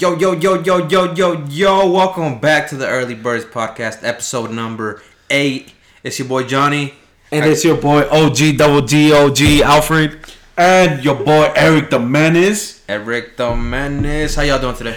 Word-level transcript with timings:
Yo, 0.00 0.16
yo, 0.16 0.32
yo, 0.32 0.62
yo, 0.62 0.86
yo, 0.86 1.12
yo, 1.12 1.44
yo. 1.48 1.90
Welcome 1.90 2.38
back 2.38 2.68
to 2.68 2.76
the 2.76 2.86
Early 2.86 3.16
Birds 3.16 3.44
Podcast, 3.44 4.04
episode 4.04 4.52
number 4.52 5.02
eight. 5.28 5.72
It's 6.04 6.20
your 6.20 6.28
boy 6.28 6.44
Johnny. 6.44 6.94
And 7.32 7.44
it's 7.44 7.64
your 7.64 7.76
boy 7.76 8.02
OG 8.08 8.58
double 8.58 8.82
G 8.82 9.12
OG 9.12 9.40
Alfred. 9.64 10.20
And 10.56 11.02
your 11.04 11.16
boy 11.16 11.50
Eric 11.56 11.90
the 11.90 11.98
Menace. 11.98 12.84
Eric 12.88 13.36
the 13.36 13.56
Menace. 13.56 14.36
How 14.36 14.42
y'all 14.42 14.60
doing 14.60 14.76
today? 14.76 14.96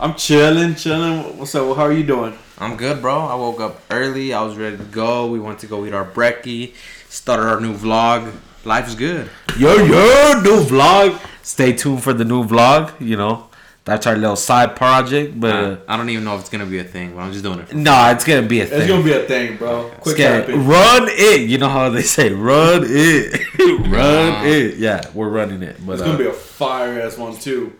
I'm 0.00 0.16
chilling, 0.16 0.74
chilling. 0.74 1.38
What's 1.38 1.54
up? 1.54 1.76
How 1.76 1.84
are 1.84 1.92
you 1.92 2.02
doing? 2.02 2.36
I'm 2.58 2.76
good, 2.76 3.00
bro. 3.00 3.16
I 3.16 3.36
woke 3.36 3.60
up 3.60 3.82
early. 3.88 4.34
I 4.34 4.42
was 4.42 4.56
ready 4.56 4.76
to 4.76 4.82
go. 4.82 5.28
We 5.28 5.38
went 5.38 5.60
to 5.60 5.68
go 5.68 5.86
eat 5.86 5.94
our 5.94 6.04
brekkie. 6.04 6.74
Started 7.08 7.44
our 7.44 7.60
new 7.60 7.76
vlog. 7.76 8.34
Life's 8.64 8.96
good. 8.96 9.30
Yo, 9.56 9.76
yo, 9.76 10.40
new 10.40 10.64
vlog. 10.64 11.20
Stay 11.44 11.72
tuned 11.72 12.02
for 12.02 12.12
the 12.12 12.24
new 12.24 12.42
vlog. 12.42 13.00
You 13.00 13.16
know, 13.16 13.46
that's 13.84 14.06
our 14.06 14.16
little 14.16 14.36
side 14.36 14.76
project. 14.76 15.38
But 15.38 15.54
Uh, 15.54 15.76
I 15.88 15.96
don't 15.96 16.08
even 16.10 16.24
know 16.24 16.34
if 16.36 16.40
it's 16.40 16.48
gonna 16.50 16.64
be 16.66 16.78
a 16.78 16.84
thing, 16.84 17.12
but 17.14 17.20
I'm 17.22 17.32
just 17.32 17.44
doing 17.44 17.58
it. 17.60 17.74
no, 17.74 18.10
it's 18.10 18.24
gonna 18.24 18.42
be 18.42 18.60
a 18.60 18.66
thing. 18.66 18.78
It's 18.80 18.88
gonna 18.88 19.02
be 19.02 19.12
a 19.12 19.24
thing, 19.24 19.56
bro. 19.56 19.90
Quick 20.00 20.18
It's 20.18 20.46
gonna- 20.48 20.58
run 20.62 21.08
it. 21.10 21.40
You 21.48 21.58
know 21.58 21.68
how 21.68 21.88
they 21.90 22.02
say, 22.02 22.30
run 22.32 22.82
it, 22.86 23.40
run 23.58 23.90
Nah. 23.90 24.44
it. 24.44 24.76
Yeah, 24.76 25.02
we're 25.14 25.28
running 25.28 25.62
it. 25.62 25.76
But 25.86 25.94
It's 25.94 26.02
uh, 26.02 26.06
gonna 26.06 26.18
be 26.18 26.26
a 26.26 26.32
fire 26.32 27.00
ass 27.00 27.18
one 27.18 27.36
too. 27.36 27.72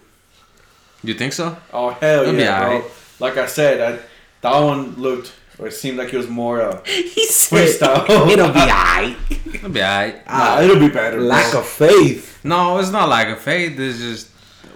You 1.02 1.14
think 1.14 1.32
so? 1.32 1.56
Oh 1.72 1.90
hell 1.90 2.22
It'll 2.22 2.34
yeah, 2.34 2.58
bro! 2.60 2.68
alright. 2.76 2.90
Like 3.20 3.36
I 3.36 3.46
said, 3.46 3.80
I, 3.80 3.98
that 4.42 4.58
one 4.58 4.94
looked 4.96 5.32
or 5.58 5.68
it 5.68 5.72
seemed 5.72 5.96
like 5.98 6.12
it 6.12 6.16
was 6.16 6.28
more 6.28 6.60
uh, 6.60 6.82
he 6.86 7.26
said, 7.26 7.68
freestyle. 7.80 8.08
it'll 8.10 8.48
be 8.52 8.60
alright. 8.60 9.16
It'll 9.54 9.68
be 9.70 9.82
alright. 9.82 10.26
nah, 10.26 10.60
it'll 10.60 10.78
be 10.80 10.88
better. 10.88 11.18
bro. 11.18 11.26
Lack 11.26 11.54
of 11.54 11.64
faith. 11.66 12.40
No, 12.44 12.78
it's 12.78 12.90
not 12.90 13.08
lack 13.08 13.28
of 13.28 13.40
faith. 13.40 13.78
It's 13.78 13.98
just 13.98 14.28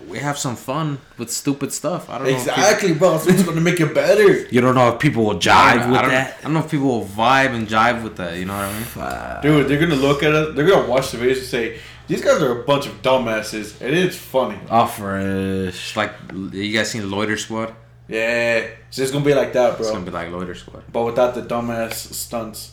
we 0.08 0.18
have 0.18 0.38
some 0.38 0.56
fun 0.56 0.98
with 1.18 1.30
stupid 1.30 1.72
stuff. 1.72 2.08
I 2.08 2.18
don't 2.18 2.26
know. 2.28 2.32
if 2.32 2.38
people- 2.44 2.54
Exactly, 2.54 2.94
bro. 2.94 3.18
So 3.18 3.30
it's 3.30 3.42
gonna 3.42 3.60
make 3.60 3.80
it 3.80 3.94
better. 3.94 4.46
You 4.50 4.60
don't 4.60 4.74
know 4.74 4.88
if 4.92 4.98
people 4.98 5.24
will 5.24 5.38
jive 5.38 5.90
with 5.90 5.98
I 6.00 6.08
that. 6.08 6.36
I 6.40 6.42
don't 6.44 6.54
know 6.54 6.60
if 6.60 6.70
people 6.70 6.86
will 6.88 7.04
vibe 7.06 7.54
and 7.54 7.66
jive 7.68 8.02
with 8.02 8.16
that. 8.16 8.36
You 8.36 8.46
know 8.46 8.54
what 8.56 8.64
I 8.64 9.42
mean? 9.42 9.42
Dude, 9.42 9.68
they're 9.68 9.78
gonna 9.80 10.00
look 10.00 10.22
at 10.22 10.32
us. 10.34 10.54
They're 10.54 10.66
gonna 10.66 10.86
watch 10.88 11.10
the 11.12 11.18
videos 11.18 11.38
and 11.38 11.46
say, 11.46 11.78
"These 12.06 12.22
guys 12.22 12.40
are 12.42 12.60
a 12.60 12.64
bunch 12.64 12.86
of 12.86 13.02
dumbasses," 13.02 13.80
and 13.80 13.94
it's 13.94 14.16
funny. 14.16 14.58
Oh, 14.70 14.86
fresh. 14.86 15.96
Like 15.96 16.12
you 16.52 16.72
guys 16.76 16.90
seen 16.90 17.10
Loiter 17.10 17.36
Squad? 17.36 17.74
Yeah, 18.08 18.56
it's 18.88 18.96
just 18.96 19.12
gonna 19.12 19.24
be 19.24 19.34
like 19.34 19.52
that, 19.52 19.76
bro. 19.76 19.80
It's 19.80 19.90
gonna 19.90 20.04
be 20.06 20.10
like 20.10 20.30
Loiter 20.30 20.54
Squad. 20.54 20.82
But 20.90 21.02
without 21.04 21.34
the 21.34 21.42
dumbass 21.42 21.94
stunts. 22.14 22.72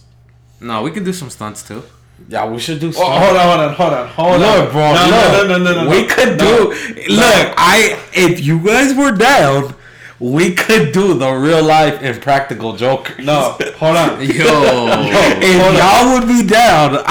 No, 0.61 0.81
we 0.83 0.91
can 0.91 1.03
do 1.03 1.11
some 1.11 1.29
stunts 1.29 1.61
too. 1.67 1.83
Yeah, 2.27 2.49
we 2.49 2.59
should 2.59 2.79
do. 2.79 2.91
Oh, 2.95 3.19
hold 3.19 3.37
on, 3.37 3.73
hold 3.73 3.93
on, 3.93 4.07
hold 4.09 4.33
on, 4.41 4.41
hold 4.41 4.43
on. 4.43 4.71
Bro. 4.71 4.93
No, 4.93 5.03
look, 5.03 5.47
no, 5.47 5.57
no, 5.57 5.57
no, 5.57 5.73
no, 5.73 5.83
no. 5.83 5.89
We 5.89 6.05
could 6.07 6.37
no. 6.37 6.71
do. 6.71 7.13
Look, 7.13 7.53
I. 7.57 7.99
If 8.13 8.43
you 8.43 8.59
guys 8.59 8.95
were 8.95 9.11
down, 9.11 9.75
we 10.19 10.55
could 10.55 10.91
do 10.91 11.13
the 11.13 11.31
real 11.31 11.63
life 11.63 12.01
Impractical 12.01 12.75
Jokers. 12.75 13.23
No, 13.25 13.57
hold 13.77 13.97
on. 13.97 14.19
Yo, 14.21 14.27
if 14.27 15.61
hold 15.61 15.75
y'all 15.77 16.19
would 16.19 16.27
be 16.27 16.47
down, 16.47 17.03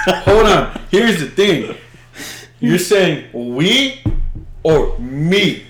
Hold 0.06 0.46
on. 0.46 0.80
Here's 0.90 1.20
the 1.20 1.26
thing. 1.26 1.76
You're 2.58 2.78
saying 2.78 3.28
we 3.54 4.02
or 4.62 4.98
me? 4.98 5.66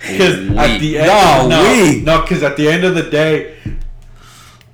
Because 0.00 0.48
at 0.56 0.78
the 0.80 0.98
end, 0.98 1.06
No, 1.06 1.48
no, 1.48 1.72
we. 1.72 2.00
no, 2.00 2.22
because 2.22 2.42
at 2.42 2.56
the 2.56 2.68
end 2.68 2.84
of 2.84 2.94
the 2.94 3.02
day, 3.02 3.56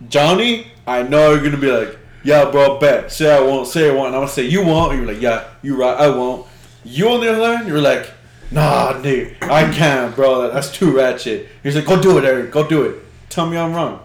Johnny, 0.09 0.69
I 0.87 1.03
know 1.03 1.33
you're 1.33 1.43
gonna 1.43 1.57
be 1.57 1.71
like, 1.71 1.99
yeah, 2.27 2.51
bro, 2.51 2.79
bet. 2.79 3.13
Say 3.13 3.31
I 3.33 3.41
won't. 3.41 3.69
Say 3.69 3.89
I 3.89 3.95
won't. 3.95 4.09
And 4.09 4.17
I'm 4.17 4.23
gonna 4.23 4.33
say 4.33 4.43
you 4.45 4.65
won't. 4.65 4.93
And 4.93 5.03
you're 5.03 5.13
like, 5.13 5.23
yeah, 5.23 5.45
you 5.63 5.77
right. 5.81 5.97
I 5.99 6.09
won't. 6.09 6.47
You 6.85 7.09
on 7.11 7.21
the 7.21 7.33
other 7.33 7.57
hand, 7.57 7.69
you're 7.69 7.81
like, 7.81 8.11
nah, 8.51 9.01
dude, 9.01 9.37
I 9.43 9.71
can't, 9.73 10.15
bro. 10.15 10.51
That's 10.53 10.71
too 10.71 10.97
ratchet. 10.97 11.49
He's 11.63 11.77
like, 11.77 11.87
go 11.87 12.01
do 12.01 12.19
it, 12.19 12.25
Eric. 12.25 12.51
Go 12.51 12.67
do 12.69 12.83
it. 12.83 13.03
Tell 13.29 13.47
me 13.49 13.57
I'm 13.57 13.73
wrong. 13.75 14.01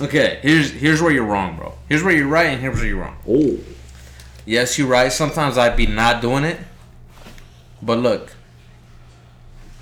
okay. 0.00 0.38
Here's 0.42 0.70
here's 0.70 1.00
where 1.02 1.12
you're 1.12 1.24
wrong, 1.26 1.56
bro. 1.56 1.74
Here's 1.88 2.02
where 2.02 2.14
you're 2.14 2.28
right, 2.28 2.46
and 2.46 2.60
here's 2.60 2.76
where 2.76 2.86
you're 2.86 3.00
wrong. 3.00 3.16
oh, 3.28 3.58
Yes, 4.46 4.78
you're 4.78 4.88
right. 4.88 5.12
Sometimes 5.12 5.58
I'd 5.58 5.76
be 5.76 5.86
not 5.86 6.20
doing 6.22 6.44
it, 6.44 6.58
but 7.82 7.98
look, 7.98 8.32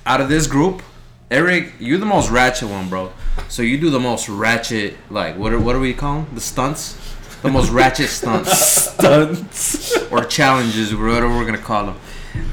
out 0.05 0.21
of 0.21 0.29
this 0.29 0.47
group, 0.47 0.83
Eric, 1.31 1.75
you're 1.79 1.99
the 1.99 2.07
most 2.07 2.29
ratchet 2.31 2.69
one, 2.69 2.89
bro. 2.89 3.13
So 3.49 3.63
you 3.63 3.79
do 3.79 3.89
the 3.91 4.01
most 4.01 4.29
ratchet, 4.29 4.97
like 5.11 5.37
what 5.37 5.53
are 5.53 5.61
what 5.61 5.75
do 5.75 5.81
we 5.81 5.95
call 5.95 6.23
them? 6.23 6.35
The 6.35 6.41
stunts, 6.41 6.97
the 7.43 7.51
most 7.51 7.71
ratchet 7.71 8.09
stunts. 8.09 8.87
stunts. 8.93 9.97
or 10.11 10.25
challenges, 10.25 10.95
whatever 10.95 11.29
we're 11.29 11.47
gonna 11.47 11.59
call 11.59 11.87
them. 11.87 11.97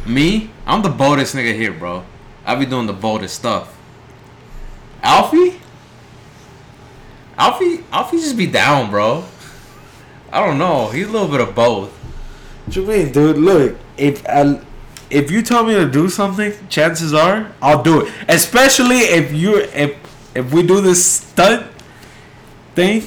Me, 0.05 0.51
I'm 0.65 0.81
the 0.81 0.89
boldest 0.89 1.35
nigga 1.35 1.53
here, 1.53 1.73
bro. 1.73 2.03
I 2.45 2.55
be 2.55 2.65
doing 2.65 2.85
the 2.85 2.93
boldest 2.93 3.35
stuff. 3.35 3.75
Alfie, 5.01 5.59
Alfie, 7.37 7.83
Alfie 7.91 8.17
just 8.17 8.37
be 8.37 8.47
down, 8.47 8.89
bro. 8.89 9.25
I 10.31 10.45
don't 10.45 10.57
know. 10.57 10.89
He's 10.89 11.07
a 11.07 11.11
little 11.11 11.27
bit 11.27 11.41
of 11.41 11.55
both. 11.55 11.91
What 11.91 12.75
you 12.75 12.85
mean, 12.85 13.11
dude? 13.11 13.37
Look, 13.37 13.77
if 13.97 14.25
I, 14.27 14.59
if 15.09 15.31
you 15.31 15.41
tell 15.41 15.63
me 15.63 15.75
to 15.75 15.89
do 15.89 16.09
something, 16.09 16.53
chances 16.69 17.13
are 17.13 17.51
I'll 17.61 17.83
do 17.83 18.01
it. 18.01 18.13
Especially 18.27 18.97
if 18.97 19.31
you 19.31 19.57
if 19.57 19.95
if 20.33 20.53
we 20.53 20.63
do 20.63 20.81
this 20.81 21.05
stunt 21.05 21.67
thing, 22.73 23.03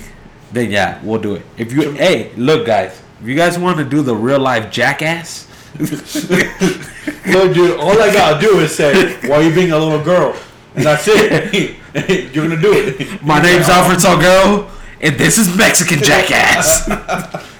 then 0.53 0.71
yeah, 0.71 1.01
we'll 1.03 1.21
do 1.21 1.35
it. 1.37 1.43
If 1.57 1.73
you 1.73 1.93
hey, 1.93 2.33
look, 2.37 2.67
guys, 2.67 3.01
if 3.21 3.27
you 3.27 3.35
guys 3.35 3.59
want 3.59 3.79
to 3.79 3.85
do 3.85 4.03
the 4.03 4.15
real 4.15 4.39
life 4.41 4.71
jackass, 4.71 5.47
No, 7.27 7.53
dude, 7.53 7.79
all 7.79 8.01
I 8.01 8.13
gotta 8.13 8.41
do 8.41 8.59
is 8.61 8.75
say, 8.75 9.15
why 9.29 9.37
are 9.37 9.43
you 9.43 9.55
being 9.55 9.71
a 9.73 9.79
little 9.79 10.03
girl? 10.03 10.35
And 10.75 10.85
that's 10.85 11.05
it. 11.07 11.77
You're 12.35 12.49
gonna 12.49 12.61
do 12.61 12.73
it. 12.73 13.23
my 13.23 13.41
name's 13.41 13.69
Alfred 13.69 13.99
Salguero, 13.99 14.69
and 15.01 15.17
this 15.17 15.39
is 15.39 15.55
Mexican 15.57 16.03
jackass. 16.03 16.89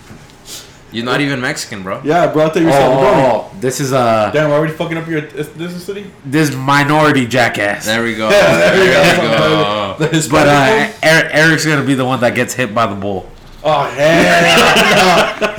You're 0.91 1.04
not 1.04 1.21
even 1.21 1.41
Mexican, 1.41 1.82
bro. 1.82 2.00
Yeah, 2.03 2.32
bro, 2.32 2.47
I 2.47 2.49
thought 2.49 2.60
you 2.60 2.65
were 2.66 2.72
Salvadorian. 2.72 3.53
oh, 3.53 3.56
this 3.60 3.78
is 3.81 3.93
uh 3.93 4.31
Damn, 4.32 4.49
we're 4.49 4.56
already 4.56 4.72
fucking 4.72 4.97
up 4.97 5.06
your 5.06 5.21
ethnicity? 5.22 6.10
this 6.25 6.54
minority 6.54 7.26
jackass. 7.26 7.84
There 7.84 8.03
we 8.03 8.15
go. 8.16 8.31
Yeah, 8.31 8.56
there 8.56 8.72
we 8.81 8.87
There 8.87 9.16
go. 9.16 9.22
we 9.22 9.28
go. 9.28 9.94
The 9.99 10.06
Hispanic 10.09 10.31
But 10.31 10.49
uh, 10.49 10.87
one? 10.87 10.94
Eric, 11.03 11.34
Eric's 11.34 11.66
gonna 11.66 11.84
be 11.84 11.94
the 11.94 12.04
one 12.06 12.21
that 12.21 12.34
gets 12.34 12.54
hit 12.54 12.75
by 12.75 12.87
the 12.87 12.94
bull. 12.94 13.28
Oh, 13.65 13.84
hell 13.84 15.41
no. 15.41 15.47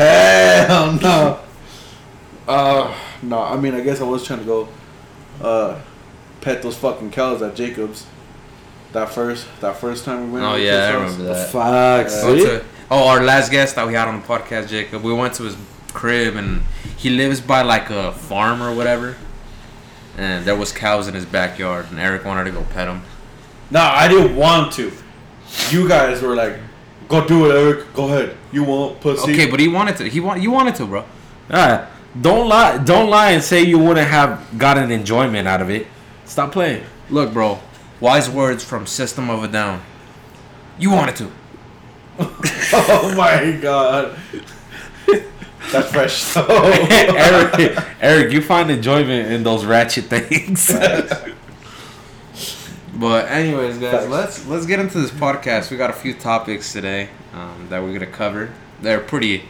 Hell 0.68 0.94
no. 0.94 1.40
Uh, 2.48 2.98
no, 3.22 3.44
I 3.44 3.58
mean, 3.58 3.74
I 3.76 3.82
guess 3.82 4.02
I 4.02 4.06
was 4.06 4.24
trying 4.26 4.40
to 4.40 4.46
go 4.46 4.68
uh, 5.42 5.80
pet 6.42 6.62
those 6.64 6.78
fucking 6.78 7.12
cows 7.12 7.42
at 7.42 7.56
Jacob's. 7.56 8.06
That 8.94 9.10
first, 9.14 9.46
that 9.62 9.76
first 9.78 10.06
time 10.06 10.28
we 10.32 10.40
went. 10.40 10.46
Oh 10.46 10.56
to 10.58 10.64
yeah, 10.64 10.88
I 10.88 10.92
house. 11.00 11.12
remember 11.12 11.34
that. 11.34 11.50
Fuck. 11.52 12.26
Went 12.26 12.40
to- 12.42 12.66
oh, 12.92 13.08
our 13.08 13.24
last 13.24 13.52
guest 13.52 13.76
that 13.76 13.88
we 13.88 13.94
had 13.94 14.08
on 14.08 14.22
the 14.22 14.28
podcast, 14.28 14.68
Jacob. 14.68 15.04
We 15.04 15.14
went 15.14 15.34
to 15.36 15.44
his 15.44 15.58
crib, 15.94 16.36
and 16.36 16.62
he 16.98 17.10
lives 17.10 17.42
by 17.42 17.62
like 17.62 17.90
a 17.90 18.12
farm 18.12 18.62
or 18.62 18.74
whatever. 18.74 19.16
And 20.18 20.46
there 20.46 20.56
was 20.56 20.72
cows 20.72 21.08
in 21.08 21.14
his 21.14 21.26
backyard, 21.26 21.88
and 21.90 22.00
Eric 22.00 22.26
wanted 22.26 22.46
to 22.46 22.52
go 22.52 22.64
pet 22.64 22.88
them. 22.88 23.04
No, 23.72 23.82
I 23.82 24.08
didn't 24.08 24.36
want 24.36 24.74
to. 24.74 24.92
You 25.70 25.88
guys 25.88 26.22
were 26.22 26.36
like, 26.36 26.58
"Go 27.08 27.26
do 27.26 27.50
it, 27.50 27.56
Eric. 27.56 27.94
Go 27.94 28.06
ahead. 28.06 28.36
You 28.52 28.64
won't, 28.64 29.00
pussy." 29.00 29.32
Okay, 29.32 29.50
but 29.50 29.60
he 29.60 29.68
wanted 29.68 29.98
to. 29.98 30.10
He 30.10 30.20
want. 30.20 30.42
You 30.42 30.52
wanted 30.52 30.76
to, 30.76 30.86
bro. 30.86 31.06
Alright. 31.50 31.88
Don't 32.20 32.50
lie. 32.50 32.78
Don't 32.78 33.10
lie 33.10 33.32
and 33.32 33.44
say 33.44 33.64
you 33.64 33.78
wouldn't 33.80 34.08
have 34.10 34.58
gotten 34.58 34.92
enjoyment 34.92 35.48
out 35.48 35.62
of 35.62 35.70
it. 35.70 35.88
Stop 36.26 36.52
playing. 36.52 36.84
Look, 37.10 37.34
bro. 37.34 37.60
Wise 38.00 38.30
words 38.30 38.64
from 38.64 38.88
System 38.88 39.30
of 39.30 39.44
a 39.44 39.48
Down. 39.48 39.82
You 40.78 40.92
wanted 40.92 41.16
to. 41.18 41.32
Oh 42.20 43.14
my 43.18 43.58
god. 43.62 44.18
That's 45.72 45.92
fresh. 45.92 46.34
though. 46.34 46.46
Eric, 46.92 47.78
Eric, 48.02 48.34
you 48.34 48.42
find 48.42 48.72
enjoyment 48.72 49.32
in 49.32 49.44
those 49.44 49.66
ratchet 49.66 50.06
things. 50.06 50.68
But 52.96 53.30
anyways, 53.30 53.78
guys, 53.78 54.08
let's 54.10 54.46
let's 54.48 54.66
get 54.66 54.80
into 54.80 55.00
this 55.00 55.12
podcast. 55.12 55.72
We 55.72 55.78
got 55.78 55.90
a 55.90 55.94
few 55.94 56.14
topics 56.14 56.74
today 56.74 57.10
um, 57.34 57.68
that 57.70 57.82
we're 57.82 57.94
gonna 57.94 58.08
cover. 58.08 58.52
They're 58.82 59.00
pretty 59.00 59.44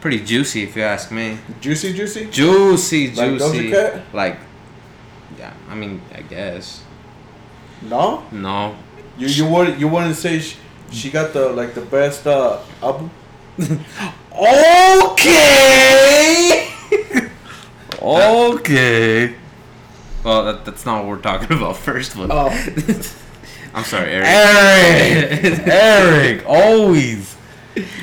pretty 0.00 0.20
juicy, 0.24 0.62
if 0.62 0.76
you 0.76 0.82
ask 0.82 1.10
me. 1.10 1.38
juicy, 1.60 1.92
juicy. 1.94 2.26
Juicy, 2.30 3.10
juicy. 3.12 3.70
Cat? 3.70 4.02
Like, 4.12 4.38
yeah. 5.36 5.52
I 5.68 5.74
mean, 5.74 6.00
I 6.14 6.20
guess. 6.22 6.84
No, 7.82 8.24
No. 8.30 8.76
you 9.18 9.26
you 9.28 9.48
wouldn't 9.48 9.78
you 9.80 9.88
wouldn't 9.88 10.16
say 10.16 10.38
she, 10.38 10.56
she 10.90 11.10
got 11.10 11.32
the 11.32 11.48
like 11.50 11.74
the 11.74 11.80
best 11.82 12.26
uh 12.26 12.58
album. 12.82 13.10
okay. 14.32 15.38
okay. 18.02 19.34
Well, 20.24 20.44
that, 20.44 20.64
that's 20.64 20.84
not 20.84 21.04
what 21.04 21.08
we're 21.08 21.20
talking 21.22 21.56
about 21.56 21.76
first, 21.88 22.16
but 22.16 22.30
Oh. 22.30 22.48
I'm 23.74 23.84
sorry, 23.84 24.10
Eric. 24.10 24.26
Eric. 24.26 25.66
Eric. 25.66 26.46
Always. 26.46 27.36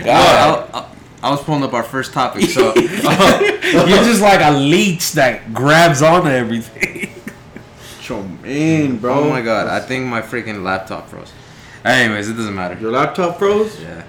Well, 0.03 0.69
I, 0.74 0.80
I, 0.80 0.85
I 1.24 1.31
was 1.31 1.41
pulling 1.44 1.63
up 1.63 1.74
our 1.74 1.83
first 1.83 2.13
topic, 2.13 2.45
so 2.50 2.74
You're 2.75 4.03
just 4.03 4.21
like 4.21 4.41
a 4.41 4.51
leech 4.51 5.13
that 5.13 5.51
grabs 5.53 6.01
onto 6.03 6.30
everything. 6.30 7.09
Show 8.01 8.19
'em. 8.19 8.39
mean, 8.44 8.97
bro? 8.97 9.24
Oh 9.24 9.30
my 9.30 9.41
god, 9.41 9.68
I 9.68 9.80
think 9.80 10.06
my 10.06 10.21
freaking 10.21 10.63
laptop 10.63 11.09
froze. 11.09 11.31
Anyways, 11.85 12.30
it 12.30 12.33
doesn't 12.33 12.56
matter. 12.56 12.80
Your 12.80 12.91
laptop 12.91 13.38
froze? 13.39 13.80
Yeah. 13.81 14.03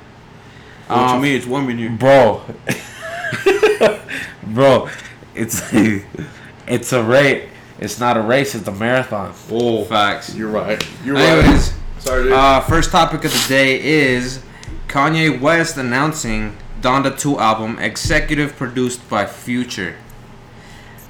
What 0.86 0.98
Um, 0.98 1.16
you 1.16 1.22
mean? 1.22 1.36
It's 1.36 1.46
warm 1.46 1.68
in 1.70 1.78
here. 1.78 1.90
bro. 1.90 2.42
bro, 4.44 4.88
it's 5.34 5.62
it's 6.66 6.92
a 6.92 7.02
race. 7.02 7.48
It's 7.80 7.98
not 7.98 8.16
a 8.16 8.20
race. 8.20 8.54
It's 8.54 8.68
a 8.68 8.72
marathon. 8.72 9.34
Oh, 9.50 9.84
Facts. 9.84 10.34
you're 10.34 10.48
right. 10.50 10.86
You're 11.04 11.16
right. 11.16 11.24
Anyways, 11.24 11.72
right. 11.72 11.80
Sorry, 12.02 12.22
dude. 12.24 12.32
uh, 12.32 12.60
first 12.60 12.90
topic 12.92 13.24
of 13.24 13.32
the 13.32 13.44
day 13.48 13.80
is 13.82 14.42
Kanye 14.88 15.40
West 15.40 15.76
announcing 15.76 16.56
Donda 16.80 17.18
2 17.18 17.38
album 17.40 17.78
executive 17.80 18.54
produced 18.56 19.06
by 19.08 19.26
Future. 19.26 19.96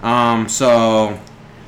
Um, 0.02 0.48
so 0.48 1.18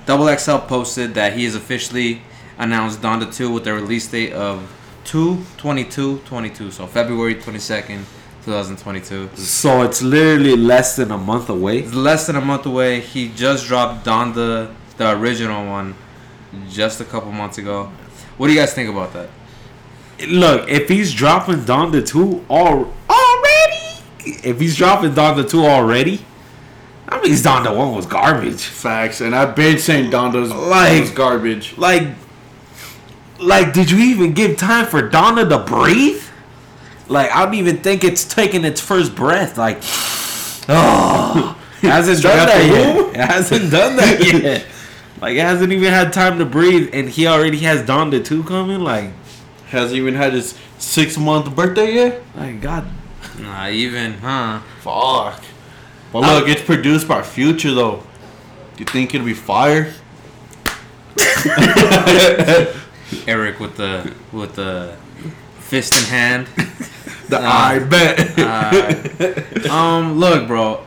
Double 0.07 0.35
XL 0.35 0.59
posted 0.59 1.15
that 1.15 1.35
he 1.35 1.45
has 1.45 1.55
officially 1.55 2.23
announced 2.59 3.03
Donda 3.03 3.33
2 3.35 3.51
with 3.53 3.65
the 3.65 3.75
release 3.75 4.07
date 4.09 4.33
of 4.33 4.73
2 5.07 5.43
22 5.57 6.19
22, 6.27 6.71
so 6.71 6.87
February 6.87 7.37
22nd, 7.37 8.03
2022. 8.45 9.31
So 9.37 9.83
it's 9.83 10.03
literally 10.03 10.57
less 10.57 10.97
than 10.97 11.11
a 11.11 11.19
month 11.19 11.49
away. 11.49 11.79
It's 11.79 11.95
less 11.95 12.27
than 12.27 12.37
a 12.37 12.41
month 12.41 12.67
away. 12.67 13.01
He 13.01 13.29
just 13.29 13.67
dropped 13.67 14.05
Donda, 14.05 14.75
the 14.97 15.11
original 15.17 15.67
one, 15.67 15.95
just 16.69 17.01
a 17.01 17.05
couple 17.05 17.31
months 17.33 17.59
ago. 17.59 17.91
What 18.37 18.49
do 18.49 18.53
you 18.53 18.59
guys 18.59 18.75
think 18.75 18.89
about 18.91 19.13
that? 19.15 19.29
Look, 20.29 20.69
if 20.69 20.89
he's 20.89 21.13
dropping 21.15 21.61
Donda 21.61 22.07
2 22.07 22.45
all, 22.49 22.93
already, 23.09 24.03
if 24.25 24.59
he's 24.61 24.77
dropping 24.77 25.13
Donda 25.13 25.49
2 25.49 25.61
already, 25.65 26.25
that 27.09 27.23
means 27.23 27.43
Donda 27.43 27.75
1 27.77 27.95
was 27.95 28.07
garbage. 28.07 28.65
Facts, 28.65 29.21
and 29.21 29.35
I've 29.35 29.55
been 29.55 29.79
saying 29.79 30.11
Donda's 30.11 30.53
Like- 30.53 31.01
was 31.03 31.11
garbage. 31.11 31.75
Like, 31.77 32.09
like, 33.39 33.73
did 33.73 33.91
you 33.91 33.99
even 33.99 34.33
give 34.33 34.57
time 34.57 34.87
for 34.87 35.09
Donda 35.09 35.49
to 35.49 35.59
breathe? 35.59 36.23
Like, 37.09 37.31
I 37.31 37.45
don't 37.45 37.55
even 37.55 37.79
think 37.79 38.05
it's 38.05 38.25
taking 38.25 38.65
its 38.65 38.81
first 38.81 39.15
breath. 39.15 39.57
Like, 39.57 39.77
oh, 40.69 41.59
hasn't 41.81 42.23
done 42.23 42.47
that 42.47 42.67
yet. 42.67 43.15
It 43.15 43.17
hasn't 43.17 43.71
done 43.71 43.97
that 43.97 44.21
yet. 44.43 44.67
Like, 45.21 45.37
it 45.37 45.41
hasn't 45.41 45.73
even 45.73 45.93
had 45.93 46.13
time 46.13 46.39
to 46.39 46.45
breathe, 46.45 46.91
and 46.93 47.09
he 47.09 47.27
already 47.27 47.59
has 47.59 47.83
Donda 47.83 48.25
2 48.25 48.45
coming. 48.45 48.81
Like, 48.81 49.11
hasn't 49.69 49.97
even 49.97 50.15
had 50.15 50.33
his 50.33 50.59
six 50.79 51.17
month 51.17 51.55
birthday 51.55 51.95
yet? 51.95 52.23
like 52.37 52.61
God 52.61 52.87
Nah, 53.39 53.69
even, 53.69 54.15
huh? 54.15 54.61
Fuck. 54.81 55.43
But 56.13 56.21
look, 56.21 56.49
it's 56.49 56.63
produced 56.63 57.07
by 57.07 57.23
Future 57.23 57.75
though. 57.75 58.03
Do 58.77 58.81
you 58.81 58.87
think 58.87 59.15
it'll 59.15 59.27
be 59.27 59.35
fire? 59.35 59.93
Eric 63.27 63.61
with 63.61 63.77
the 63.77 64.13
with 64.33 64.55
the 64.57 64.97
fist 65.61 65.95
in 65.95 66.05
hand. 66.11 66.47
The 67.29 67.41
Nah. 67.41 67.49
I 67.51 67.79
bet. 67.81 68.39
Uh, 68.39 69.69
um, 69.69 70.17
look, 70.21 70.47
bro, 70.47 70.85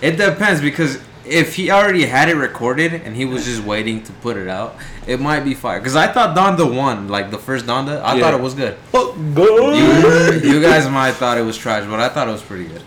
it 0.00 0.12
depends 0.12 0.60
because 0.60 1.00
if 1.24 1.56
he 1.56 1.72
already 1.72 2.04
had 2.06 2.28
it 2.28 2.36
recorded 2.36 2.92
and 2.94 3.16
he 3.16 3.24
was 3.24 3.44
just 3.44 3.64
waiting 3.64 4.00
to 4.04 4.12
put 4.22 4.36
it 4.36 4.46
out, 4.46 4.76
it 5.08 5.18
might 5.20 5.40
be 5.40 5.52
fire. 5.54 5.80
Because 5.80 5.96
I 5.96 6.06
thought 6.06 6.36
Donda 6.36 6.72
one, 6.72 7.08
like 7.08 7.32
the 7.32 7.38
first 7.38 7.66
Donda, 7.66 8.00
I 8.02 8.14
Yeah. 8.14 8.20
thought 8.22 8.34
it 8.34 8.40
was 8.40 8.54
good. 8.54 8.76
Good. 8.92 10.44
You, 10.44 10.52
you 10.52 10.62
guys 10.62 10.88
might 10.88 11.12
thought 11.14 11.38
it 11.38 11.42
was 11.42 11.56
trash, 11.58 11.84
but 11.90 11.98
I 11.98 12.08
thought 12.08 12.28
it 12.28 12.32
was 12.32 12.42
pretty 12.42 12.66
good. 12.66 12.82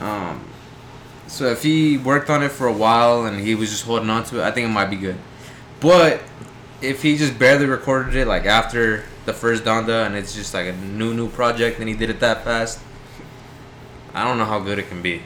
Um, 0.00 0.44
so 1.26 1.46
if 1.46 1.64
he 1.64 1.98
worked 1.98 2.30
on 2.30 2.44
it 2.44 2.52
for 2.52 2.68
a 2.68 2.72
while 2.72 3.24
and 3.26 3.40
he 3.40 3.56
was 3.56 3.68
just 3.70 3.84
holding 3.84 4.10
on 4.10 4.22
to 4.26 4.40
it, 4.40 4.44
I 4.44 4.52
think 4.52 4.64
it 4.66 4.70
might 4.70 4.90
be 4.90 4.96
good. 4.96 5.16
But 5.80 6.22
if 6.82 7.02
he 7.02 7.16
just 7.16 7.38
barely 7.38 7.66
recorded 7.66 8.14
it, 8.16 8.26
like 8.26 8.46
after 8.46 9.04
the 9.26 9.32
first 9.32 9.64
Donda, 9.64 10.06
and 10.06 10.14
it's 10.14 10.34
just 10.34 10.54
like 10.54 10.66
a 10.66 10.72
new 10.72 11.12
new 11.14 11.28
project, 11.28 11.78
and 11.80 11.88
he 11.88 11.94
did 11.94 12.10
it 12.10 12.20
that 12.20 12.44
fast, 12.44 12.80
I 14.14 14.24
don't 14.24 14.38
know 14.38 14.44
how 14.44 14.58
good 14.60 14.78
it 14.78 14.88
can 14.88 15.02
be. 15.02 15.22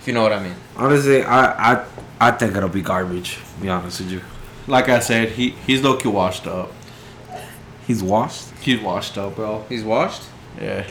If 0.00 0.06
you 0.06 0.12
know 0.12 0.22
what 0.22 0.32
I 0.32 0.42
mean. 0.42 0.54
Honestly, 0.76 1.22
I 1.22 1.72
I 1.74 1.84
I 2.20 2.30
think 2.32 2.56
it'll 2.56 2.68
be 2.68 2.82
garbage. 2.82 3.38
To 3.56 3.60
be 3.62 3.68
honest 3.68 4.00
with 4.00 4.10
you, 4.12 4.20
Like 4.66 4.88
I 4.88 4.98
said, 5.00 5.30
he 5.30 5.50
he's 5.66 5.82
low 5.82 5.96
key 5.96 6.08
washed 6.08 6.46
up. 6.46 6.72
he's 7.86 8.02
washed. 8.02 8.48
He's 8.60 8.80
washed 8.80 9.16
up, 9.18 9.36
bro. 9.36 9.64
He's 9.68 9.82
washed. 9.84 10.22
Yeah. 10.60 10.84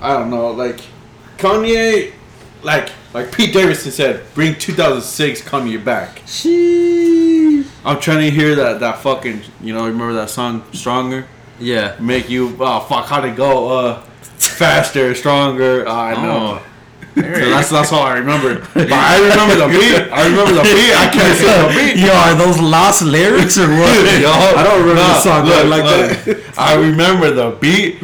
I 0.00 0.14
don't 0.18 0.28
know, 0.30 0.50
like 0.50 0.80
Kanye, 1.38 2.12
like 2.62 2.90
like 3.14 3.30
Pete 3.32 3.52
Davidson 3.54 3.92
said, 3.92 4.22
bring 4.34 4.54
2006 4.58 5.42
Kanye 5.42 5.82
back. 5.82 6.18
I'm 7.84 8.00
trying 8.00 8.20
to 8.20 8.30
hear 8.30 8.54
that 8.54 8.80
that 8.80 8.98
fucking 8.98 9.42
you 9.60 9.74
know 9.74 9.86
remember 9.86 10.14
that 10.14 10.30
song 10.30 10.64
Stronger 10.72 11.26
Yeah. 11.58 11.96
make 12.00 12.30
you 12.30 12.56
oh 12.60 12.80
fuck 12.80 13.06
how 13.06 13.20
to 13.20 13.30
go 13.30 13.68
uh 13.78 14.00
faster 14.38 15.14
stronger 15.14 15.86
uh, 15.86 15.92
I 15.94 16.14
know. 16.22 16.60
So 17.14 17.22
that's 17.22 17.70
that's 17.70 17.92
all 17.92 18.02
I 18.02 18.18
remember. 18.18 18.58
But 18.74 18.90
I 18.92 19.20
remember 19.22 19.54
the 19.54 19.68
beat. 19.68 20.12
I 20.12 20.26
remember 20.26 20.52
the 20.54 20.62
beat. 20.62 20.92
I 20.94 21.06
can't 21.14 21.38
say 21.38 21.46
the 21.46 21.68
beat. 21.94 22.02
Yo, 22.04 22.12
are 22.12 22.34
those 22.34 22.58
lost 22.58 23.02
lyrics 23.02 23.56
or 23.56 23.68
what? 23.68 24.20
Yo, 24.20 24.30
I 24.30 24.62
don't 24.64 24.80
remember 24.80 25.00
nah, 25.00 25.14
the 25.14 25.20
song 25.20 25.46
look, 25.46 25.66
like 25.66 25.84
look. 25.84 26.24
that. 26.24 26.58
I 26.58 26.74
remember 26.74 27.30
the 27.30 27.50
beat, 27.60 28.00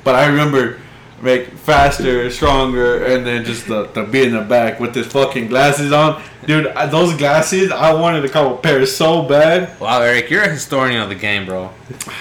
but 0.04 0.16
I 0.16 0.26
remember 0.26 0.80
make 1.24 1.48
faster, 1.48 2.30
stronger, 2.30 3.04
and 3.04 3.26
then 3.26 3.44
just 3.44 3.66
the, 3.66 3.86
the 3.88 4.04
beat 4.04 4.28
in 4.28 4.34
the 4.34 4.42
back 4.42 4.78
with 4.78 4.94
his 4.94 5.06
fucking 5.06 5.48
glasses 5.48 5.90
on. 5.90 6.22
Dude, 6.46 6.66
I- 6.68 6.86
those 6.86 7.16
glasses, 7.16 7.72
I 7.72 7.94
wanted 7.94 8.24
a 8.24 8.28
couple 8.28 8.58
pairs 8.58 8.94
so 8.94 9.22
bad. 9.22 9.80
Wow, 9.80 10.02
Eric, 10.02 10.28
you're 10.30 10.42
a 10.42 10.48
historian 10.48 11.00
of 11.00 11.08
the 11.08 11.14
game, 11.14 11.46
bro. 11.46 11.70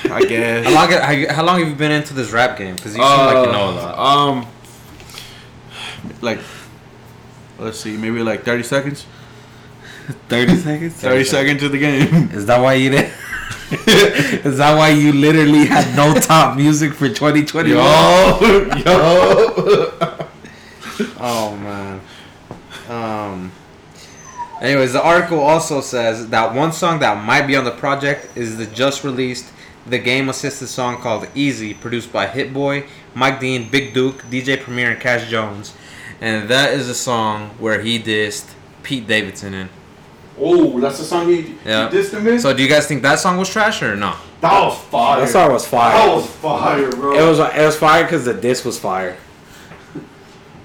I 0.06 0.24
guess. 0.24 0.66
How 0.66 0.74
long, 0.74 0.92
how, 0.92 1.34
how 1.36 1.44
long 1.44 1.60
have 1.60 1.68
you 1.68 1.76
been 1.76 1.92
into 1.92 2.14
this 2.14 2.32
rap 2.32 2.58
game? 2.58 2.76
Because 2.76 2.96
you 2.96 3.04
seem 3.04 3.10
like 3.18 3.46
you 3.46 3.52
know 3.52 3.70
a 3.70 3.76
lot. 3.76 4.00
Um, 4.00 4.48
like, 6.22 6.40
let's 7.60 7.80
see, 7.80 7.98
maybe 7.98 8.24
like 8.24 8.44
30 8.44 8.64
seconds? 8.64 9.06
Thirty 10.30 10.58
seconds. 10.58 10.94
30 10.96 11.24
seconds 11.24 11.62
to 11.62 11.70
the 11.70 11.78
game. 11.80 12.30
Is 12.32 12.46
that 12.48 12.60
why 12.62 12.74
you 12.74 12.90
did? 12.90 13.12
Is 14.46 14.58
that 14.58 14.78
why 14.78 14.90
you 14.90 15.14
literally 15.14 15.66
had 15.66 15.96
no 15.96 16.14
top 16.20 16.56
music 16.56 16.94
for 16.94 17.08
2021? 17.08 17.76
Yo, 17.76 18.76
yo. 18.86 19.90
Oh 21.20 21.58
man. 21.58 22.02
Um. 22.88 23.52
Anyways, 24.62 24.94
the 24.94 25.04
article 25.04 25.40
also 25.40 25.82
says 25.82 26.30
that 26.30 26.54
one 26.54 26.72
song 26.72 27.00
that 27.00 27.26
might 27.26 27.48
be 27.48 27.56
on 27.56 27.66
the 27.66 27.72
project 27.72 28.38
is 28.38 28.58
the 28.58 28.66
just 28.68 29.04
released 29.04 29.52
the 29.86 29.98
game 29.98 30.30
assisted 30.30 30.68
song 30.68 31.02
called 31.02 31.28
Easy, 31.34 31.74
produced 31.74 32.14
by 32.14 32.28
Hit 32.28 32.54
Boy, 32.54 32.86
Mike 33.16 33.40
Dean, 33.40 33.70
Big 33.70 33.94
Duke, 33.94 34.24
DJ 34.24 34.62
Premier, 34.62 34.92
and 34.92 35.02
Cash 35.02 35.30
Jones, 35.30 35.74
and 36.22 36.48
that 36.50 36.74
is 36.74 36.88
a 36.88 36.96
song 36.96 37.50
where 37.60 37.82
he 37.82 38.02
dissed 38.02 38.54
Pete 38.84 39.08
Davidson 39.08 39.54
in. 39.54 39.70
Oh, 40.40 40.80
that's 40.80 40.98
the 40.98 41.04
song 41.04 41.28
he, 41.28 41.56
Yeah. 41.66 41.90
he 41.90 41.98
dissed 41.98 42.12
him 42.14 42.28
in? 42.28 42.40
So, 42.40 42.54
do 42.54 42.64
you 42.64 42.70
guys 42.70 42.88
think 42.88 43.02
that 43.04 43.20
song 43.20 43.38
was 43.38 43.50
trash 43.50 43.82
or 43.84 43.96
no? 43.96 44.16
that 44.42 44.52
was 44.66 44.78
fire. 44.78 45.22
That 45.22 45.30
song 45.30 45.52
was 45.54 45.66
fire. 45.66 45.94
That 46.08 46.16
was 46.16 46.28
fire, 46.28 46.90
bro. 46.92 47.14
It 47.14 47.30
was 47.30 47.40
it 47.40 47.66
was 47.66 47.78
fire 47.78 48.04
because 48.04 48.26
the 48.26 48.34
diss 48.34 48.66
was 48.66 48.78
fire. 48.80 49.16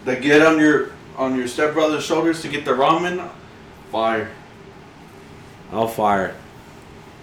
the 0.04 0.16
get 0.16 0.42
on 0.42 0.58
your 0.58 0.90
on 1.16 1.36
your 1.36 1.46
stepbrother's 1.46 2.04
shoulders 2.04 2.40
to 2.42 2.48
get 2.48 2.64
the 2.64 2.72
ramen. 2.72 3.28
Fire. 3.92 4.30
All 5.72 5.86
fire. 5.88 6.34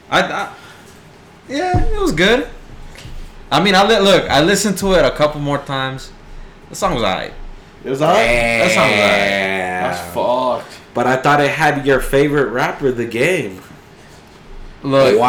I, 0.10 0.22
I 0.22 0.54
yeah, 1.50 1.84
it 1.84 2.00
was 2.00 2.12
good. 2.12 2.48
I 3.52 3.62
mean, 3.62 3.75
I 3.75 3.86
li- 3.88 4.00
look, 4.00 4.30
I 4.30 4.42
listened 4.42 4.78
to 4.80 4.94
it 4.94 5.06
a 5.06 5.12
couple 5.12 5.40
more 5.42 5.60
times. 5.60 6.12
The 6.70 6.75
song 6.75 6.94
was 6.96 7.04
alright. 7.04 7.34
It 7.86 7.89
was 7.89 8.01
alright. 8.01 8.18
That 8.25 8.72
sounds 8.72 8.92
alright. 8.92 9.96
That's 9.96 10.13
fucked. 10.13 10.74
But 10.96 11.06
I 11.08 11.15
thought 11.18 11.39
it 11.42 11.51
had 11.51 11.86
your 11.86 12.00
favorite 12.00 12.50
rapper, 12.50 12.92
the 12.92 13.06
game. 13.06 13.62
Look, 14.82 15.20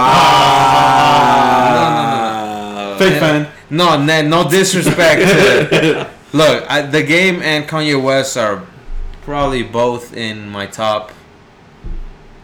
Wow. 1.97 2.97
Fake 2.99 3.19
fan. 3.21 3.49
No, 3.69 4.03
no, 4.03 4.23
no 4.23 4.49
disrespect. 4.49 5.21
to, 5.23 6.09
look, 6.37 6.65
I, 6.71 6.83
the 6.83 7.03
game 7.03 7.43
and 7.43 7.67
Kanye 7.69 8.01
West 8.03 8.37
are 8.37 8.63
probably 9.23 9.63
both 9.63 10.15
in 10.17 10.49
my 10.49 10.67
top. 10.67 11.13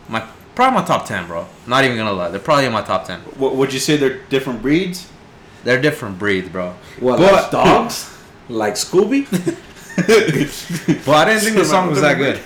My 0.08 0.26
probably 0.54 0.80
my 0.80 0.86
top 0.86 1.06
ten, 1.06 1.26
bro. 1.26 1.46
Not 1.66 1.84
even 1.84 1.96
gonna 1.96 2.12
lie, 2.12 2.28
they're 2.28 2.40
probably 2.40 2.66
in 2.66 2.72
my 2.72 2.82
top 2.82 3.06
ten. 3.06 3.20
What 3.38 3.54
would 3.56 3.72
you 3.72 3.78
say 3.78 3.96
they're 3.96 4.18
different 4.28 4.60
breeds? 4.62 5.08
They're 5.64 5.80
different 5.80 6.18
breeds, 6.18 6.48
bro. 6.48 6.74
What, 7.00 7.18
But- 7.18 7.32
like 7.32 7.50
dogs? 7.50 8.10
like 8.48 8.74
Scooby? 8.74 9.26
But 11.06 11.14
I 11.14 11.24
didn't 11.26 11.40
think 11.42 11.56
the 11.56 11.64
song 11.64 11.90
was 11.90 12.00
that 12.00 12.16
good. 12.18 12.40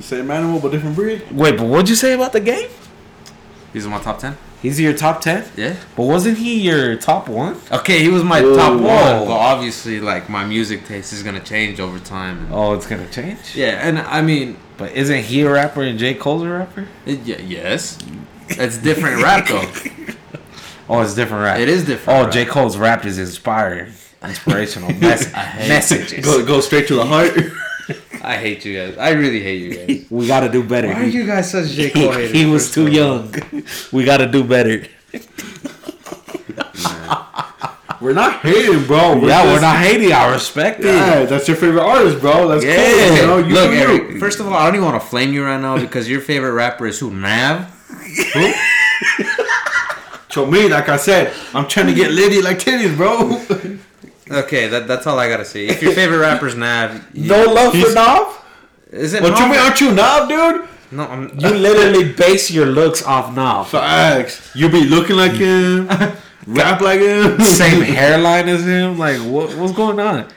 Same 0.00 0.30
animal 0.30 0.60
but 0.60 0.72
different 0.72 0.96
breed. 0.96 1.22
Wait, 1.30 1.56
but 1.56 1.66
what'd 1.66 1.88
you 1.88 1.94
say 1.94 2.12
about 2.12 2.32
the 2.32 2.40
game? 2.40 2.68
He's 3.72 3.84
in 3.84 3.90
my 3.90 4.00
top 4.00 4.18
ten. 4.18 4.36
He's 4.60 4.78
your 4.80 4.92
top 4.92 5.20
ten, 5.20 5.44
Yeah. 5.56 5.74
but 5.96 6.04
wasn't 6.04 6.38
he 6.38 6.60
your 6.60 6.96
top 6.96 7.28
one? 7.28 7.56
Okay, 7.70 8.00
he 8.02 8.08
was 8.08 8.22
my 8.22 8.40
Whoa, 8.40 8.56
top 8.56 8.72
one, 8.74 9.26
but 9.26 9.30
obviously, 9.36 10.00
like 10.00 10.28
my 10.28 10.44
music 10.44 10.86
taste 10.86 11.12
is 11.12 11.22
gonna 11.22 11.40
change 11.40 11.80
over 11.80 11.98
time. 11.98 12.48
Oh, 12.52 12.74
it's 12.74 12.86
gonna 12.86 13.08
change. 13.08 13.38
Yeah, 13.54 13.86
and 13.86 13.98
I 13.98 14.22
mean, 14.22 14.56
But 14.76 14.92
isn't 14.92 15.24
he 15.24 15.42
a 15.42 15.50
rapper 15.50 15.82
and 15.82 15.98
J 15.98 16.14
Cole's 16.14 16.42
a 16.42 16.48
rapper? 16.48 16.86
it, 17.06 17.20
yeah, 17.24 17.38
yes, 17.40 17.98
it's 18.48 18.78
different 18.78 19.22
rap 19.22 19.48
though. 19.48 19.68
Oh, 20.88 21.00
it's 21.00 21.14
different 21.14 21.44
rap. 21.44 21.58
It 21.58 21.68
is 21.70 21.86
different. 21.86 22.18
Oh, 22.18 22.24
rap. 22.24 22.32
J 22.32 22.44
Cole's 22.44 22.76
rap 22.76 23.06
is 23.06 23.18
inspiring, 23.18 23.92
inspirational 24.24 24.92
mess- 24.94 25.32
I 25.34 25.68
messages. 25.68 26.24
Go 26.24 26.44
go 26.44 26.60
straight 26.60 26.86
to 26.88 26.94
the 26.94 27.04
heart. 27.04 27.32
I 28.24 28.36
hate 28.36 28.64
you 28.64 28.74
guys. 28.78 28.96
I 28.98 29.10
really 29.10 29.40
hate 29.42 29.62
you 29.62 29.70
guys. 29.74 30.06
We 30.10 30.26
gotta 30.26 30.48
do 30.48 30.62
better. 30.62 30.88
Why 30.88 31.02
are 31.02 31.04
you 31.06 31.26
guys 31.26 31.50
such 31.50 31.68
J 31.70 31.88
he, 31.88 31.90
Cole 31.90 32.12
haters? 32.12 32.30
he 32.32 32.46
was 32.46 32.70
too 32.70 32.86
young. 32.86 33.34
We 33.92 34.04
gotta 34.04 34.26
do 34.30 34.44
better. 34.44 34.86
we're 38.00 38.12
not 38.14 38.40
hating, 38.40 38.84
bro. 38.86 39.14
yeah, 39.26 39.44
we're 39.44 39.60
not 39.60 39.78
hating. 39.78 40.12
I 40.12 40.32
respect 40.32 40.80
it. 40.80 40.86
Yeah, 40.86 41.24
that's 41.24 41.46
your 41.48 41.56
favorite 41.56 41.82
artist, 41.82 42.20
bro. 42.20 42.48
That's 42.48 42.64
Yeah. 42.64 42.76
cool. 42.76 43.16
You 43.16 43.26
know, 43.26 43.38
you 43.38 43.54
Look, 43.54 43.70
Eric. 43.70 44.10
you. 44.10 44.18
First 44.20 44.40
of 44.40 44.46
all, 44.46 44.54
I 44.54 44.66
don't 44.66 44.74
even 44.76 44.86
want 44.86 45.00
to 45.02 45.08
flame 45.08 45.32
you 45.32 45.44
right 45.44 45.60
now 45.60 45.78
because 45.78 46.08
your 46.08 46.20
favorite 46.20 46.52
rapper 46.52 46.86
is 46.86 46.98
who? 47.00 47.10
Nav. 47.10 47.66
So 50.30 50.46
me, 50.46 50.66
like 50.68 50.88
I 50.88 50.96
said, 50.96 51.32
I'm 51.52 51.68
trying 51.68 51.86
to 51.88 51.94
get 51.94 52.10
litty 52.10 52.40
like 52.40 52.58
titties, 52.58 52.96
bro. 52.96 53.36
Okay, 54.32 54.68
that, 54.68 54.86
that's 54.88 55.06
all 55.06 55.18
I 55.18 55.28
gotta 55.28 55.44
say. 55.44 55.66
If 55.66 55.82
your 55.82 55.92
favorite 55.92 56.18
rapper's 56.18 56.54
Nav, 56.54 57.04
you- 57.14 57.28
No 57.28 57.44
love 57.52 57.72
for 57.74 57.92
Nav. 57.92 58.44
is 58.90 59.14
it? 59.14 59.22
what 59.22 59.38
you 59.38 59.46
mean? 59.46 59.58
Aren't 59.58 59.80
you 59.80 59.92
Nav, 59.92 60.28
dude? 60.28 60.68
No, 60.92 61.04
I'm. 61.04 61.28
You 61.38 61.48
literally 61.50 62.12
base 62.12 62.50
your 62.50 62.66
looks 62.66 63.02
off 63.04 63.34
Nav. 63.34 63.68
Facts. 63.70 64.50
You 64.54 64.68
be 64.68 64.84
looking 64.84 65.16
like 65.16 65.32
him, 65.32 65.86
rap 66.46 66.80
like 66.80 67.00
him. 67.00 67.40
Same 67.40 67.80
hairline 67.98 68.48
as 68.48 68.64
him. 68.66 68.98
Like 68.98 69.18
what? 69.20 69.56
What's 69.56 69.72
going 69.72 69.98
on? 70.00 70.28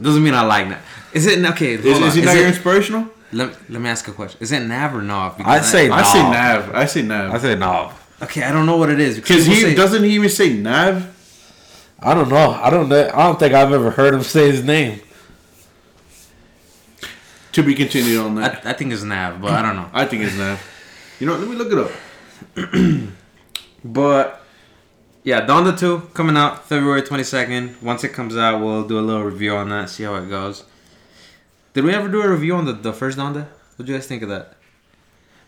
Doesn't 0.00 0.22
mean 0.22 0.34
I 0.34 0.42
like 0.42 0.68
Nav. 0.68 0.78
Is 1.12 1.26
it 1.26 1.44
okay? 1.44 1.74
Is, 1.74 1.84
is 1.84 2.14
he 2.14 2.22
not 2.22 2.34
it- 2.36 2.40
your 2.40 2.48
inspirational? 2.48 3.08
let, 3.32 3.48
let 3.70 3.80
me 3.80 3.88
ask 3.88 4.08
a 4.08 4.12
question. 4.12 4.38
Is 4.42 4.50
it 4.52 4.60
Nav 4.66 4.94
or 4.94 5.02
Nav? 5.02 5.36
Because 5.36 5.60
I'd 5.60 5.64
say 5.64 5.88
I 5.90 6.02
say 6.02 6.22
Nav. 6.22 6.32
Nav. 6.68 6.74
I 6.74 6.84
say 6.86 7.02
Nav. 7.02 7.34
I 7.34 7.38
say 7.38 7.54
Nav. 7.56 8.16
Okay, 8.22 8.42
I 8.42 8.52
don't 8.52 8.66
know 8.66 8.76
what 8.76 8.90
it 8.90 9.00
is 9.00 9.16
Because 9.16 9.46
he 9.46 9.54
say- 9.60 9.74
doesn't 9.74 10.02
he 10.02 10.10
even 10.10 10.28
say 10.30 10.54
Nav? 10.54 11.14
I 12.02 12.14
don't 12.14 12.28
know. 12.28 12.50
I 12.50 12.70
don't 12.70 12.88
know. 12.88 13.10
I 13.12 13.26
don't 13.26 13.38
think 13.38 13.54
I've 13.54 13.72
ever 13.72 13.90
heard 13.90 14.14
him 14.14 14.22
say 14.22 14.50
his 14.50 14.64
name. 14.64 15.00
To 17.52 17.62
be 17.62 17.74
continued 17.74 18.20
on 18.20 18.36
that. 18.36 18.64
I, 18.64 18.70
I 18.70 18.72
think 18.72 18.92
it's 18.92 19.02
Nav, 19.02 19.40
but 19.40 19.52
I 19.52 19.62
don't 19.62 19.76
know. 19.76 19.90
I, 19.92 20.06
think 20.06 20.22
it's 20.22 20.36
Nav. 20.36 20.62
You 21.18 21.26
know, 21.26 21.36
let 21.36 21.48
me 21.48 21.56
look 21.56 21.72
it 21.72 21.78
up. 21.78 23.10
But 23.84 24.42
yeah, 25.22 25.46
Donda 25.46 25.78
2 25.78 26.10
coming 26.14 26.36
out 26.36 26.66
February 26.66 27.02
22nd. 27.02 27.82
Once 27.82 28.04
it 28.04 28.10
comes 28.10 28.36
out, 28.36 28.60
we'll 28.60 28.86
do 28.86 28.98
a 28.98 29.00
little 29.00 29.22
review 29.22 29.54
on 29.54 29.68
that, 29.70 29.90
see 29.90 30.04
how 30.04 30.16
it 30.16 30.28
goes. 30.28 30.64
Did 31.72 31.84
we 31.84 31.94
ever 31.94 32.08
do 32.08 32.20
a 32.22 32.28
review 32.30 32.56
on 32.56 32.64
the, 32.64 32.72
the 32.72 32.92
first 32.92 33.18
Donda? 33.18 33.46
What 33.76 33.86
do 33.86 33.92
you 33.92 33.98
guys 33.98 34.06
think 34.06 34.22
of 34.22 34.28
that? 34.28 34.54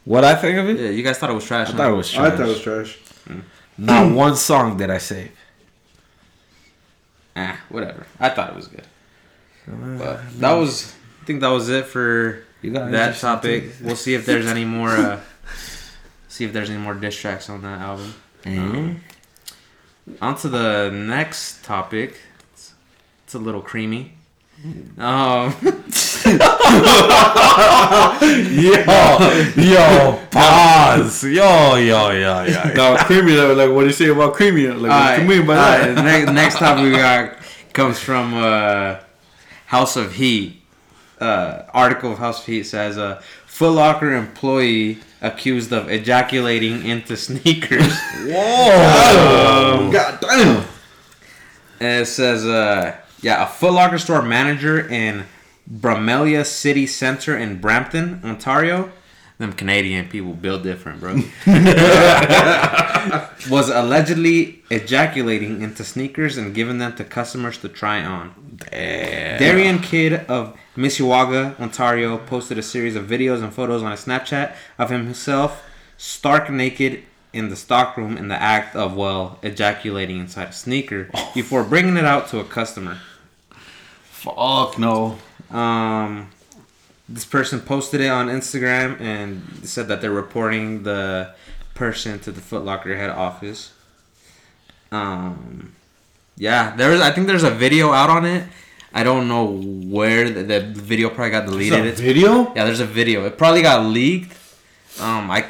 What 0.05 0.25
I 0.25 0.35
think 0.35 0.59
of 0.59 0.69
it? 0.69 0.81
Yeah, 0.81 0.91
you 0.91 1.03
guys 1.03 1.19
thought 1.19 1.31
it 1.31 1.35
was 1.35 1.45
trash. 1.45 1.69
I 1.69 1.71
huh? 1.73 1.77
thought 1.77 1.91
it 1.91 1.97
was 1.97 2.11
trash. 2.11 2.25
I 2.25 2.29
trash. 2.29 2.39
thought 2.39 2.47
it 2.47 2.49
was 2.49 2.63
trash. 2.63 2.99
Not 3.79 4.15
one 4.15 4.37
song 4.37 4.77
did 4.77 4.91
I 4.91 4.99
save. 4.99 5.31
Ah, 7.37 7.59
whatever. 7.69 8.07
I 8.21 8.29
thought 8.29 8.51
it 8.51 8.57
was 8.57 8.67
good. 8.69 8.85
But 9.67 10.21
that 10.41 10.53
was, 10.53 10.93
I 11.23 11.25
think 11.25 11.41
that 11.41 11.49
was 11.49 11.69
it 11.69 11.87
for 11.87 12.45
that 12.63 13.17
topic. 13.17 13.65
We'll 13.81 13.97
see 13.97 14.15
if 14.15 14.27
there's 14.27 14.47
any 14.47 14.65
more. 14.65 14.91
Uh, 14.91 15.21
see 16.29 16.45
if 16.45 16.53
there's 16.53 16.71
any 16.71 16.79
more 16.81 16.95
diss 16.95 17.17
tracks 17.17 17.49
on 17.49 17.63
that 17.63 17.81
album. 17.81 18.15
Mhm. 18.45 18.97
On 20.21 20.35
to 20.37 20.49
the 20.49 20.91
next 20.93 21.65
topic. 21.65 22.17
It's, 22.53 22.75
it's 23.25 23.35
a 23.35 23.39
little 23.39 23.63
creamy. 23.63 24.15
Um, 24.99 25.53
Yo, 28.53 28.73
yo, 29.57 30.21
pause. 30.31 31.25
Yo, 31.25 31.77
yo, 31.77 32.11
yo, 32.11 32.45
yo. 32.45 32.73
No, 32.75 32.97
creamy. 32.99 33.33
Like, 33.33 33.57
like, 33.57 33.71
what 33.71 33.81
do 33.81 33.87
you 33.87 33.93
say 33.93 34.09
about 34.09 34.35
creamy? 34.35 34.69
Like, 34.69 34.91
what 34.91 35.17
do 35.17 35.23
you 35.23 35.29
mean 35.29 35.47
by 35.47 35.55
that? 35.55 36.05
next, 36.05 36.33
next 36.33 36.59
topic 36.59 36.85
we 36.85 36.91
got 36.93 37.37
comes 37.73 37.99
from 37.99 38.35
uh, 38.35 38.99
House 39.67 39.97
of 39.97 40.15
Heat. 40.15 40.61
Uh, 41.21 41.65
article 41.73 42.13
of 42.13 42.19
House 42.19 42.41
of 42.41 42.47
Heat 42.47 42.65
says 42.65 42.97
a 42.97 43.05
uh, 43.05 43.23
Foot 43.47 43.73
Locker 43.73 44.13
employee 44.13 44.99
accused 45.21 45.73
of 45.73 45.91
ejaculating 45.91 46.85
into 46.85 47.17
sneakers. 47.17 47.97
Whoa. 48.25 49.91
God 49.93 50.19
damn. 50.21 50.65
It 51.81 52.07
says, 52.07 52.45
uh, 52.45 52.97
yeah, 53.21 53.45
a 53.45 53.47
Foot 53.47 53.73
Locker 53.73 53.99
store 53.99 54.23
manager 54.23 54.89
in 54.89 55.25
Bramalea 55.71 56.45
City 56.45 56.87
Center 56.87 57.37
in 57.37 57.61
Brampton, 57.61 58.21
Ontario. 58.25 58.91
Them 59.39 59.53
Canadian 59.53 60.09
people 60.09 60.35
build 60.35 60.63
different, 60.63 61.01
bro. 61.01 61.15
was 63.51 63.69
allegedly 63.69 64.63
ejaculating 64.71 65.63
into 65.63 65.83
sneakers 65.83 66.37
and 66.37 66.55
giving 66.55 66.79
them 66.79 66.95
to 66.97 67.05
customers 67.05 67.59
to 67.59 67.69
try 67.69 68.05
on. 68.05 68.59
Darian 68.71 69.81
Kidd 69.81 70.27
of 70.29 70.57
Mississauga, 70.77 71.59
Ontario, 71.59 72.19
posted 72.19 72.59
a 72.59 72.63
series 72.63 72.95
of 72.95 73.07
videos 73.07 73.43
and 73.43 73.53
photos 73.53 73.83
on 73.83 73.91
his 73.91 74.05
Snapchat 74.05 74.55
of 74.79 74.91
himself 74.91 75.65
stark 75.97 76.51
naked 76.51 77.03
in 77.33 77.49
the 77.49 77.57
stockroom 77.57 78.17
in 78.17 78.29
the 78.29 78.41
act 78.41 78.77
of, 78.77 78.97
well, 78.97 79.39
ejaculating 79.43 80.19
inside 80.19 80.49
a 80.49 80.53
sneaker 80.53 81.09
oh. 81.15 81.33
before 81.35 81.65
bringing 81.65 81.97
it 81.97 82.05
out 82.05 82.29
to 82.29 82.39
a 82.39 82.45
customer. 82.45 82.99
Fuck 84.05 84.79
no. 84.79 85.19
Um, 85.53 86.31
this 87.09 87.25
person 87.25 87.61
posted 87.61 88.01
it 88.01 88.09
on 88.09 88.29
Instagram 88.29 89.01
and 89.01 89.43
said 89.65 89.89
that 89.89 90.01
they're 90.01 90.11
reporting 90.11 90.83
the 90.83 91.35
person 91.75 92.19
to 92.21 92.33
the 92.33 92.41
Foot 92.41 92.65
Locker 92.65 92.97
head 92.97 93.11
office. 93.11 93.73
Um, 94.91 95.75
yeah, 96.37 96.75
there's. 96.77 97.01
I 97.01 97.11
think 97.11 97.27
there's 97.27 97.45
a 97.45 97.51
video 97.51 97.93
out 97.93 98.11
on 98.11 98.25
it. 98.25 98.45
I 98.95 99.03
don't 99.03 99.27
know 99.27 99.47
where 99.47 100.29
the, 100.31 100.43
the 100.43 100.61
video 100.61 101.09
probably 101.09 101.31
got 101.31 101.47
deleted. 101.47 101.87
It's 101.87 102.01
video? 102.01 102.53
yeah, 102.55 102.65
there's 102.65 102.81
a 102.81 102.87
video. 102.87 103.25
It 103.25 103.39
probably 103.39 103.63
got 103.63 103.87
leaked. 103.87 104.33
Um, 105.01 105.31
I, 105.31 105.47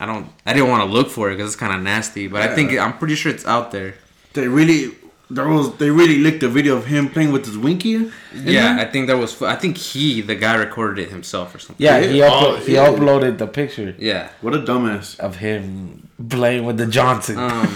I 0.00 0.06
don't. 0.06 0.30
I 0.46 0.52
didn't 0.52 0.68
want 0.70 0.88
to 0.88 0.92
look 0.92 1.10
for 1.10 1.30
it 1.30 1.36
because 1.36 1.52
it's 1.52 1.60
kind 1.60 1.74
of 1.74 1.82
nasty. 1.82 2.28
But 2.28 2.42
I 2.42 2.54
think 2.54 2.72
I'm 2.72 2.96
pretty 2.96 3.14
sure 3.14 3.30
it's 3.30 3.44
out 3.44 3.72
there. 3.72 3.94
They 4.32 4.48
really, 4.48 4.94
there 5.28 5.48
was, 5.48 5.76
they 5.78 5.90
really 5.90 6.18
leaked 6.18 6.42
a 6.44 6.48
video 6.48 6.76
of 6.76 6.86
him 6.86 7.08
playing 7.08 7.32
with 7.32 7.46
his 7.46 7.58
winky. 7.58 7.90
Yeah, 8.34 8.76
there? 8.76 8.78
I 8.78 8.90
think 8.90 9.08
that 9.08 9.16
was. 9.16 9.40
I 9.42 9.56
think 9.56 9.76
he, 9.76 10.20
the 10.20 10.34
guy, 10.36 10.54
recorded 10.56 11.02
it 11.04 11.10
himself 11.10 11.54
or 11.54 11.58
something. 11.58 11.84
Yeah, 11.84 12.00
he, 12.00 12.22
Oh, 12.22 12.56
he 12.56 12.74
yeah. 12.74 12.86
uploaded 12.88 13.38
the 13.38 13.46
picture 13.46 13.94
Yeah. 13.98 14.30
What 14.40 14.54
a 14.54 14.58
dumbass. 14.58 15.18
of 15.18 15.36
him 15.36 16.08
playing 16.28 16.64
with 16.64 16.76
the 16.78 16.86
Johnson. 16.86 17.38
Um, 17.38 17.66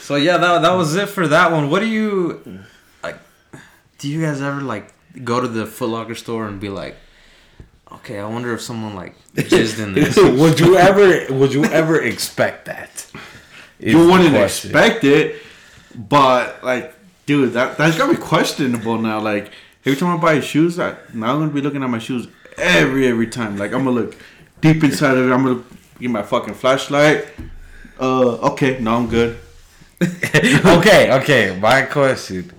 so 0.00 0.16
yeah, 0.16 0.36
that 0.36 0.62
that 0.62 0.72
was 0.72 0.94
it 0.94 1.08
for 1.08 1.26
that 1.28 1.50
one. 1.52 1.70
What 1.70 1.80
do 1.80 1.86
you 1.86 2.62
like? 3.02 3.18
Do 3.98 4.08
you 4.08 4.20
guys 4.20 4.40
ever 4.40 4.60
like 4.60 4.92
go 5.24 5.40
to 5.40 5.48
the 5.48 5.66
Foot 5.66 5.88
Locker 5.90 6.14
store 6.14 6.46
and 6.46 6.60
be 6.60 6.68
like, 6.68 6.96
okay, 7.92 8.18
I 8.20 8.26
wonder 8.28 8.52
if 8.54 8.60
someone 8.60 8.94
like 8.94 9.14
jizzed 9.34 9.82
in 9.82 9.92
this? 9.94 10.16
would 10.40 10.60
you 10.60 10.76
ever? 10.76 11.32
Would 11.34 11.52
you 11.52 11.64
ever 11.64 12.00
expect 12.00 12.66
that? 12.66 13.06
You 13.78 13.98
wouldn't 13.98 14.30
question. 14.30 14.70
expect 14.70 15.02
it, 15.04 15.42
but 15.94 16.62
like, 16.64 16.94
dude, 17.26 17.52
that 17.52 17.76
that's 17.76 17.96
gotta 17.96 18.14
be 18.14 18.20
questionable 18.20 18.98
now. 18.98 19.20
Like, 19.20 19.50
every 19.84 19.98
time 19.98 20.16
I 20.16 20.20
buy 20.20 20.40
shoes, 20.40 20.78
I, 20.78 20.96
now 21.14 21.32
I'm 21.34 21.40
gonna 21.40 21.50
be 21.50 21.60
looking 21.60 21.82
at 21.82 21.90
my 21.90 21.98
shoes 21.98 22.26
every 22.56 23.06
every 23.06 23.26
time. 23.26 23.56
Like, 23.56 23.72
I'm 23.72 23.84
gonna 23.84 24.00
look 24.00 24.16
deep 24.60 24.82
inside 24.84 25.16
of 25.16 25.28
it. 25.28 25.32
I'm 25.32 25.44
gonna 25.44 25.62
get 26.00 26.10
my 26.10 26.22
fucking 26.22 26.54
flashlight. 26.54 27.26
Uh, 28.00 28.50
okay, 28.52 28.78
no, 28.80 28.96
I'm 28.96 29.08
good. 29.08 29.38
okay, 30.02 31.12
okay. 31.12 31.58
My 31.60 31.82
question: 31.82 32.52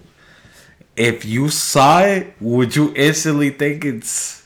If 0.95 1.25
you 1.25 1.49
saw 1.49 2.01
it, 2.03 2.33
would 2.39 2.75
you 2.75 2.93
instantly 2.95 3.49
think 3.49 3.85
it's 3.85 4.45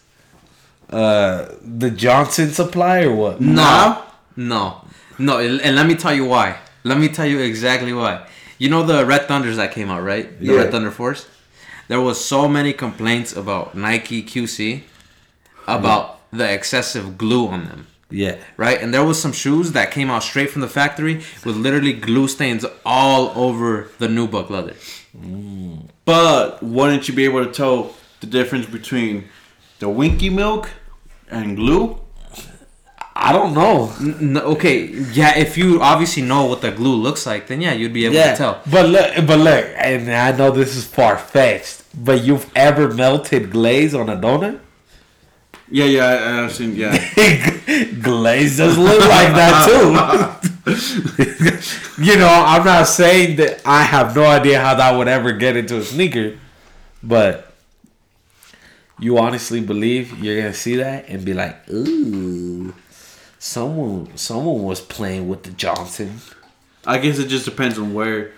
uh 0.90 1.54
the 1.62 1.92
Johnson 1.92 2.50
supply 2.50 3.04
or 3.04 3.16
what? 3.16 3.42
No, 3.42 4.04
no, 4.36 4.82
no. 5.20 5.38
And 5.40 5.62
and 5.62 5.76
let 5.76 5.86
me 5.86 5.96
tell 5.96 6.14
you 6.14 6.26
why. 6.26 6.58
Let 6.84 6.98
me 6.98 7.10
tell 7.10 7.26
you 7.26 7.40
exactly 7.40 7.92
why. 7.94 8.26
You 8.58 8.70
know 8.70 8.84
the 8.84 9.06
Red 9.06 9.28
Thunders 9.28 9.58
that 9.58 9.72
came 9.72 9.90
out, 9.90 10.04
right? 10.04 10.40
The 10.40 10.46
Yeah. 10.48 10.54
Red 10.56 10.72
Thunder 10.72 10.92
Fours. 10.92 11.28
There 11.88 12.02
was 12.02 12.24
so 12.24 12.48
many 12.48 12.74
complaints 12.74 13.36
about 13.36 13.76
Nike 13.76 14.22
QC 14.24 14.84
about 15.68 16.20
the 16.32 16.50
excessive 16.52 17.18
glue 17.18 17.48
on 17.48 17.66
them. 17.66 17.88
Yeah. 18.10 18.38
right? 18.56 18.82
And 18.82 18.94
there 18.94 19.04
was 19.04 19.22
some 19.22 19.34
shoes 19.34 19.74
that 19.74 19.92
came 19.92 20.10
out 20.10 20.24
straight 20.24 20.50
from 20.50 20.62
the 20.62 20.70
factory 20.70 21.16
with 21.44 21.58
literally 21.58 21.92
glue 21.92 22.30
stains 22.30 22.66
all 22.86 23.32
over 23.36 23.90
the 24.00 24.08
nubuck 24.08 24.50
leather. 24.50 24.76
Mm. 25.18 25.90
But 26.06 26.64
wouldn't 26.64 27.10
you 27.10 27.14
be 27.14 27.26
able 27.26 27.44
to 27.46 27.52
tell 27.52 27.94
the 28.22 28.28
difference 28.28 28.66
between 28.66 29.26
the 29.80 29.90
winky 29.90 30.30
milk 30.30 30.70
and 31.30 31.58
glue? 31.58 32.00
I 33.20 33.34
don't 33.34 33.54
know. 33.54 33.92
N- 34.00 34.18
n- 34.38 34.38
okay, 34.38 34.86
yeah. 35.14 35.38
If 35.38 35.58
you 35.58 35.82
obviously 35.82 36.22
know 36.24 36.46
what 36.46 36.62
the 36.62 36.72
glue 36.72 36.96
looks 36.96 37.26
like, 37.26 37.48
then 37.48 37.62
yeah, 37.62 37.74
you'd 37.74 37.94
be 37.94 38.06
able 38.06 38.16
Yeah, 38.16 38.32
to 38.32 38.38
tell. 38.38 38.62
but 38.70 38.88
look, 38.90 39.16
but 39.28 39.40
look, 39.40 39.66
and 39.78 40.10
I 40.12 40.32
know 40.38 40.52
this 40.52 40.76
is 40.76 40.86
far 40.86 41.18
fetched, 41.18 41.84
but 41.96 42.24
you've 42.24 42.50
ever 42.56 42.94
melted 42.94 43.52
glaze 43.52 43.94
on 43.96 44.10
a 44.10 44.16
donut? 44.16 44.60
Yeah, 45.70 45.86
yeah, 45.86 46.06
I, 46.06 46.44
I've 46.46 46.54
seen. 46.54 46.76
Yeah, 46.76 46.92
glaze 48.02 48.58
does 48.58 48.78
look 48.78 49.00
like 49.02 49.34
that 49.36 49.66
too. 49.68 49.88
you 52.04 52.16
know, 52.18 52.30
I'm 52.30 52.64
not 52.64 52.88
saying 52.88 53.38
that 53.38 53.62
I 53.66 53.84
have 53.84 54.16
no 54.16 54.26
idea 54.26 54.60
how 54.62 54.76
that 54.76 54.98
would 54.98 55.08
ever 55.08 55.34
get 55.34 55.58
into 55.58 55.78
a 55.78 55.84
sneaker, 55.84 56.38
but 57.04 57.54
you 59.00 59.18
honestly 59.18 59.60
believe 59.62 60.18
you're 60.24 60.38
gonna 60.42 60.54
see 60.54 60.78
that 60.78 61.08
and 61.10 61.24
be 61.26 61.34
like, 61.34 61.56
ooh, 61.70 62.74
someone, 63.40 64.16
someone 64.18 64.64
was 64.64 64.82
playing 64.82 65.28
with 65.28 65.44
the 65.44 65.52
Johnson. 65.52 66.20
I 66.86 66.98
guess 67.00 67.20
it 67.20 67.28
just 67.28 67.46
depends 67.46 67.78
on 67.78 67.94
where 67.94 68.32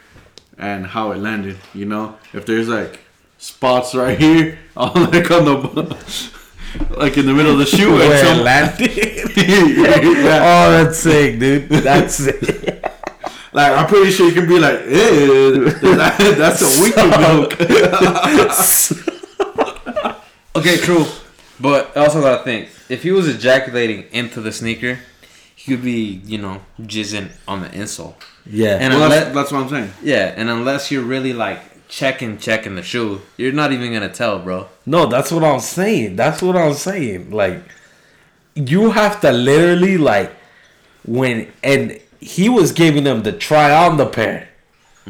and 0.58 0.86
how 0.88 1.12
it 1.12 1.18
landed. 1.18 1.58
You 1.74 1.86
know, 1.86 2.18
if 2.34 2.46
there's 2.46 2.68
like 2.68 3.00
spots 3.38 3.94
right 3.96 4.18
here, 4.18 4.58
on 4.78 5.12
like 5.12 5.30
on 5.32 5.46
the 5.46 5.98
like 6.98 7.18
in 7.18 7.26
the 7.26 7.34
middle 7.34 7.54
of 7.54 7.60
the 7.60 7.66
shoe, 7.66 7.90
and 7.90 7.98
Where 8.00 8.14
it 8.24 8.26
some- 8.26 8.44
landed. 8.44 8.92
yeah. 9.38 10.40
Oh, 10.42 10.72
that's 10.84 10.98
sick, 11.00 11.40
dude. 11.40 11.70
That's 11.70 12.16
sick. 12.16 12.86
Like 13.52 13.72
I'm 13.78 13.88
pretty 13.88 14.12
sure 14.12 14.28
you 14.28 14.34
can 14.34 14.48
be 14.48 14.60
like, 14.60 14.76
eh, 14.80 15.96
that, 15.96 16.36
that's 16.38 16.62
a 16.62 16.70
weak 16.84 16.96
milk. 16.96 17.56
Okay, 20.56 20.78
true. 20.78 21.06
But 21.60 21.96
I 21.98 22.02
also 22.06 22.22
gotta 22.22 22.44
think 22.44 22.70
if 22.90 23.04
he 23.04 23.12
was 23.12 23.28
ejaculating 23.28 24.06
into 24.12 24.42
the 24.42 24.52
sneaker, 24.52 25.00
he 25.56 25.76
could 25.76 25.84
be, 25.84 26.22
you 26.26 26.38
know, 26.38 26.62
jizzing 26.82 27.32
on 27.48 27.62
the 27.62 27.70
insole. 27.70 28.16
Yeah. 28.46 28.78
And 28.80 28.94
well, 28.94 29.04
unless, 29.04 29.24
that's, 29.24 29.36
that's 29.36 29.52
what 29.52 29.64
I'm 29.64 29.70
saying. 29.70 29.94
yeah, 30.02 30.34
and 30.36 30.50
unless 30.50 30.92
you're 30.92 31.04
really 31.04 31.34
like 31.34 31.88
checking, 31.88 32.38
checking 32.38 32.76
the 32.76 32.84
shoe, 32.84 33.22
you're 33.38 33.52
not 33.52 33.72
even 33.72 33.94
gonna 33.94 34.10
tell, 34.10 34.40
bro. 34.40 34.68
No, 34.86 35.06
that's 35.06 35.32
what 35.32 35.44
I'm 35.44 35.60
saying. 35.60 36.16
That's 36.16 36.42
what 36.42 36.56
I'm 36.56 36.74
saying. 36.74 37.32
Like, 37.32 37.62
you 38.56 38.92
have 38.92 39.22
to 39.22 39.32
literally 39.32 39.98
like 39.98 40.34
when 41.06 41.52
and 41.64 42.00
he 42.20 42.50
was 42.50 42.72
giving 42.72 43.04
them 43.04 43.24
to 43.24 43.32
try 43.32 43.72
on 43.86 43.98
the 43.98 44.06
pair. 44.06 44.50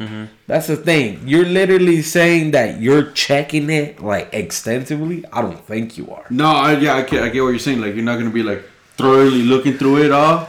Mm-hmm. 0.00 0.24
That's 0.46 0.66
the 0.66 0.76
thing. 0.76 1.28
You're 1.28 1.44
literally 1.44 2.00
saying 2.00 2.52
that 2.52 2.80
you're 2.80 3.10
checking 3.12 3.68
it 3.68 4.00
like 4.00 4.30
extensively. 4.32 5.24
I 5.30 5.42
don't 5.42 5.60
think 5.66 5.98
you 5.98 6.10
are. 6.10 6.24
No, 6.30 6.46
I, 6.46 6.72
yeah, 6.78 6.94
I 6.94 7.02
get, 7.02 7.22
I 7.22 7.28
get 7.28 7.42
what 7.42 7.50
you're 7.50 7.58
saying. 7.58 7.80
Like 7.82 7.94
you're 7.94 8.04
not 8.04 8.18
gonna 8.18 8.30
be 8.30 8.42
like 8.42 8.64
thoroughly 8.96 9.42
looking 9.42 9.76
through 9.76 10.04
it 10.04 10.10
all, 10.10 10.48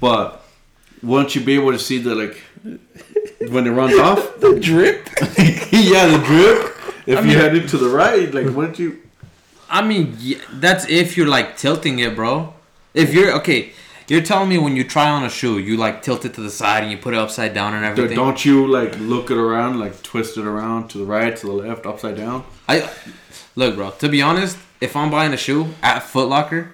but 0.00 0.44
won't 1.02 1.34
you 1.34 1.42
be 1.42 1.54
able 1.54 1.72
to 1.72 1.78
see 1.78 1.98
the 1.98 2.14
like 2.14 2.42
when 3.50 3.66
it 3.66 3.70
runs 3.70 3.98
off, 3.98 4.20
The 4.40 4.60
drip. 4.60 5.08
yeah, 5.72 6.06
the 6.06 6.22
drip. 6.24 6.76
If 7.06 7.18
I 7.18 7.20
you 7.22 7.28
mean- 7.28 7.38
head 7.38 7.56
it 7.56 7.68
to 7.70 7.78
the 7.78 7.88
right, 7.88 8.32
like 8.34 8.46
wouldn't 8.54 8.78
you? 8.78 9.00
I 9.70 9.80
mean, 9.86 10.14
yeah, 10.20 10.38
that's 10.52 10.86
if 10.90 11.16
you're 11.16 11.26
like 11.26 11.56
tilting 11.56 11.98
it, 12.00 12.14
bro. 12.14 12.52
If 12.92 13.12
you're 13.14 13.32
okay, 13.38 13.72
you're 14.08 14.22
telling 14.22 14.48
me 14.48 14.58
when 14.58 14.76
you 14.76 14.84
try 14.84 15.08
on 15.08 15.24
a 15.24 15.30
shoe, 15.30 15.58
you 15.58 15.76
like 15.76 16.02
tilt 16.02 16.24
it 16.24 16.34
to 16.34 16.40
the 16.40 16.50
side 16.50 16.82
and 16.82 16.92
you 16.92 16.98
put 16.98 17.14
it 17.14 17.18
upside 17.18 17.54
down 17.54 17.74
and 17.74 17.84
everything. 17.84 18.16
Don't 18.16 18.44
you 18.44 18.66
like 18.66 18.98
look 18.98 19.30
it 19.30 19.38
around, 19.38 19.80
like 19.80 20.02
twist 20.02 20.36
it 20.36 20.44
around 20.46 20.88
to 20.90 20.98
the 20.98 21.04
right, 21.04 21.36
to 21.36 21.46
the 21.46 21.52
left, 21.52 21.86
upside 21.86 22.16
down? 22.16 22.44
I 22.68 22.90
look, 23.56 23.76
bro. 23.76 23.90
To 23.90 24.08
be 24.08 24.20
honest, 24.22 24.58
if 24.80 24.94
I'm 24.96 25.10
buying 25.10 25.32
a 25.32 25.36
shoe 25.36 25.68
at 25.82 26.02
Foot 26.02 26.28
Locker, 26.28 26.72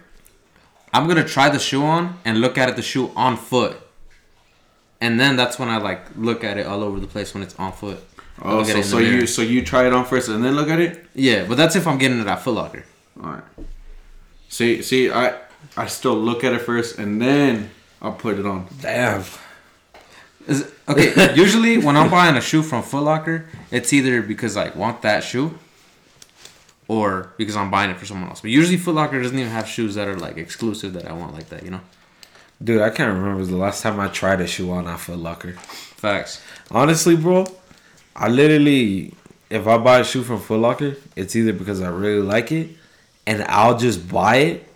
I'm 0.93 1.07
gonna 1.07 1.25
try 1.25 1.49
the 1.49 1.59
shoe 1.61 1.85
on 1.85 2.19
and 2.25 2.41
look 2.41 2.59
at 2.59 2.69
it 2.69 2.77
the 2.77 2.83
shoe 2.83 3.13
on 3.15 3.37
foot, 3.37 3.77
and 5.01 5.21
then 5.21 5.37
that's 5.37 5.59
when 5.59 5.69
I 5.69 5.77
like 5.77 6.01
look 6.17 6.43
at 6.43 6.59
it 6.59 6.67
all 6.67 6.83
over 6.83 6.99
the 6.99 7.07
place 7.07 7.33
when 7.33 7.43
it's 7.43 7.55
on 7.57 7.73
foot. 7.73 8.03
I 8.43 8.53
Oh, 8.53 8.63
so, 8.65 8.83
so 8.83 8.99
you 8.99 9.27
so 9.27 9.43
you 9.43 9.63
try 9.63 9.87
it 9.87 9.93
on 9.93 10.05
first 10.05 10.29
and 10.29 10.43
then 10.45 10.55
look 10.57 10.69
at 10.69 10.81
it. 10.81 11.05
yeah, 11.15 11.45
but 11.47 11.57
that's 11.57 11.77
if 11.77 11.87
I'm 11.87 11.99
getting 11.99 12.19
it 12.21 12.27
at 12.27 12.41
Foot 12.41 12.55
Locker. 12.55 12.85
All 13.23 13.31
right. 13.31 13.45
See, 14.49 14.83
see, 14.83 15.11
I 15.13 15.35
I 15.77 15.87
still 15.87 16.15
look 16.15 16.45
at 16.45 16.53
it 16.53 16.63
first 16.63 16.99
and 16.99 17.21
then 17.21 17.71
I'll 18.03 18.13
put 18.13 18.39
it 18.39 18.47
on. 18.47 18.67
Damn. 18.81 19.25
Is- 20.47 20.71
okay, 20.89 21.35
usually 21.37 21.79
when 21.79 21.97
I'm 21.97 22.11
buying 22.11 22.37
a 22.37 22.41
shoe 22.41 22.63
from 22.63 22.83
Foot 22.83 23.03
Locker, 23.03 23.47
it's 23.71 23.93
either 23.93 24.23
because 24.23 24.57
I 24.57 24.71
want 24.71 25.03
that 25.03 25.23
shoe 25.23 25.59
or 26.89 27.33
because 27.37 27.57
I'm 27.57 27.71
buying 27.71 27.91
it 27.91 27.99
for 27.99 28.07
someone 28.07 28.29
else. 28.31 28.41
But 28.41 28.51
usually 28.51 28.77
Foot 28.77 28.97
Locker 28.97 29.23
doesn't 29.23 29.39
even 29.39 29.51
have 29.53 29.69
shoes 29.69 29.95
that 29.95 30.09
are 30.09 30.17
like 30.17 30.37
exclusive 30.37 30.93
that 30.95 31.07
I 31.07 31.13
want 31.13 31.35
like 31.35 31.49
that, 31.51 31.63
you 31.63 31.71
know? 31.71 31.81
Dude, 32.63 32.83
I 32.83 32.91
can't 32.91 33.15
remember 33.15 33.45
the 33.45 33.57
last 33.57 33.83
time 33.83 33.99
I 34.01 34.09
tried 34.09 34.41
a 34.41 34.47
shoe 34.47 34.71
on 34.73 34.87
at 34.87 35.01
Foot 35.01 35.19
Locker. 35.19 35.53
Facts. 35.53 36.43
Honestly, 36.71 37.17
bro, 37.17 37.47
I 38.15 38.29
literally, 38.29 39.15
if 39.49 39.67
I 39.67 39.79
buy 39.79 40.01
a 40.01 40.05
shoe 40.05 40.23
from 40.23 40.41
Foot 40.41 40.61
Locker, 40.61 40.97
it's 41.17 41.35
either 41.37 41.53
because 41.53 41.81
I 41.81 41.89
really 41.89 42.23
like 42.23 42.53
it, 42.53 42.71
and 43.27 43.45
I'll 43.45 43.79
just 43.79 44.09
buy 44.09 44.37
it, 44.37 44.67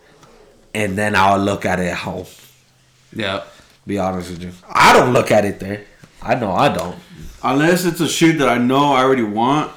and 0.75 0.97
then 0.97 1.15
I'll 1.15 1.39
look 1.39 1.65
at 1.65 1.79
it 1.79 1.87
at 1.87 1.97
home. 1.97 2.25
Yeah. 3.15 3.43
Be 3.87 3.97
honest 3.97 4.31
with 4.31 4.43
you, 4.43 4.51
I 4.67 4.93
don't 4.93 5.13
look 5.13 5.31
at 5.31 5.45
it 5.45 5.59
there. 5.59 5.85
I 6.21 6.35
know 6.35 6.51
I 6.51 6.69
don't. 6.69 6.97
Unless 7.43 7.85
it's 7.85 8.01
a 8.01 8.09
shoe 8.09 8.33
that 8.39 8.49
I 8.49 8.57
know 8.57 8.93
I 8.93 9.03
already 9.03 9.23
want, 9.23 9.71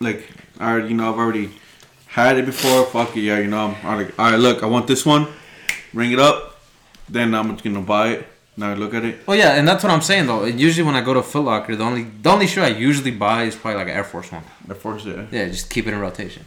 like 0.00 0.28
I 0.58 0.72
already, 0.72 0.88
you 0.88 0.94
know 0.96 1.12
I've 1.12 1.18
already 1.18 1.50
had 2.06 2.38
it 2.38 2.46
before. 2.46 2.84
Fuck 2.86 3.16
it, 3.16 3.20
yeah, 3.20 3.38
you 3.38 3.46
know 3.46 3.68
I'm, 3.68 3.86
I'm 3.86 3.98
like, 3.98 4.18
all 4.18 4.30
right, 4.30 4.40
look, 4.40 4.62
I 4.62 4.66
want 4.66 4.86
this 4.86 5.06
one. 5.06 5.28
Ring 5.92 6.12
it 6.12 6.18
up, 6.18 6.60
then 7.08 7.34
I'm 7.34 7.50
just 7.52 7.62
gonna 7.62 7.82
buy 7.82 8.08
it. 8.08 8.26
Now 8.56 8.70
I 8.70 8.74
look 8.74 8.94
at 8.94 9.04
it. 9.04 9.26
Well, 9.26 9.36
yeah, 9.36 9.52
and 9.54 9.68
that's 9.68 9.84
what 9.84 9.92
I'm 9.92 10.02
saying 10.02 10.26
though. 10.26 10.44
Usually 10.46 10.84
when 10.84 10.96
I 10.96 11.02
go 11.02 11.14
to 11.14 11.22
Foot 11.22 11.44
Locker, 11.44 11.76
the 11.76 11.84
only 11.84 12.04
the 12.04 12.30
only 12.30 12.46
shoe 12.46 12.62
I 12.62 12.68
usually 12.68 13.12
buy 13.12 13.44
is 13.44 13.54
probably 13.54 13.78
like 13.78 13.88
an 13.88 13.96
Air 13.96 14.04
Force 14.04 14.32
One. 14.32 14.42
I 14.68 14.74
force 14.74 15.04
it. 15.06 15.28
Yeah, 15.30 15.46
just 15.48 15.70
keep 15.70 15.86
it 15.86 15.92
in 15.92 16.00
rotation. 16.00 16.44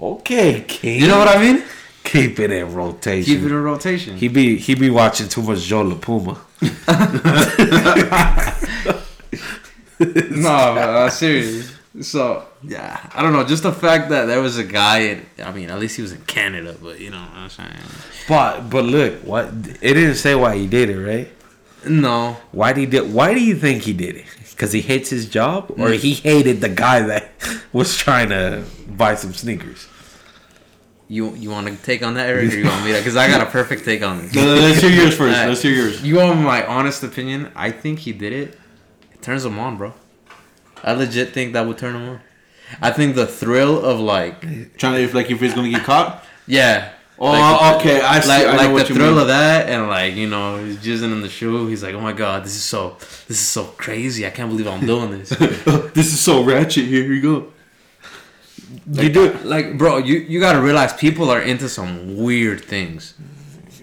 Okay, 0.00 0.64
King. 0.68 1.00
You 1.00 1.08
know 1.08 1.18
what 1.18 1.28
I 1.28 1.42
mean? 1.42 1.64
Keep 2.08 2.40
it 2.40 2.50
in 2.50 2.74
rotation. 2.74 3.34
Keep 3.34 3.44
it 3.44 3.52
in 3.52 3.62
rotation. 3.62 4.16
he 4.16 4.28
be 4.28 4.56
he 4.56 4.74
be 4.74 4.88
watching 4.88 5.28
too 5.28 5.42
much 5.42 5.60
Joe 5.60 5.82
La 5.82 5.94
Puma. 5.94 6.40
no, 6.62 6.70
but, 10.40 10.88
uh, 10.88 11.10
serious. 11.10 11.74
So 12.00 12.46
yeah, 12.62 12.98
I 13.14 13.22
don't 13.22 13.34
know. 13.34 13.44
Just 13.44 13.62
the 13.62 13.72
fact 13.72 14.08
that 14.08 14.24
there 14.24 14.40
was 14.40 14.56
a 14.56 14.64
guy. 14.64 14.98
In, 15.00 15.26
I 15.44 15.52
mean, 15.52 15.68
at 15.68 15.78
least 15.78 15.96
he 15.96 16.02
was 16.02 16.12
in 16.12 16.22
Canada, 16.22 16.74
but 16.80 16.98
you 16.98 17.10
know 17.10 17.20
what 17.20 17.34
I'm 17.34 17.50
saying. 17.50 17.68
But 18.26 18.70
but 18.70 18.86
look, 18.86 19.20
what 19.24 19.48
it 19.82 19.94
didn't 19.94 20.14
say 20.14 20.34
why 20.34 20.56
he 20.56 20.66
did 20.66 20.88
it, 20.88 20.98
right? 20.98 21.28
No, 21.86 22.38
Why 22.52 22.72
did 22.72 22.80
he 22.80 22.86
did? 22.86 23.12
Why 23.12 23.34
do 23.34 23.44
you 23.44 23.54
think 23.54 23.82
he 23.82 23.92
did 23.92 24.16
it? 24.16 24.24
Because 24.50 24.72
he 24.72 24.80
hates 24.80 25.10
his 25.10 25.28
job, 25.28 25.70
or 25.78 25.90
he 25.90 26.14
hated 26.14 26.62
the 26.62 26.70
guy 26.70 27.02
that 27.02 27.32
was 27.72 27.94
trying 27.96 28.30
to 28.30 28.64
buy 28.88 29.14
some 29.14 29.34
sneakers? 29.34 29.86
You 31.08 31.34
you 31.34 31.50
want 31.50 31.66
to 31.68 31.76
take 31.82 32.02
on 32.02 32.14
that, 32.14 32.28
Eric, 32.28 32.52
or 32.52 32.56
you 32.56 32.64
want 32.66 32.84
me 32.84 32.92
to? 32.92 32.98
Because 32.98 33.16
I 33.16 33.28
got 33.28 33.40
a 33.40 33.46
perfect 33.58 33.84
take 33.84 34.02
on 34.02 34.18
this. 34.22 34.34
No, 34.34 34.44
no, 34.44 34.54
let's 34.60 34.80
hear 34.80 34.90
yours 34.90 35.16
first. 35.16 35.36
Let's 35.36 35.62
hear 35.62 35.72
yours. 35.74 36.02
You 36.02 36.16
want 36.16 36.40
my 36.40 36.66
honest 36.66 37.02
opinion? 37.02 37.50
I 37.56 37.70
think 37.70 38.00
he 38.00 38.12
did 38.12 38.32
it. 38.32 38.58
It 39.12 39.22
turns 39.22 39.44
him 39.44 39.58
on, 39.58 39.76
bro. 39.76 39.94
I 40.84 40.92
legit 40.92 41.30
think 41.32 41.54
that 41.54 41.66
would 41.66 41.78
turn 41.78 41.96
him 41.96 42.08
on. 42.08 42.20
I 42.82 42.90
think 42.90 43.14
the 43.16 43.26
thrill 43.26 43.82
of 43.84 43.98
like, 43.98 44.42
Trying 44.76 44.94
to 44.96 45.00
if 45.02 45.14
like 45.14 45.30
if 45.30 45.40
he's 45.40 45.54
gonna 45.54 45.70
get 45.70 45.82
caught. 45.84 46.22
yeah. 46.46 46.92
Oh, 47.18 47.30
Like- 47.32 47.40
oh, 47.60 47.78
okay. 47.80 48.00
I 48.00 48.20
see. 48.20 48.28
like 48.28 48.46
I 48.46 48.66
like 48.72 48.86
the 48.86 48.94
thrill 48.94 49.12
mean. 49.12 49.22
of 49.22 49.26
that 49.28 49.68
and 49.68 49.88
like 49.88 50.14
you 50.14 50.28
know 50.28 50.62
he's 50.64 50.76
jizzing 50.76 51.10
in 51.10 51.20
the 51.20 51.28
shoe 51.28 51.66
he's 51.66 51.82
like 51.82 51.94
oh 51.96 52.00
my 52.00 52.12
god 52.12 52.44
this 52.44 52.54
is 52.54 52.62
so 52.62 52.90
this 53.00 53.30
is 53.40 53.48
so 53.48 53.64
crazy 53.76 54.24
i 54.24 54.30
can't 54.30 54.48
believe 54.48 54.68
i'm 54.68 54.86
doing 54.86 55.10
this 55.10 55.30
this 55.94 56.12
is 56.12 56.20
so 56.20 56.44
ratchet. 56.44 56.84
Here 56.84 57.02
you 57.12 57.20
go. 57.20 57.52
You 58.92 59.08
do 59.08 59.32
like 59.44 59.78
bro 59.78 59.96
you 59.98 60.16
you 60.18 60.40
gotta 60.40 60.60
realize 60.60 60.92
people 60.92 61.30
are 61.30 61.40
into 61.40 61.68
some 61.68 62.16
weird 62.16 62.62
things. 62.64 63.14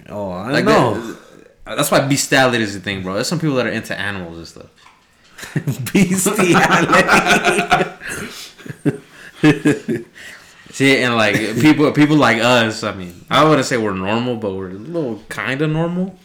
Oh, 0.10 0.30
I 0.32 0.52
like 0.52 0.66
know. 0.66 0.96
that- 1.00 1.20
that's 1.66 1.90
why 1.90 2.00
bestiality 2.08 2.64
is 2.64 2.74
the 2.76 2.80
thing 2.80 3.02
bro. 3.02 3.16
There's 3.16 3.28
some 3.28 3.40
people 3.40 3.56
that 3.56 3.66
are 3.66 3.72
into 3.72 3.98
animals 4.00 4.38
and 4.38 4.48
stuff. 4.48 4.70
Bestiality. 5.94 7.92
see 10.72 10.98
and 10.98 11.16
like 11.16 11.36
people 11.62 11.92
people 11.92 12.18
like 12.18 12.38
us 12.42 12.84
i 12.84 12.94
mean 12.94 13.14
i 13.30 13.44
wouldn't 13.44 13.66
say 13.66 13.78
we're 13.78 13.94
normal 13.94 14.36
but 14.36 14.54
we're 14.54 14.70
a 14.70 14.74
little 14.74 15.22
kind 15.30 15.62
of 15.62 15.70
normal. 15.70 16.18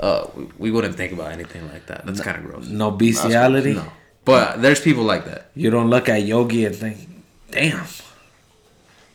Uh 0.00 0.26
we, 0.36 0.46
we 0.58 0.70
wouldn't 0.70 0.96
think 0.96 1.12
about 1.12 1.32
anything 1.32 1.68
like 1.72 1.86
that. 1.86 2.04
That's 2.06 2.20
kind 2.20 2.36
of 2.38 2.44
gross. 2.44 2.66
no 2.66 2.90
bestiality. 2.90 3.74
no. 3.74 3.84
But 4.24 4.62
there's 4.62 4.80
people 4.80 5.04
like 5.04 5.24
that. 5.26 5.50
You 5.54 5.70
don't 5.70 5.90
look 5.90 6.08
at 6.08 6.22
Yogi 6.22 6.64
and 6.64 6.74
think, 6.74 6.98
"Damn, 7.52 7.86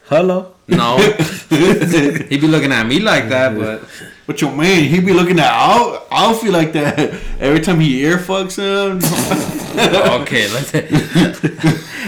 hello." 0.09 0.53
no 0.69 0.97
he'd 1.49 2.41
be 2.41 2.47
looking 2.47 2.73
at 2.73 2.85
me 2.85 2.99
like 2.99 3.29
that 3.29 3.57
but 3.57 3.83
But 4.27 4.41
your 4.41 4.51
man, 4.51 4.83
he'd 4.83 5.05
be 5.05 5.13
looking 5.13 5.39
at 5.39 5.49
I'll 5.49 6.05
I'll 6.11 6.33
feel 6.33 6.51
like 6.51 6.73
that 6.73 6.99
every 7.39 7.61
time 7.61 7.79
he 7.79 8.03
ear 8.03 8.17
fucks 8.17 8.57
him. 8.59 8.99
okay, 10.21 10.51
let's. 10.53 10.73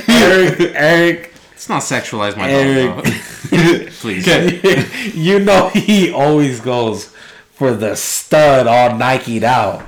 Eric, 0.10 0.60
Eric, 0.76 1.34
Let's 1.52 1.70
not 1.70 1.82
sexualize 1.82 2.36
my 2.36 2.52
Eric. 2.52 2.90
dog. 2.96 3.06
please. 4.02 4.28
Okay. 4.28 4.86
you 5.14 5.40
know 5.40 5.70
he 5.70 6.12
always 6.12 6.60
goes 6.60 7.06
for 7.54 7.74
the 7.74 7.96
stud 7.96 8.68
all 8.68 8.98
Nike'd 8.98 9.46
out. 9.46 9.88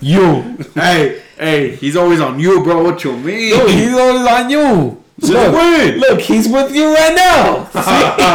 You. 0.00 0.56
hey, 0.74 1.20
hey, 1.36 1.76
he's 1.76 1.96
always 1.96 2.20
on 2.20 2.40
you, 2.40 2.62
bro. 2.64 2.82
What 2.82 3.04
you 3.04 3.12
mean? 3.14 3.52
Dude, 3.58 3.70
he's 3.70 3.92
always 3.92 4.26
on 4.26 4.48
you. 4.48 5.04
Since 5.20 5.30
Look, 5.32 5.52
when? 5.52 5.98
look, 5.98 6.20
he's 6.20 6.48
with 6.48 6.74
you 6.74 6.94
right 6.94 7.14
now. 7.14 7.64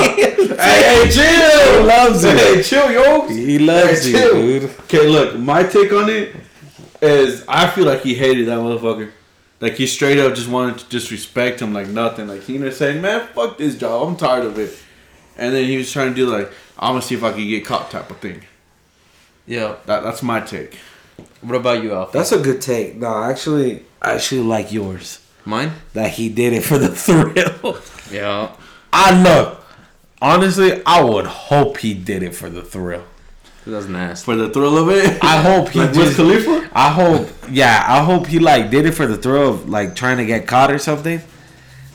hey, 0.09 1.05
hey, 1.05 1.09
chill. 1.09 1.79
He 1.81 1.85
loves 1.87 2.23
it. 2.25 2.37
Hey, 2.37 2.61
chill, 2.63 2.91
yo. 2.91 3.27
He 3.27 3.57
loves 3.59 4.03
Hey, 4.05 4.11
you, 4.11 4.17
chill. 4.17 4.33
dude. 4.33 4.63
Okay, 4.81 5.07
look, 5.07 5.39
my 5.39 5.63
take 5.63 5.93
on 5.93 6.09
it 6.09 6.35
is 7.01 7.45
I 7.47 7.69
feel 7.69 7.85
like 7.85 8.01
he 8.01 8.13
hated 8.15 8.47
that 8.47 8.57
motherfucker. 8.59 9.11
Like 9.61 9.75
he 9.75 9.87
straight 9.87 10.19
up 10.19 10.35
just 10.35 10.49
wanted 10.49 10.79
to 10.79 10.89
disrespect 10.89 11.61
him 11.61 11.73
like 11.73 11.87
nothing. 11.87 12.27
Like 12.27 12.43
he 12.43 12.57
was 12.57 12.75
saying, 12.75 13.01
"Man, 13.01 13.27
fuck 13.33 13.57
this 13.57 13.77
job. 13.77 14.05
I'm 14.07 14.17
tired 14.17 14.43
of 14.45 14.59
it." 14.59 14.77
And 15.37 15.53
then 15.55 15.63
he 15.65 15.77
was 15.77 15.89
trying 15.89 16.09
to 16.09 16.15
do 16.15 16.25
like, 16.27 16.51
"I'm 16.77 16.91
gonna 16.95 17.01
see 17.01 17.15
if 17.15 17.23
I 17.23 17.31
can 17.31 17.47
get 17.47 17.65
caught" 17.65 17.89
type 17.89 18.09
of 18.11 18.17
thing. 18.17 18.41
Yeah. 19.47 19.75
That 19.85 20.03
that's 20.03 20.21
my 20.21 20.41
take. 20.41 20.77
What 21.39 21.55
about 21.55 21.81
you, 21.81 21.93
Alpha? 21.93 22.17
That's 22.17 22.33
a 22.33 22.39
good 22.39 22.61
take. 22.61 22.97
No, 22.97 23.23
actually, 23.23 23.85
I 24.01 24.15
actually 24.15 24.41
like 24.41 24.73
yours. 24.73 25.19
Mine? 25.45 25.71
That 25.93 26.11
he 26.11 26.29
did 26.29 26.53
it 26.53 26.61
for 26.61 26.77
the 26.77 26.89
thrill. 26.95 27.77
Yeah. 28.11 28.55
I 28.91 29.21
look. 29.21 29.59
Honestly, 30.21 30.81
I 30.85 31.03
would 31.03 31.25
hope 31.25 31.77
he 31.77 31.93
did 31.93 32.23
it 32.23 32.33
for 32.33 32.49
the 32.49 32.61
thrill. 32.61 33.03
That's 33.65 33.87
nasty. 33.87 34.25
For 34.25 34.35
the 34.35 34.49
thrill 34.49 34.77
of 34.77 34.89
it. 34.89 35.21
I 35.23 35.41
hope 35.41 35.69
he 35.69 35.79
like 35.79 35.93
just- 35.93 36.15
Khalifa. 36.15 36.69
I 36.73 36.89
hope, 36.89 37.29
yeah, 37.49 37.83
I 37.87 38.03
hope 38.03 38.27
he 38.27 38.39
like 38.39 38.69
did 38.69 38.85
it 38.85 38.91
for 38.93 39.05
the 39.07 39.17
thrill 39.17 39.49
of 39.49 39.69
like 39.69 39.95
trying 39.95 40.17
to 40.17 40.25
get 40.25 40.47
caught 40.47 40.71
or 40.71 40.77
something. 40.79 41.21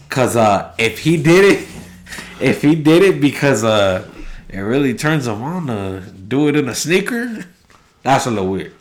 Cause 0.08 0.37
uh, 0.37 0.74
if 0.78 1.00
he 1.00 1.16
did 1.22 1.44
it, 1.44 1.68
if 2.40 2.62
he 2.62 2.74
did 2.74 3.02
it 3.02 3.20
because 3.20 3.64
uh, 3.64 4.08
it 4.48 4.61
really 4.61 4.94
turns 4.94 5.26
him 5.26 5.42
on 5.42 5.66
to 5.66 6.00
do 6.11 6.48
it 6.48 6.56
in 6.56 6.68
a 6.68 6.74
sneaker, 6.74 7.44
that's 8.02 8.24
a 8.26 8.30
little 8.30 8.50
weird. 8.50 8.72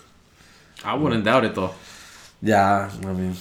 I 0.86 0.94
wouldn't 0.96 1.26
doubt 1.26 1.44
it 1.44 1.56
though. 1.56 1.74
Yeah, 2.42 2.90
I 3.04 3.06
mean, 3.14 3.36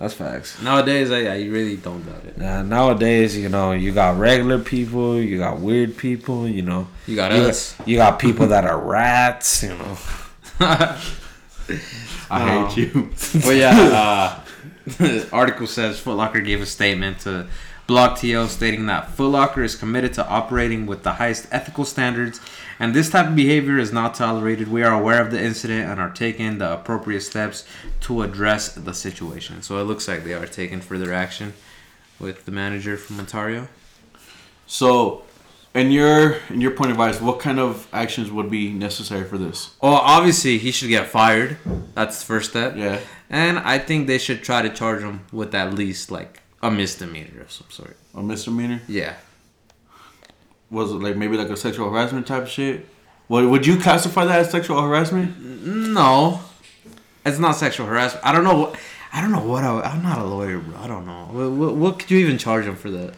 that's 0.00 0.14
facts. 0.14 0.60
Nowadays, 0.62 1.10
I, 1.12 1.26
I 1.26 1.44
really 1.44 1.76
don't 1.76 2.04
doubt 2.04 2.24
it. 2.24 2.42
Uh, 2.42 2.62
nowadays, 2.62 3.36
you 3.36 3.48
know, 3.50 3.72
you 3.72 3.92
got 3.92 4.18
regular 4.18 4.58
people, 4.58 5.20
you 5.20 5.38
got 5.38 5.60
weird 5.60 5.96
people, 5.96 6.48
you 6.48 6.62
know. 6.62 6.88
You 7.06 7.14
got 7.14 7.30
You 7.32 7.42
us. 7.42 7.74
got, 7.74 7.86
you 7.88 7.96
got 7.98 8.18
people 8.18 8.46
that 8.48 8.64
are 8.64 8.80
rats, 8.80 9.62
you 9.62 9.76
know. 9.76 9.96
I 12.30 12.66
hate 12.68 12.76
you. 12.76 13.10
But 13.44 13.56
yeah, 13.56 14.40
uh, 14.98 15.24
article 15.32 15.66
says 15.66 16.00
Foot 16.00 16.16
Locker 16.16 16.40
gave 16.40 16.60
a 16.62 16.66
statement 16.66 17.20
to 17.20 17.46
blogTO 17.88 18.46
stating 18.48 18.86
that 18.86 19.10
Foot 19.10 19.30
Locker 19.30 19.62
is 19.62 19.74
committed 19.76 20.12
to 20.14 20.26
operating 20.26 20.86
with 20.86 21.02
the 21.02 21.12
highest 21.12 21.46
ethical 21.50 21.84
standards, 21.84 22.40
and 22.80 22.94
this 22.94 23.10
type 23.10 23.28
of 23.28 23.36
behavior 23.36 23.78
is 23.78 23.92
not 23.92 24.14
tolerated. 24.14 24.68
We 24.68 24.82
are 24.82 24.98
aware 24.98 25.20
of 25.20 25.30
the 25.30 25.40
incident 25.40 25.88
and 25.90 26.00
are 26.00 26.08
taking 26.08 26.56
the 26.56 26.72
appropriate 26.72 27.20
steps 27.20 27.66
to 28.00 28.22
address 28.22 28.72
the 28.72 28.94
situation. 28.94 29.60
So 29.60 29.78
it 29.78 29.84
looks 29.84 30.08
like 30.08 30.24
they 30.24 30.32
are 30.32 30.46
taking 30.46 30.80
further 30.80 31.12
action 31.12 31.52
with 32.18 32.46
the 32.46 32.50
manager 32.50 32.96
from 32.96 33.20
Ontario. 33.20 33.68
So, 34.66 35.24
in 35.74 35.90
your 35.90 36.38
in 36.48 36.60
your 36.60 36.70
point 36.70 36.90
of 36.90 36.98
advice, 36.98 37.20
what 37.20 37.38
kind 37.38 37.60
of 37.60 37.86
actions 37.92 38.30
would 38.30 38.50
be 38.50 38.72
necessary 38.72 39.24
for 39.24 39.36
this? 39.36 39.74
Well, 39.82 39.94
obviously 39.94 40.56
he 40.56 40.70
should 40.72 40.88
get 40.88 41.08
fired. 41.08 41.58
That's 41.94 42.20
the 42.20 42.26
first 42.26 42.50
step. 42.50 42.76
Yeah. 42.76 43.00
And 43.28 43.58
I 43.58 43.78
think 43.78 44.06
they 44.06 44.18
should 44.18 44.42
try 44.42 44.62
to 44.62 44.70
charge 44.70 45.02
him 45.02 45.26
with 45.32 45.54
at 45.54 45.74
least 45.74 46.10
like 46.10 46.40
a 46.62 46.70
misdemeanor 46.70 47.42
of 47.42 47.52
some 47.52 47.68
sort. 47.70 47.96
A 48.14 48.22
misdemeanor? 48.22 48.80
Yeah. 48.88 49.16
Was 50.70 50.90
it 50.92 50.96
like 50.96 51.16
maybe 51.16 51.36
like 51.36 51.48
a 51.50 51.56
sexual 51.56 51.90
harassment 51.90 52.26
type 52.26 52.44
of 52.44 52.48
shit? 52.48 52.86
What 53.28 53.44
would 53.48 53.66
you 53.66 53.76
classify 53.78 54.24
that 54.24 54.40
as 54.40 54.50
sexual 54.50 54.80
harassment? 54.80 55.38
No, 55.64 56.40
it's 57.24 57.38
not 57.38 57.52
sexual 57.52 57.86
harassment. 57.86 58.24
I 58.26 58.32
don't 58.32 58.44
know. 58.44 58.56
What, 58.58 58.76
I 59.12 59.20
don't 59.20 59.32
know 59.32 59.42
what 59.44 59.64
I, 59.64 59.80
I'm 59.80 60.02
not 60.02 60.18
a 60.18 60.24
lawyer, 60.24 60.58
bro. 60.58 60.78
I 60.78 60.86
don't 60.86 61.06
know. 61.06 61.28
What, 61.30 61.50
what, 61.50 61.74
what 61.76 61.98
could 61.98 62.10
you 62.10 62.18
even 62.18 62.38
charge 62.38 62.64
him 62.66 62.76
for 62.76 62.90
that? 62.90 63.14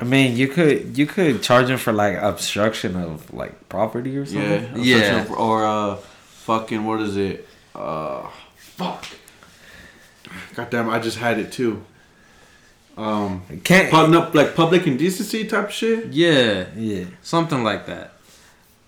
I 0.00 0.04
mean, 0.04 0.36
you 0.36 0.46
could 0.48 0.96
you 0.96 1.06
could 1.06 1.42
charge 1.42 1.68
him 1.68 1.78
for 1.78 1.92
like 1.92 2.16
obstruction 2.16 2.94
of 2.96 3.32
like 3.32 3.68
property 3.68 4.16
or 4.16 4.26
something. 4.26 4.70
Yeah. 4.76 5.18
sexual- 5.24 5.36
Or 5.36 5.64
uh, 5.64 5.96
fucking 5.96 6.84
what 6.84 7.00
is 7.00 7.16
it? 7.16 7.48
Uh, 7.74 8.28
fuck. 8.56 9.04
God 10.54 10.70
damn! 10.70 10.90
I 10.90 10.98
just 10.98 11.16
had 11.18 11.38
it 11.38 11.50
too. 11.52 11.84
Um, 12.98 13.42
Can't. 13.62 13.90
putting 13.90 14.14
up 14.16 14.34
like 14.34 14.54
public 14.56 14.86
indecency 14.86 15.44
type 15.46 15.70
shit. 15.70 16.06
Yeah, 16.12 16.66
Yeah. 16.76 17.04
something 17.22 17.62
like 17.62 17.86
that. 17.86 18.14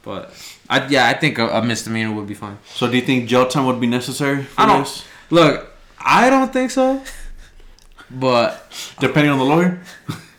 But 0.03 0.33
I 0.68 0.87
yeah, 0.88 1.07
I 1.07 1.14
think 1.14 1.38
a, 1.38 1.46
a 1.49 1.62
misdemeanor 1.62 2.12
would 2.14 2.27
be 2.27 2.35
fine. 2.35 2.59
So 2.75 2.90
do 2.90 2.96
you 2.96 3.03
think 3.03 3.29
jail 3.29 3.46
time 3.46 3.66
would 3.66 3.81
be 3.81 3.87
necessary? 3.87 4.42
For 4.44 4.61
I 4.62 4.66
don't 4.66 4.81
this? 4.81 5.05
look. 5.31 5.73
I 5.99 6.29
don't 6.31 6.53
think 6.53 6.70
so. 6.73 7.03
But 8.11 8.66
Depending 8.99 9.31
on 9.31 9.38
the 9.38 9.44
lawyer. 9.44 9.81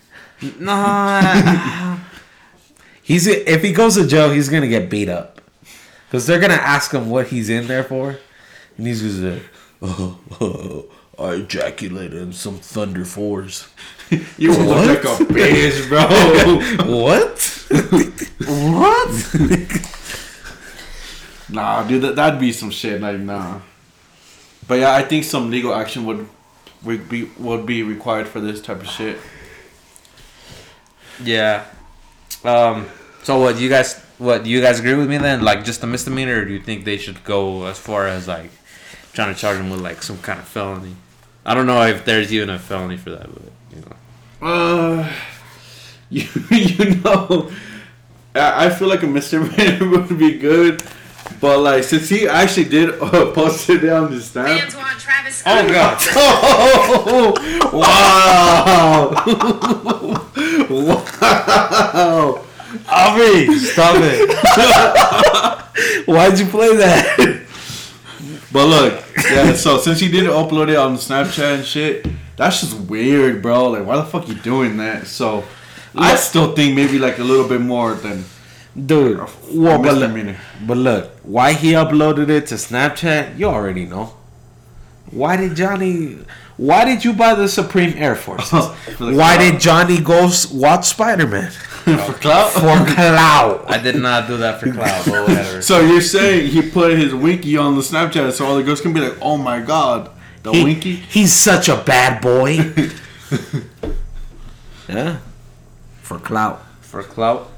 nah, 0.59 1.97
He's 3.03 3.27
if 3.27 3.61
he 3.63 3.71
goes 3.71 3.95
to 3.95 4.07
jail, 4.07 4.31
he's 4.31 4.49
gonna 4.49 4.67
get 4.67 4.89
beat 4.89 5.09
up, 5.09 5.41
because 6.07 6.25
they're 6.27 6.39
gonna 6.39 6.53
ask 6.55 6.91
him 6.93 7.09
what 7.09 7.27
he's 7.27 7.49
in 7.49 7.67
there 7.67 7.83
for, 7.83 8.17
and 8.77 8.87
he's 8.87 9.01
just 9.01 9.19
like, 9.19 9.43
oh, 9.81 10.85
I 11.23 11.33
ejaculated 11.35 12.21
in 12.21 12.33
some 12.33 12.57
Thunder 12.57 13.05
Fours. 13.05 13.67
You 14.37 14.51
look 14.51 14.67
What? 14.67 14.87
like 14.87 15.03
a 15.05 15.23
bitch, 15.23 15.87
bro. 15.87 16.01
what? 17.01 17.39
what? 18.75 19.09
nah, 21.49 21.83
dude, 21.87 22.01
that, 22.01 22.15
that'd 22.17 22.37
be 22.39 22.51
some 22.51 22.71
shit. 22.71 22.99
Like, 22.99 23.19
nah. 23.19 23.61
But 24.67 24.79
yeah, 24.79 24.93
I 24.93 25.03
think 25.03 25.23
some 25.23 25.49
legal 25.49 25.73
action 25.73 26.03
would 26.05 26.27
would 26.83 27.07
be 27.07 27.25
would 27.39 27.65
be 27.65 27.83
required 27.83 28.27
for 28.27 28.41
this 28.41 28.61
type 28.61 28.81
of 28.81 28.87
shit. 28.87 29.17
yeah. 31.23 31.65
Um. 32.43 32.87
So 33.23 33.39
what? 33.39 33.55
Do 33.57 33.63
you 33.63 33.69
guys 33.69 33.97
what? 34.17 34.43
Do 34.43 34.49
you 34.49 34.59
guys 34.61 34.79
agree 34.79 34.95
with 34.95 35.09
me 35.09 35.17
then? 35.19 35.41
Like 35.41 35.63
just 35.63 35.83
a 35.83 35.87
misdemeanor, 35.87 36.39
or 36.41 36.45
do 36.45 36.51
you 36.53 36.59
think 36.61 36.83
they 36.85 36.97
should 36.97 37.23
go 37.23 37.65
as 37.65 37.77
far 37.79 38.07
as 38.07 38.27
like 38.27 38.51
trying 39.13 39.33
to 39.33 39.39
charge 39.39 39.57
him 39.57 39.69
with 39.69 39.79
like 39.81 40.03
some 40.03 40.17
kind 40.19 40.39
of 40.39 40.47
felony? 40.47 40.95
I 41.45 41.55
don't 41.55 41.65
know 41.65 41.81
if 41.83 42.05
there's 42.05 42.31
even 42.33 42.49
a 42.49 42.59
felony 42.59 42.97
for 42.97 43.09
that, 43.11 43.27
but 43.33 43.51
you 43.75 43.81
know. 43.81 43.95
Uh, 44.47 45.11
you 46.09 46.27
you 46.51 46.95
know, 47.01 47.51
I, 48.35 48.65
I 48.65 48.69
feel 48.69 48.87
like 48.87 49.03
a 49.03 49.07
misdemeanor 49.07 49.89
would 49.91 50.17
be 50.19 50.37
good, 50.37 50.83
but 51.39 51.59
like 51.59 51.83
since 51.83 52.09
he 52.09 52.27
actually 52.27 52.65
did 52.65 52.89
uh, 53.01 53.31
post 53.33 53.69
it 53.69 53.87
on 53.89 54.11
his 54.11 54.29
snap. 54.29 54.47
Fans 54.47 54.75
want 54.75 54.99
Travis 54.99 55.41
Oh 55.45 55.67
god. 55.67 55.97
Oh, 56.13 57.33
wow! 57.73 59.13
wow! 60.69 62.45
Avi, 62.87 63.57
stop 63.57 63.95
it. 63.97 64.29
Why'd 66.07 66.39
you 66.39 66.45
play 66.45 66.75
that? 66.77 67.47
But 68.51 68.67
look, 68.67 69.03
yeah. 69.29 69.53
So 69.53 69.77
since 69.77 69.99
he 69.99 70.11
didn't 70.11 70.31
upload 70.31 70.69
it 70.69 70.75
on 70.75 70.95
Snapchat 70.95 71.55
and 71.55 71.65
shit, 71.65 72.05
that's 72.35 72.61
just 72.61 72.79
weird, 72.81 73.41
bro. 73.41 73.69
Like, 73.69 73.85
why 73.85 73.97
the 73.97 74.03
fuck 74.05 74.27
you 74.27 74.35
doing 74.35 74.77
that? 74.77 75.07
So, 75.07 75.43
I 75.95 76.15
still 76.15 76.53
think 76.53 76.75
maybe 76.75 76.99
like 76.99 77.19
a 77.19 77.23
little 77.23 77.47
bit 77.47 77.61
more 77.61 77.93
than 77.93 78.23
Dude, 78.73 79.19
a 79.19 79.27
well, 79.51 79.81
but 79.81 79.97
look, 79.97 80.35
but 80.65 80.77
look, 80.77 81.11
why 81.23 81.51
he 81.51 81.73
uploaded 81.73 82.29
it 82.29 82.47
to 82.47 82.55
Snapchat, 82.55 83.37
you 83.37 83.47
already 83.47 83.85
know. 83.85 84.13
Why 85.11 85.35
did 85.35 85.55
Johnny? 85.55 86.19
Why 86.55 86.85
did 86.85 87.03
you 87.03 87.11
buy 87.11 87.35
the 87.35 87.49
Supreme 87.49 87.93
Air 87.97 88.15
Force? 88.15 88.49
Why 88.99 89.35
uh, 89.35 89.39
did 89.39 89.59
Johnny 89.59 89.99
go 89.99 90.29
watch 90.53 90.85
Spider 90.85 91.27
Man 91.27 91.51
for 92.05 92.13
clout. 92.13 92.51
for 92.51 92.85
clout? 92.93 93.65
I 93.69 93.77
did 93.77 93.95
not 93.95 94.27
do 94.27 94.37
that 94.37 94.59
for 94.59 94.71
clout, 94.71 95.05
but 95.05 95.27
whatever. 95.27 95.61
So 95.61 95.79
you're 95.81 96.01
saying 96.01 96.47
he 96.51 96.61
put 96.69 96.97
his 96.97 97.13
winky 97.13 97.57
on 97.57 97.75
the 97.75 97.81
Snapchat, 97.81 98.31
so 98.33 98.45
all 98.45 98.55
the 98.55 98.63
girls 98.63 98.81
can 98.81 98.93
be 98.93 98.99
like, 99.01 99.17
"Oh 99.21 99.37
my 99.37 99.59
god, 99.61 100.09
the 100.43 100.51
He- 100.51 100.63
winky." 100.63 100.95
He's 100.95 101.33
such 101.33 101.69
a 101.69 101.77
bad 101.77 102.21
boy. 102.21 102.57
yeah, 104.89 105.17
for 106.01 106.19
clout. 106.19 106.63
for 106.81 107.03
clout. 107.03 107.49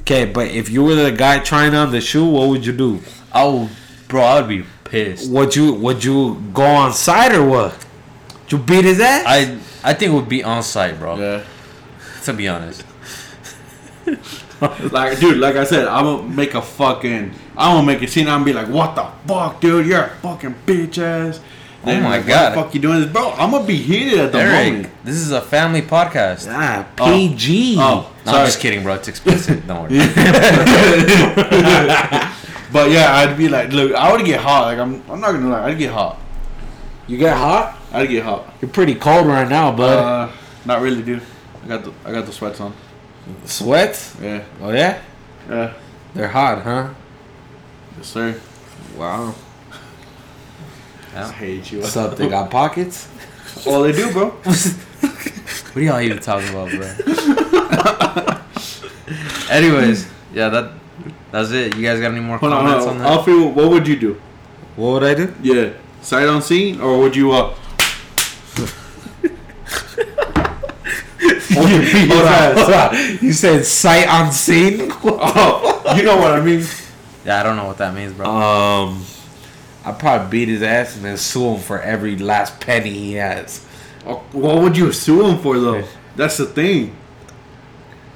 Okay, 0.00 0.24
but 0.24 0.48
if 0.48 0.68
you 0.70 0.82
were 0.84 0.94
the 0.94 1.12
guy 1.12 1.38
trying 1.40 1.74
on 1.74 1.90
the 1.92 2.00
shoe, 2.00 2.24
what 2.28 2.48
would 2.48 2.64
you 2.66 2.72
do? 2.72 3.00
Oh, 3.34 3.70
bro, 4.08 4.22
I 4.22 4.40
would 4.40 4.48
be 4.48 4.64
pissed. 4.84 5.30
Would 5.30 5.54
you 5.56 5.74
would 5.74 6.02
you 6.04 6.42
go 6.52 6.64
on 6.64 6.92
site 6.92 7.32
or 7.34 7.44
what? 7.44 7.72
Would 8.42 8.52
you 8.52 8.58
beat 8.58 8.84
his 8.84 9.00
ass? 9.00 9.24
I 9.26 9.58
I 9.84 9.94
think 9.94 10.12
it 10.12 10.14
would 10.14 10.28
be 10.28 10.42
on 10.44 10.62
site, 10.62 10.98
bro. 10.98 11.16
Yeah. 11.18 11.42
To 12.24 12.32
be 12.32 12.46
honest. 12.48 12.84
Like, 14.92 15.18
dude, 15.18 15.38
like 15.38 15.56
I 15.56 15.64
said, 15.64 15.88
I'm 15.88 16.04
gonna 16.04 16.22
make 16.28 16.54
a 16.54 16.62
fucking, 16.62 17.32
I'm 17.56 17.76
gonna 17.76 17.86
make 17.86 18.00
a 18.02 18.06
scene. 18.06 18.28
I'm 18.28 18.44
gonna 18.44 18.44
be 18.44 18.52
like, 18.52 18.68
"What 18.68 18.94
the 18.94 19.06
fuck, 19.26 19.60
dude? 19.60 19.86
You're 19.86 20.04
a 20.04 20.08
fucking 20.22 20.54
bitch 20.64 20.98
ass." 20.98 21.40
Oh 21.84 21.92
my 22.00 22.20
Why 22.20 22.22
God. 22.22 22.50
the 22.52 22.54
fuck 22.62 22.72
you 22.72 22.80
doing 22.80 23.00
this, 23.00 23.10
bro? 23.10 23.32
I'm 23.32 23.50
gonna 23.50 23.66
be 23.66 23.74
heated 23.76 24.20
at 24.20 24.30
the 24.30 24.38
Eric, 24.38 24.72
moment. 24.72 24.94
this 25.04 25.16
is 25.16 25.32
a 25.32 25.40
family 25.40 25.82
podcast. 25.82 26.46
Ah, 26.48 26.86
Oh. 27.00 27.06
PG. 27.10 27.74
Oh, 27.76 28.08
No, 28.24 28.32
I'm 28.32 28.46
just 28.46 28.60
kidding, 28.60 28.84
bro. 28.84 28.94
It's 28.94 29.08
explicit. 29.08 29.66
Don't 29.66 29.90
worry. 29.90 29.98
But 32.72 32.90
yeah, 32.90 33.16
I'd 33.16 33.36
be 33.36 33.48
like, 33.50 33.70
look, 33.72 33.92
I 33.94 34.10
would 34.12 34.24
get 34.24 34.40
hot. 34.40 34.62
Like 34.66 34.78
I'm, 34.78 35.02
I'm 35.10 35.20
not 35.20 35.32
gonna 35.32 35.50
lie, 35.50 35.64
I'd 35.68 35.76
get 35.76 35.90
hot. 35.92 36.18
You 37.06 37.18
get 37.18 37.36
hot? 37.36 37.76
I'd 37.92 38.08
get 38.08 38.24
hot. 38.24 38.54
You're 38.62 38.70
pretty 38.70 38.94
cold 38.94 39.26
right 39.26 39.46
now, 39.48 39.72
bud. 39.72 39.98
Uh, 39.98 40.32
not 40.64 40.80
really, 40.80 41.02
dude. 41.02 41.20
I 41.64 41.68
got 41.68 41.84
the, 41.84 41.92
I 42.04 42.12
got 42.12 42.24
the 42.24 42.32
sweats 42.32 42.60
on. 42.62 42.72
Sweat? 43.44 44.14
Yeah, 44.20 44.42
Oh 44.60 44.70
yeah? 44.70 45.00
yeah, 45.48 45.72
They're 46.14 46.28
hot, 46.28 46.62
huh? 46.62 46.88
yes, 47.96 48.06
sir. 48.08 48.40
Wow. 48.96 49.34
I 51.14 51.30
hate 51.30 51.70
you. 51.72 51.80
What's 51.80 51.96
up? 51.96 52.16
They 52.16 52.28
got 52.28 52.50
pockets? 52.50 53.08
All 53.66 53.82
they 53.82 53.92
do, 53.92 54.12
bro. 54.12 54.30
What 55.72 55.76
are 55.76 55.80
y'all 55.86 56.00
even 56.02 56.18
talking 56.18 56.50
about, 56.50 56.68
bro? 56.70 56.86
Anyways, 59.50 60.06
yeah, 60.34 60.50
that 60.50 60.72
that's 61.30 61.50
it. 61.50 61.74
You 61.76 61.82
guys 61.82 61.98
got 61.98 62.10
any 62.12 62.20
more 62.20 62.36
Hold 62.36 62.52
comments 62.52 62.84
hold 62.84 62.88
on 62.88 62.96
on. 62.96 63.02
that? 63.02 63.10
Alfie, 63.10 63.40
what 63.40 63.70
would 63.70 63.88
you 63.88 63.96
do? 63.98 64.20
What 64.76 65.00
would 65.00 65.04
I 65.04 65.14
do? 65.14 65.32
Yeah, 65.42 65.70
sight 66.02 66.28
on 66.28 66.42
scene, 66.42 66.78
or 66.78 66.98
would 66.98 67.16
you 67.16 67.32
uh? 67.32 67.54
Or 69.24 69.30
you 71.18 71.18
beat 71.18 71.34
his 71.34 71.41
Hold 71.54 72.26
on, 72.26 72.56
hold 72.56 72.72
on. 72.72 73.18
You 73.22 73.32
said 73.32 73.64
sight 73.64 74.06
unseen? 74.08 74.90
Oh, 75.04 75.94
you 75.96 76.02
know 76.02 76.16
what 76.16 76.32
I 76.32 76.40
mean. 76.40 76.64
Yeah, 77.24 77.40
I 77.40 77.42
don't 77.42 77.56
know 77.56 77.66
what 77.66 77.78
that 77.78 77.94
means, 77.94 78.12
bro. 78.12 78.26
Um, 78.26 79.04
I'd 79.84 79.98
probably 79.98 80.28
beat 80.30 80.48
his 80.48 80.62
ass 80.62 80.96
and 80.96 81.04
then 81.04 81.16
sue 81.16 81.54
him 81.54 81.60
for 81.60 81.80
every 81.80 82.16
last 82.16 82.60
penny 82.60 82.90
he 82.90 83.12
has. 83.14 83.64
Oh, 84.06 84.22
What 84.32 84.62
would 84.62 84.76
you 84.76 84.92
sue 84.92 85.26
him 85.26 85.38
for 85.38 85.58
though? 85.58 85.84
That's 86.16 86.36
the 86.36 86.46
thing. 86.46 86.96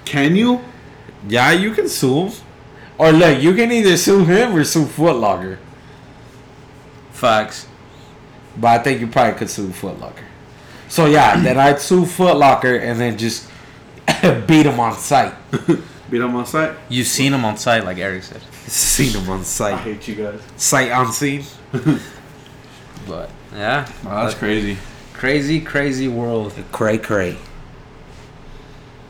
Can 0.04 0.36
you? 0.36 0.60
Yeah, 1.28 1.52
you 1.52 1.72
can 1.72 1.88
sue 1.88 2.26
him. 2.26 2.32
Or 2.98 3.12
look, 3.12 3.40
you 3.42 3.54
can 3.54 3.70
either 3.72 3.96
sue 3.96 4.24
him 4.24 4.54
or 4.54 4.64
sue 4.64 4.86
Foot 4.86 5.16
Locker. 5.16 5.58
Facts. 7.12 7.66
But 8.56 8.80
I 8.80 8.82
think 8.82 9.00
you 9.00 9.06
probably 9.08 9.38
could 9.38 9.50
sue 9.50 9.70
Foot 9.72 9.98
Locker. 10.00 10.24
So 10.88 11.06
yeah, 11.06 11.40
then 11.40 11.58
I'd 11.58 11.80
sue 11.80 12.06
Foot 12.06 12.36
Locker 12.36 12.76
and 12.76 13.00
then 13.00 13.18
just 13.18 13.50
beat 14.46 14.66
him 14.66 14.80
on 14.80 14.94
sight. 14.94 15.34
Beat 16.08 16.20
him 16.20 16.36
on 16.36 16.46
sight. 16.46 16.76
You 16.88 17.02
seen 17.02 17.32
him 17.32 17.44
on 17.44 17.56
site, 17.56 17.84
like 17.84 17.98
Eric 17.98 18.22
said. 18.22 18.40
Seen 18.68 19.12
him 19.20 19.28
on 19.28 19.42
site. 19.42 19.74
I 19.74 19.78
hate 19.78 20.06
you 20.06 20.14
guys. 20.14 20.40
Sight 20.56 20.92
unseen. 20.92 21.42
But 23.06 23.30
yeah, 23.54 23.88
that's 24.02 24.34
crazy. 24.34 24.76
crazy, 25.14 25.60
crazy 25.60 26.08
world. 26.08 26.52
Cray 26.72 26.98
cray. 26.98 27.36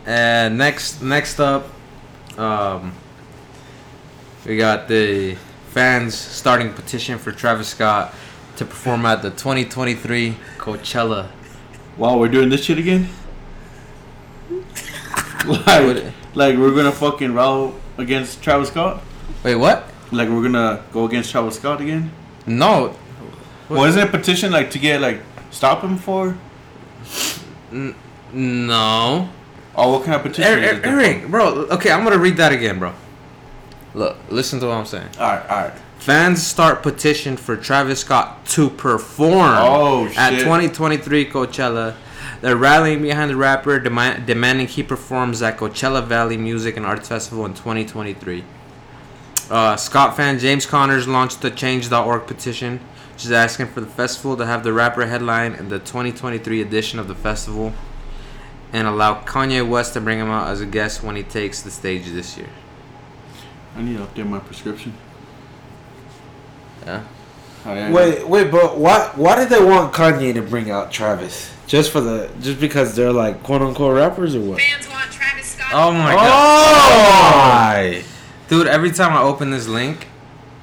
And 0.04 0.58
next, 0.58 1.02
next 1.02 1.40
up, 1.40 1.66
um, 2.38 2.92
we 4.44 4.56
got 4.56 4.86
the 4.86 5.36
fans 5.70 6.14
starting 6.14 6.72
petition 6.72 7.18
for 7.18 7.32
Travis 7.32 7.68
Scott 7.68 8.14
to 8.56 8.64
perform 8.64 9.04
at 9.06 9.22
the 9.22 9.30
2023 9.30 10.36
Coachella. 10.58 11.28
Wow, 11.96 12.18
we're 12.18 12.28
doing 12.28 12.48
this 12.50 12.64
shit 12.64 12.78
again. 12.78 13.08
like, 15.46 16.04
like 16.34 16.56
we're 16.56 16.74
gonna 16.74 16.92
fucking 16.92 17.32
row 17.34 17.74
against 17.98 18.42
Travis 18.42 18.68
Scott. 18.68 19.02
Wait, 19.42 19.54
what? 19.56 19.88
Like 20.12 20.28
we're 20.28 20.42
gonna 20.42 20.82
go 20.92 21.04
against 21.06 21.30
Travis 21.30 21.56
Scott 21.56 21.80
again. 21.80 22.12
No, 22.46 22.94
Well, 23.68 23.84
isn't 23.84 24.00
it 24.00 24.08
a 24.08 24.10
petition 24.10 24.52
like 24.52 24.70
to 24.72 24.78
get 24.78 25.00
like 25.00 25.20
stop 25.50 25.82
him 25.82 25.96
for? 25.96 26.36
no. 28.32 29.28
Oh, 29.78 29.92
what 29.92 30.04
kind 30.04 30.14
of 30.16 30.22
petition? 30.22 30.44
Eric. 30.64 30.84
Eric, 30.86 31.28
bro. 31.28 31.66
Okay, 31.70 31.90
I'm 31.90 32.04
gonna 32.04 32.18
read 32.18 32.36
that 32.36 32.52
again, 32.52 32.78
bro. 32.78 32.92
Look, 33.94 34.16
listen 34.30 34.60
to 34.60 34.66
what 34.66 34.76
I'm 34.76 34.86
saying. 34.86 35.08
All 35.18 35.26
right, 35.28 35.50
all 35.50 35.56
right. 35.68 35.72
Fans 36.06 36.46
start 36.46 36.84
petition 36.84 37.36
for 37.36 37.56
Travis 37.56 38.02
Scott 38.02 38.46
to 38.46 38.70
perform 38.70 39.56
Oh, 39.58 40.06
at 40.16 40.38
2023 40.38 41.24
Coachella. 41.28 41.96
They're 42.40 42.54
rallying 42.54 43.02
behind 43.02 43.28
the 43.28 43.34
rapper, 43.34 43.80
demand, 43.80 44.24
demanding 44.24 44.68
he 44.68 44.84
performs 44.84 45.42
at 45.42 45.58
Coachella 45.58 46.06
Valley 46.06 46.36
Music 46.36 46.76
and 46.76 46.86
Arts 46.86 47.08
Festival 47.08 47.44
in 47.44 47.54
2023. 47.54 48.44
Uh, 49.50 49.74
Scott 49.74 50.16
fan 50.16 50.38
James 50.38 50.64
Connors 50.64 51.08
launched 51.08 51.42
the 51.42 51.50
Change.org 51.50 52.28
petition, 52.28 52.78
which 53.14 53.24
is 53.24 53.32
asking 53.32 53.66
for 53.66 53.80
the 53.80 53.88
festival 53.88 54.36
to 54.36 54.46
have 54.46 54.62
the 54.62 54.72
rapper 54.72 55.06
headline 55.06 55.54
in 55.54 55.70
the 55.70 55.80
2023 55.80 56.62
edition 56.62 57.00
of 57.00 57.08
the 57.08 57.16
festival 57.16 57.72
and 58.72 58.86
allow 58.86 59.24
Kanye 59.24 59.68
West 59.68 59.94
to 59.94 60.00
bring 60.00 60.20
him 60.20 60.28
out 60.28 60.50
as 60.50 60.60
a 60.60 60.66
guest 60.66 61.02
when 61.02 61.16
he 61.16 61.24
takes 61.24 61.62
the 61.62 61.70
stage 61.72 62.04
this 62.04 62.38
year. 62.38 62.50
I 63.74 63.82
need 63.82 63.96
to 63.96 64.04
update 64.04 64.28
my 64.28 64.38
prescription. 64.38 64.94
Yeah. 66.86 67.02
Oh, 67.66 67.74
yeah, 67.74 67.90
Wait, 67.92 68.28
wait, 68.28 68.50
but 68.50 68.78
why 68.78 69.10
why 69.16 69.34
did 69.36 69.48
they 69.48 69.62
want 69.64 69.92
Kanye 69.92 70.32
to 70.34 70.42
bring 70.42 70.70
out 70.70 70.92
Travis? 70.92 71.50
Just 71.66 71.90
for 71.90 72.00
the 72.00 72.30
just 72.40 72.60
because 72.60 72.94
they're 72.94 73.12
like 73.12 73.42
quote 73.42 73.60
unquote 73.60 73.96
rappers 73.96 74.36
or 74.36 74.40
what? 74.40 74.60
Fans 74.60 74.88
want 74.88 75.10
Travis 75.10 75.46
Scott. 75.46 75.70
Oh 75.72 75.90
my 75.92 76.12
Oh! 76.14 76.16
god. 76.16 76.92
Why? 76.94 78.04
Dude, 78.48 78.68
every 78.68 78.92
time 78.92 79.12
I 79.12 79.22
open 79.22 79.50
this 79.50 79.66
link, 79.66 80.06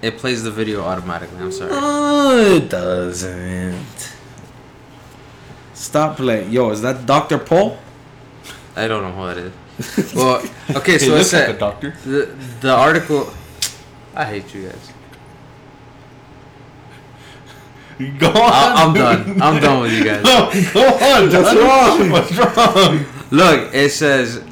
it 0.02 0.18
plays 0.18 0.44
the 0.44 0.52
video 0.52 0.82
automatically. 0.84 1.38
I'm 1.40 1.52
sorry. 1.52 1.72
No, 1.72 2.38
it 2.56 2.70
doesn't. 2.70 4.14
Stop 5.74 6.16
playing. 6.18 6.52
Yo, 6.52 6.70
is 6.70 6.82
that 6.84 7.06
Dr. 7.06 7.38
Paul? 7.38 7.78
I 8.78 8.88
don't 8.88 9.02
know 9.04 9.12
who 9.12 9.28
that 9.28 9.38
is. 9.38 10.14
Well, 10.16 10.42
okay, 10.78 10.98
so 11.00 11.08
it 11.08 11.10
looks 11.18 11.34
like 11.34 11.46
said 11.48 11.56
a 11.56 11.58
doctor. 11.60 11.96
the, 12.06 12.34
the 12.62 12.72
article. 12.74 13.28
I 14.16 14.24
hate 14.26 14.54
you 14.54 14.68
guys. 14.70 14.94
Go 18.20 18.28
on. 18.28 18.36
I, 18.36 18.74
I'm 18.78 18.94
done. 18.94 19.42
I'm 19.42 19.62
done 19.62 19.82
with 19.82 19.94
you 19.94 20.04
guys. 20.10 20.24
No, 20.24 20.50
go 20.74 20.88
on. 20.88 21.30
That's 21.30 21.54
dog. 21.54 22.00
wrong. 22.00 22.10
What's 22.12 22.32
wrong? 22.32 23.06
Look, 23.32 23.74
it 23.74 23.92
says 23.92 24.44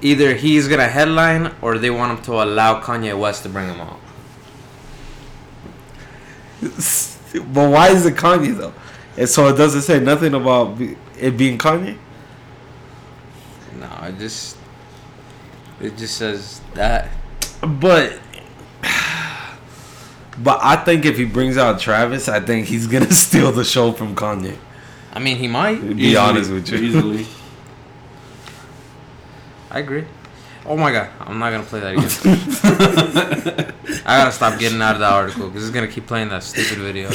either 0.00 0.34
he's 0.34 0.68
gonna 0.68 0.88
headline 0.88 1.54
or 1.62 1.78
they 1.78 1.90
want 1.90 2.18
him 2.18 2.24
to 2.24 2.32
allow 2.42 2.80
Kanye 2.80 3.18
West 3.18 3.42
to 3.42 3.48
bring 3.48 3.68
him 3.68 3.80
out. 3.80 4.00
but 7.54 7.70
why 7.70 7.90
is 7.90 8.06
it 8.06 8.14
Kanye 8.14 8.56
though? 8.56 8.74
And 9.16 9.28
so 9.28 9.48
it 9.48 9.56
doesn't 9.56 9.82
say 9.82 9.98
nothing 9.98 10.34
about 10.34 10.80
it 10.80 11.36
being 11.36 11.58
Kanye. 11.58 11.98
No, 13.78 13.88
it 14.02 14.18
just 14.18 14.56
it 15.80 15.96
just 15.96 16.16
says 16.16 16.60
that. 16.74 17.08
But 17.60 18.18
but 20.42 20.60
I 20.62 20.76
think 20.76 21.04
if 21.04 21.16
he 21.16 21.24
brings 21.24 21.56
out 21.56 21.80
Travis, 21.80 22.28
I 22.28 22.40
think 22.40 22.66
he's 22.66 22.86
gonna 22.86 23.12
steal 23.26 23.52
the 23.52 23.64
show 23.64 23.92
from 23.92 24.14
Kanye. 24.14 24.56
I 25.12 25.18
mean, 25.18 25.36
he 25.36 25.48
might. 25.48 25.80
To 25.80 25.94
be 25.94 26.16
honest 26.16 26.50
with 26.50 26.68
you. 26.68 26.78
Easily. 26.78 27.26
I 29.70 29.80
agree. 29.80 30.04
Oh 30.64 30.76
my 30.76 30.92
god, 30.92 31.10
I'm 31.20 31.38
not 31.38 31.50
gonna 31.50 31.64
play 31.64 31.80
that 31.80 31.92
again. 31.94 33.72
I 34.06 34.18
gotta 34.18 34.32
stop 34.32 34.58
getting 34.58 34.80
out 34.82 34.94
of 34.94 35.00
that 35.00 35.12
article 35.12 35.48
because 35.48 35.64
it's 35.64 35.74
gonna 35.74 35.88
keep 35.88 36.06
playing 36.06 36.28
that 36.28 36.42
stupid 36.42 36.78
video. 36.78 37.08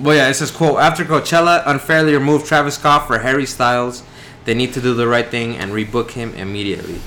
but 0.00 0.12
yeah, 0.12 0.28
it 0.28 0.34
says 0.34 0.50
quote 0.50 0.78
After 0.78 1.04
Coachella 1.04 1.62
unfairly 1.66 2.14
removed 2.14 2.46
Travis 2.46 2.76
Scott 2.76 3.06
for 3.06 3.18
Harry 3.18 3.46
Styles, 3.46 4.02
they 4.46 4.54
need 4.54 4.72
to 4.72 4.80
do 4.80 4.94
the 4.94 5.06
right 5.06 5.28
thing 5.28 5.56
and 5.56 5.72
rebook 5.72 6.12
him 6.12 6.34
immediately. 6.34 7.00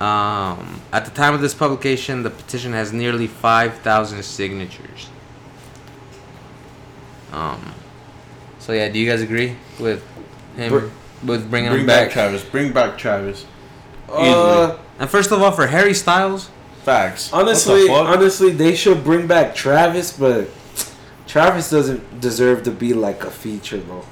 Um, 0.00 0.82
at 0.92 1.04
the 1.06 1.10
time 1.10 1.32
of 1.34 1.40
this 1.40 1.54
publication, 1.54 2.22
the 2.22 2.30
petition 2.30 2.72
has 2.72 2.92
nearly 2.92 3.26
five 3.26 3.78
thousand 3.78 4.22
signatures. 4.24 5.08
Um, 7.32 7.72
so 8.58 8.72
yeah, 8.72 8.88
do 8.88 8.98
you 8.98 9.08
guys 9.10 9.22
agree 9.22 9.56
with 9.80 10.04
him 10.56 10.70
Br- 10.70 10.86
with 11.26 11.50
bringing 11.50 11.70
Bring 11.70 11.80
him 11.82 11.86
back 11.86 12.04
back? 12.06 12.12
Travis. 12.12 12.44
Bring 12.44 12.72
back 12.72 12.98
Travis. 12.98 13.46
Uh, 14.08 14.76
And 14.98 15.08
first 15.10 15.30
of 15.32 15.42
all, 15.42 15.50
for 15.52 15.66
Harry 15.66 15.94
Styles, 15.94 16.50
Facts. 16.84 17.32
honestly, 17.32 17.86
the 17.86 17.92
honestly, 17.92 18.50
they 18.52 18.74
should 18.76 19.02
bring 19.02 19.26
back 19.26 19.54
Travis, 19.54 20.12
but 20.16 20.48
Travis 21.26 21.70
doesn't 21.70 22.20
deserve 22.20 22.62
to 22.64 22.70
be 22.70 22.92
like 22.94 23.24
a 23.24 23.30
feature 23.30 23.78
though. 23.78 24.04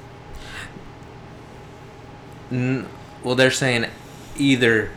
n- 2.51 2.87
well, 3.23 3.35
they're 3.35 3.51
saying 3.51 3.85
either 4.37 4.91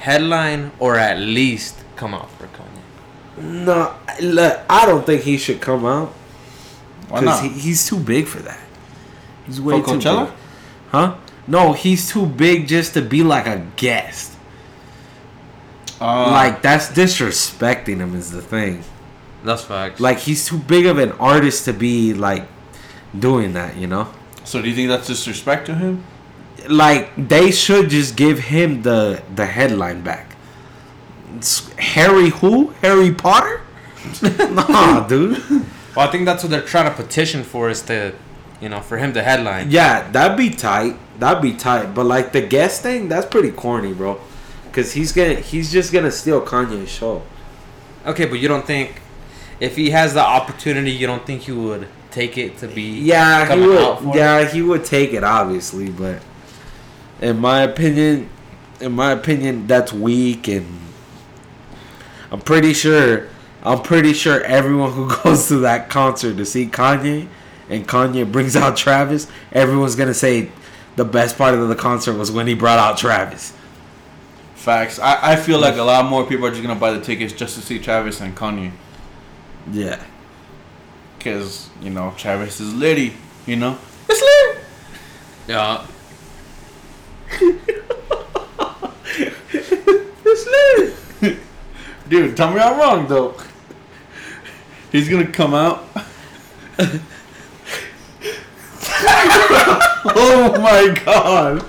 headline 0.00 0.72
or 0.78 0.96
at 0.96 1.18
least 1.18 1.76
come 1.96 2.14
out 2.14 2.30
for 2.32 2.46
Kanye. 2.48 3.42
No, 3.42 3.94
look, 4.20 4.60
I 4.68 4.86
don't 4.86 5.04
think 5.06 5.22
he 5.22 5.36
should 5.38 5.60
come 5.60 5.84
out 5.84 6.08
Why 7.08 7.20
because 7.20 7.42
not? 7.42 7.52
he, 7.52 7.58
he's 7.60 7.86
too 7.86 7.98
big 7.98 8.26
for 8.26 8.40
that. 8.40 8.60
He's 9.46 9.60
way 9.60 9.80
For 9.80 9.86
too 9.86 9.92
Coachella? 9.98 10.26
big. 10.26 10.34
Huh? 10.90 11.16
No, 11.46 11.72
he's 11.72 12.08
too 12.10 12.26
big 12.26 12.66
just 12.68 12.94
to 12.94 13.02
be 13.02 13.22
like 13.22 13.46
a 13.46 13.66
guest. 13.76 14.36
Uh, 16.00 16.30
like 16.30 16.62
that's 16.62 16.88
disrespecting 16.88 17.98
him 17.98 18.14
is 18.14 18.30
the 18.30 18.40
thing. 18.40 18.82
That's 19.44 19.62
facts. 19.64 20.00
Like 20.00 20.18
he's 20.18 20.46
too 20.46 20.58
big 20.58 20.86
of 20.86 20.98
an 20.98 21.12
artist 21.12 21.64
to 21.66 21.72
be 21.72 22.14
like 22.14 22.46
doing 23.18 23.52
that, 23.54 23.76
you 23.76 23.86
know? 23.86 24.08
So 24.44 24.62
do 24.62 24.68
you 24.68 24.74
think 24.74 24.88
that's 24.88 25.06
disrespect 25.06 25.66
to 25.66 25.74
him? 25.74 26.04
Like 26.68 27.28
they 27.28 27.50
should 27.50 27.90
just 27.90 28.16
give 28.16 28.38
him 28.38 28.82
the 28.82 29.22
the 29.34 29.46
headline 29.46 30.02
back. 30.02 30.36
It's 31.36 31.72
Harry 31.74 32.30
who? 32.30 32.70
Harry 32.82 33.12
Potter? 33.12 33.62
nah, 34.22 35.06
dude. 35.06 35.38
well, 35.94 36.08
I 36.08 36.10
think 36.10 36.24
that's 36.24 36.42
what 36.42 36.50
they're 36.50 36.62
trying 36.62 36.90
to 36.90 36.94
petition 37.02 37.44
for 37.44 37.68
is 37.70 37.82
to, 37.82 38.14
you 38.60 38.68
know, 38.68 38.80
for 38.80 38.98
him 38.98 39.12
to 39.12 39.22
headline. 39.22 39.70
Yeah, 39.70 40.10
that'd 40.10 40.36
be 40.36 40.50
tight. 40.50 40.96
That'd 41.18 41.42
be 41.42 41.54
tight. 41.54 41.94
But 41.94 42.06
like 42.06 42.32
the 42.32 42.40
guest 42.40 42.82
thing, 42.82 43.08
that's 43.08 43.26
pretty 43.26 43.50
corny, 43.50 43.92
bro. 43.92 44.20
Cause 44.72 44.92
he's 44.92 45.12
gonna 45.12 45.34
he's 45.34 45.72
just 45.72 45.92
gonna 45.92 46.12
steal 46.12 46.40
Kanye's 46.40 46.88
show. 46.90 47.22
Okay, 48.06 48.24
but 48.24 48.38
you 48.38 48.48
don't 48.48 48.66
think 48.66 49.00
if 49.58 49.76
he 49.76 49.90
has 49.90 50.14
the 50.14 50.24
opportunity, 50.24 50.90
you 50.90 51.06
don't 51.06 51.26
think 51.26 51.42
he 51.42 51.52
would 51.52 51.88
take 52.10 52.38
it 52.38 52.58
to 52.58 52.68
be 52.68 53.00
Yeah, 53.00 53.54
he 53.54 53.66
would. 53.66 54.14
Yeah, 54.14 54.44
he 54.48 54.62
would 54.62 54.84
take 54.84 55.12
it, 55.12 55.24
obviously, 55.24 55.90
but 55.90 56.22
in 57.20 57.38
my 57.38 57.62
opinion, 57.62 58.28
in 58.80 58.92
my 58.92 59.12
opinion, 59.12 59.66
that's 59.66 59.92
weak, 59.92 60.48
and 60.48 60.66
I'm 62.30 62.40
pretty 62.40 62.72
sure, 62.72 63.28
I'm 63.62 63.82
pretty 63.82 64.12
sure 64.12 64.40
everyone 64.42 64.92
who 64.92 65.10
goes 65.22 65.48
to 65.48 65.58
that 65.58 65.90
concert 65.90 66.36
to 66.36 66.46
see 66.46 66.66
Kanye, 66.66 67.28
and 67.68 67.86
Kanye 67.86 68.30
brings 68.30 68.56
out 68.56 68.76
Travis, 68.76 69.26
everyone's 69.52 69.96
gonna 69.96 70.14
say 70.14 70.50
the 70.96 71.04
best 71.04 71.36
part 71.38 71.54
of 71.54 71.68
the 71.68 71.76
concert 71.76 72.14
was 72.14 72.30
when 72.32 72.46
he 72.46 72.54
brought 72.54 72.78
out 72.78 72.98
Travis. 72.98 73.52
Facts. 74.54 74.98
I, 74.98 75.32
I 75.32 75.36
feel 75.36 75.58
like 75.58 75.76
a 75.76 75.82
lot 75.82 76.04
more 76.06 76.26
people 76.26 76.46
are 76.46 76.50
just 76.50 76.62
gonna 76.62 76.74
buy 76.78 76.90
the 76.92 77.00
tickets 77.00 77.32
just 77.32 77.54
to 77.56 77.62
see 77.62 77.78
Travis 77.78 78.20
and 78.20 78.36
Kanye, 78.36 78.72
Yeah. 79.72 80.02
cause 81.20 81.68
you 81.80 81.90
know 81.90 82.12
Travis 82.16 82.60
is 82.60 82.74
litty. 82.74 83.14
You 83.46 83.56
know, 83.56 83.78
it's 84.08 84.20
lit. 84.20 84.64
Yeah. 85.48 85.86
It's 89.52 90.46
lit. 91.22 91.38
Dude, 92.08 92.36
tell 92.36 92.52
me 92.52 92.60
I'm 92.60 92.78
wrong 92.78 93.06
though. 93.06 93.34
He's 94.92 95.08
gonna 95.08 95.26
come 95.26 95.54
out. 95.54 95.84
oh 100.04 100.54
my 100.60 100.94
god. 101.04 101.64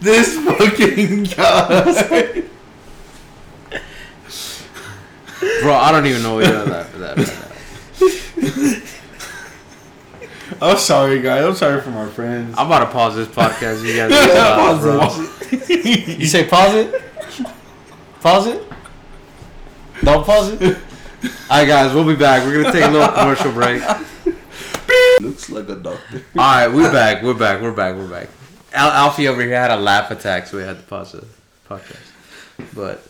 This 0.00 0.36
fucking 0.38 1.24
guy. 1.24 2.42
Bro, 5.62 5.74
I 5.74 5.92
don't 5.92 6.06
even 6.06 6.22
know 6.22 6.34
what 6.34 6.46
you're 6.46 6.64
that 6.64 6.86
for 6.86 6.98
that. 6.98 7.18
Right 8.36 8.90
I'm 10.62 10.76
sorry, 10.78 11.20
guys. 11.20 11.44
I'm 11.44 11.54
sorry 11.54 11.80
for 11.80 11.90
my 11.90 12.08
friends. 12.08 12.54
I'm 12.58 12.66
about 12.66 12.80
to 12.80 12.86
pause 12.86 13.16
this 13.16 13.28
podcast. 13.28 13.82
You 13.84 13.96
guys, 13.96 14.10
Yeah, 14.12 14.26
stop, 14.26 14.58
pause 14.58 14.80
bro. 14.80 15.58
You 16.18 16.26
say 16.26 16.46
pause 16.48 16.74
it. 16.74 17.02
Pause 18.20 18.46
it. 18.48 18.62
Don't 20.02 20.24
pause 20.24 20.50
it. 20.52 20.76
All 20.78 21.30
right, 21.50 21.66
guys, 21.66 21.94
we'll 21.94 22.06
be 22.06 22.16
back. 22.16 22.44
We're 22.44 22.62
gonna 22.62 22.72
take 22.72 22.84
a 22.84 22.90
little 22.90 23.08
commercial 23.08 23.52
break. 23.52 23.82
Looks 25.20 25.48
like 25.50 25.68
a 25.68 25.76
doctor. 25.76 26.22
All 26.36 26.54
right, 26.54 26.68
we're 26.68 26.92
back. 26.92 27.22
We're 27.22 27.34
back. 27.34 27.60
We're 27.62 27.72
back. 27.72 27.96
We're 27.96 28.08
back. 28.08 28.28
Al- 28.72 28.90
Alfie 28.90 29.28
over 29.28 29.40
here 29.42 29.58
had 29.58 29.70
a 29.70 29.76
laugh 29.76 30.10
attack, 30.10 30.46
so 30.46 30.56
we 30.58 30.64
had 30.64 30.76
to 30.76 30.82
pause 30.82 31.12
the 31.12 31.24
podcast. 31.68 31.96
But 32.74 33.02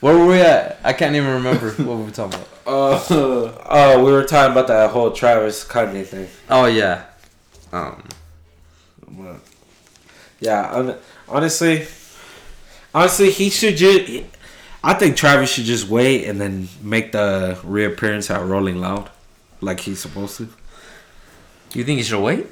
where 0.00 0.16
were 0.16 0.26
we 0.26 0.40
at? 0.40 0.78
I 0.84 0.92
can't 0.92 1.14
even 1.16 1.30
remember 1.34 1.70
what 1.72 1.98
we 1.98 2.04
were 2.04 2.10
talking 2.10 2.38
about. 2.38 2.48
Uh, 2.66 2.98
Oh, 3.68 4.04
we 4.04 4.12
were 4.12 4.24
talking 4.24 4.52
about 4.52 4.66
that 4.68 4.90
whole 4.90 5.10
Travis 5.10 5.64
Kanye 5.64 6.04
thing. 6.06 6.28
Oh 6.48 6.66
yeah. 6.66 7.04
Um. 7.72 8.02
Yeah, 10.40 10.68
hon- 10.68 10.96
honestly, 11.28 11.86
honestly, 12.94 13.30
he 13.30 13.50
should 13.50 13.76
just. 13.76 14.24
I 14.84 14.94
think 14.94 15.16
Travis 15.16 15.50
should 15.52 15.64
just 15.64 15.88
wait 15.88 16.26
and 16.26 16.40
then 16.40 16.68
make 16.82 17.12
the 17.12 17.58
reappearance 17.64 18.30
at 18.30 18.42
Rolling 18.44 18.80
Loud, 18.80 19.10
like 19.60 19.80
he's 19.80 19.98
supposed 20.00 20.36
to. 20.36 20.44
Do 20.44 21.78
you 21.78 21.84
think 21.84 21.98
he 21.98 22.04
should 22.04 22.22
wait? 22.22 22.46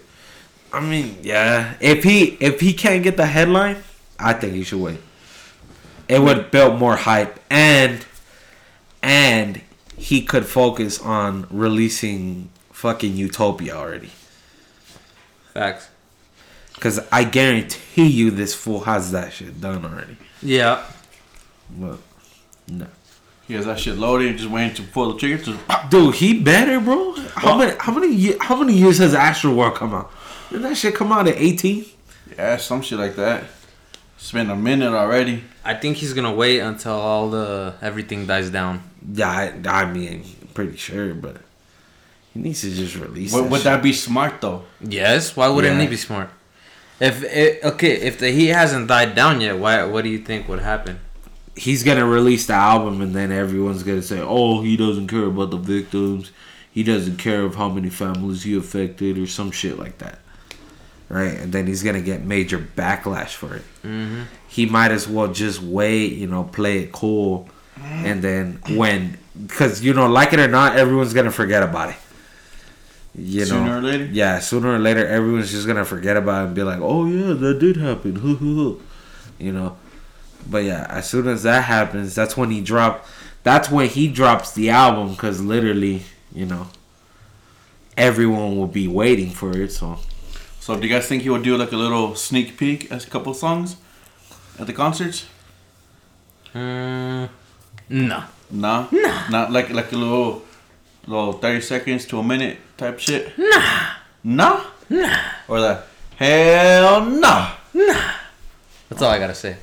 I 0.73 0.81
mean, 0.81 1.19
yeah. 1.23 1.75
If 1.81 2.03
he 2.03 2.37
if 2.41 2.61
he 2.61 2.73
can't 2.73 3.03
get 3.05 3.17
the 3.17 3.27
headline, 3.27 3.77
I 4.19 4.33
think 4.33 4.55
he 4.55 4.65
should 4.65 4.81
wait. 4.81 4.99
It 6.09 6.21
would 6.21 6.51
build 6.51 6.79
more 6.79 6.97
hype 6.97 7.39
and 7.51 8.05
and 9.03 9.61
he 9.97 10.23
could 10.23 10.47
focus 10.47 11.01
on 11.01 11.47
releasing 11.51 12.51
fucking 12.73 13.17
Utopia 13.17 13.75
already. 13.75 14.11
Facts. 15.53 15.89
Cause 16.81 17.01
I 17.13 17.25
guarantee 17.25 18.09
you 18.09 18.31
this 18.31 18.55
fool 18.55 18.81
has 18.81 19.13
that 19.13 19.33
shit 19.33 19.61
done 19.61 19.85
already. 19.85 20.17
Yeah. 20.43 20.85
But 21.71 21.99
no. 22.69 22.87
he 23.47 23.55
has 23.55 23.65
that 23.67 23.79
shit 23.79 23.97
loaded, 23.97 24.29
and 24.29 24.39
just 24.39 24.51
waiting 24.51 24.75
to 24.75 24.83
pull 24.83 25.13
the 25.13 25.19
trigger. 25.19 25.43
To, 25.45 25.59
Dude, 25.89 26.17
he 26.17 26.41
better, 26.41 26.81
bro. 26.81 27.13
How 27.37 27.57
many 27.57 27.77
how 27.79 27.93
many 27.93 28.37
how 28.39 28.57
many 28.57 28.75
years 28.75 28.99
has 28.99 29.15
Astroworld 29.15 29.77
come 29.77 29.95
out? 29.95 30.11
Did 30.51 30.63
that 30.63 30.77
shit 30.77 30.95
come 30.95 31.13
out 31.13 31.29
at 31.29 31.37
eighteen? 31.37 31.87
yeah, 32.37 32.57
some 32.57 32.83
shit 32.83 32.99
like 32.99 33.17
that. 33.17 33.45
It's 34.17 34.33
been 34.33 34.51
a 34.51 34.57
minute 34.57 34.93
already. 34.93 35.45
I 35.65 35.75
think 35.75 35.99
he's 35.99 36.13
gonna 36.13 36.33
wait 36.35 36.61
until 36.61 36.93
all 36.95 37.31
the 37.31 37.75
everything 37.83 38.27
dies 38.27 38.51
down. 38.51 38.83
Yeah, 39.13 39.29
I, 39.31 39.69
I 39.69 39.93
mean, 39.93 40.25
pretty 40.55 40.77
sure, 40.77 41.13
but 41.15 41.37
he 42.33 42.41
needs 42.41 42.63
to 42.63 42.71
just 42.71 42.97
release. 42.97 43.33
Would, 43.33 43.45
that 43.45 43.51
would 43.51 43.57
shit. 43.59 43.65
that 43.65 43.83
be 43.83 43.93
smart 43.93 44.41
though? 44.41 44.65
Yes. 44.81 45.37
Why 45.37 45.49
wouldn't 45.49 45.75
Yeah. 45.77 45.83
he 45.83 45.87
be 45.89 45.97
smart? 45.97 46.31
If 47.01 47.23
it, 47.25 47.65
okay, 47.65 47.93
if 48.01 48.19
the 48.19 48.31
heat 48.31 48.49
hasn't 48.49 48.87
died 48.89 49.15
down 49.15 49.41
yet, 49.41 49.59
why? 49.59 49.85
What 49.85 50.05
do 50.05 50.11
you 50.11 50.19
think 50.19 50.49
would 50.49 50.61
happen? 50.61 51.01
He's 51.57 51.83
gonna 51.83 52.07
release 52.07 52.47
the 52.47 52.55
album, 52.55 53.01
and 53.01 53.15
then 53.15 53.31
everyone's 53.31 53.83
gonna 53.83 54.03
say, 54.03 54.21
"Oh, 54.21 54.63
he 54.63 54.77
doesn't 54.77 55.09
care 55.09 55.25
about 55.27 55.51
the 55.51 55.57
victims. 55.57 56.31
He 56.71 56.83
doesn't 56.83 57.19
care 57.19 57.43
of 57.43 57.55
how 57.57 57.69
many 57.69 57.91
families 57.91 58.43
he 58.45 58.57
affected, 58.57 59.19
or 59.19 59.27
some 59.27 59.51
shit 59.51 59.79
like 59.79 59.99
that." 59.99 60.19
Right, 61.15 61.39
and 61.39 61.53
then 61.53 61.67
he's 61.69 61.83
gonna 61.85 62.01
get 62.01 62.25
major 62.25 62.59
backlash 62.59 63.35
for 63.35 63.55
it. 63.55 63.63
Mm-hmm. 63.85 64.23
he 64.49 64.67
might 64.67 64.91
as 64.91 65.07
well 65.07 65.29
just 65.33 65.63
wait, 65.63 66.15
you 66.15 66.27
know, 66.27 66.43
play 66.45 66.79
it 66.81 66.91
cool, 66.91 67.49
and 67.81 68.21
then 68.21 68.59
when, 68.71 69.17
because 69.47 69.83
you 69.85 69.95
know, 69.95 70.09
like 70.09 70.33
it 70.33 70.41
or 70.41 70.49
not, 70.49 70.77
everyone's 70.77 71.13
gonna 71.15 71.31
forget 71.31 71.63
about 71.63 71.91
it. 71.91 71.97
You 73.17 73.41
know, 73.41 73.45
Sooner 73.47 73.79
or 73.79 73.81
later? 73.81 74.05
yeah, 74.07 74.41
sooner 74.41 74.75
or 74.75 74.79
later, 74.81 75.07
everyone's 75.07 75.53
just 75.53 75.69
gonna 75.69 75.85
forget 75.85 76.17
about 76.17 76.43
it 76.43 76.47
and 76.47 76.55
be 76.57 76.65
like, 76.65 76.81
"Oh 76.83 77.07
yeah, 77.07 77.33
that 77.33 77.61
did 77.61 77.77
happen," 77.77 78.17
Hoo 78.17 78.35
hoo 78.35 78.55
hoo 78.55 78.83
you 79.39 79.53
know. 79.53 79.77
But 80.51 80.65
yeah, 80.65 80.85
as 80.91 81.09
soon 81.09 81.29
as 81.29 81.45
that 81.45 81.63
happens, 81.65 82.15
that's 82.17 82.37
when 82.37 82.51
he 82.51 82.61
drop. 82.61 83.07
That's 83.45 83.71
when 83.71 83.89
he 83.89 84.09
drops 84.09 84.53
the 84.53 84.71
album, 84.71 85.11
because 85.13 85.41
literally, 85.41 86.03
you 86.35 86.47
know, 86.47 86.67
everyone 87.97 88.57
will 88.57 88.67
be 88.67 88.89
waiting 88.89 89.31
for 89.31 89.57
it. 89.57 89.71
So 89.73 89.99
So, 90.65 90.75
do 90.81 90.89
you 90.89 90.95
guys 90.95 91.07
think 91.07 91.25
he 91.25 91.29
would 91.29 91.43
do 91.43 91.59
like 91.59 91.73
a 91.73 91.77
little 91.77 92.15
sneak 92.15 92.57
peek 92.57 92.91
as 92.91 93.07
a 93.07 93.11
couple 93.11 93.35
songs 93.35 93.77
at 94.59 94.67
the 94.67 94.73
concerts? 94.73 95.27
Mm, 96.55 97.29
no. 97.91 98.25
Nah, 98.51 98.89
nah, 98.91 99.29
not 99.29 99.53
like 99.53 99.69
like 99.69 99.93
a 99.93 99.97
little, 99.97 100.41
little 101.07 101.35
thirty 101.35 101.61
seconds 101.61 102.07
to 102.07 102.19
a 102.19 102.23
minute 102.23 102.57
type 102.79 102.99
shit. 102.99 103.37
Nah. 103.37 104.01
Nah, 104.25 104.65
nah, 104.89 105.19
or 105.49 105.61
the 105.61 105.83
hell 106.17 107.05
nah. 107.11 107.53
Nah. 107.75 108.15
That's 108.89 109.03
all 109.03 109.11
I 109.11 109.19
gotta 109.19 109.35
say. 109.35 109.59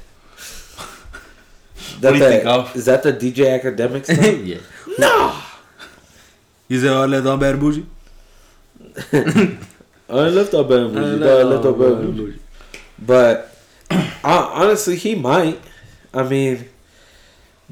What 2.00 2.14
do 2.14 2.18
you 2.20 2.30
think 2.30 2.46
of? 2.46 2.76
Is 2.76 2.86
that 2.86 3.02
the 3.02 3.14
DJ 3.14 3.58
Akademiks? 3.60 4.06
thing? 4.22 4.46
yeah. 4.46 4.62
no. 5.00 5.34
You 6.70 6.80
say 6.80 6.90
all 6.90 7.08
that 7.08 7.26
on 7.26 7.40
bad 7.40 7.60
bougie? 7.60 7.88
I 10.12 10.28
left 10.30 10.54
our 10.54 10.64
band 10.64 10.94
music. 10.94 11.22
I 11.24 11.44
left 11.44 11.66
our 11.66 11.74
band 11.74 12.16
music. 12.16 12.42
But 13.00 13.56
uh, 13.92 14.52
honestly, 14.54 14.96
he 14.98 15.16
might. 15.16 15.60
I 16.14 16.24
mean, 16.24 16.68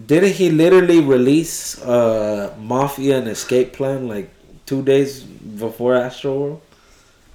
didn't 0.03 0.33
he 0.33 0.49
literally 0.49 1.01
release 1.01 1.81
uh, 1.83 2.55
Mafia 2.59 3.17
and 3.19 3.27
Escape 3.27 3.73
Plan 3.73 4.07
like 4.07 4.29
two 4.65 4.81
days 4.81 5.21
before 5.21 5.93
Astroworld? 5.95 6.61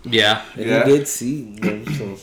Yeah. 0.04 0.42
And 0.56 0.66
Yeah. 0.66 0.84
he 0.84 0.90
did 0.92 1.08
see 1.08 1.56
them, 1.58 1.84
so 1.94 2.18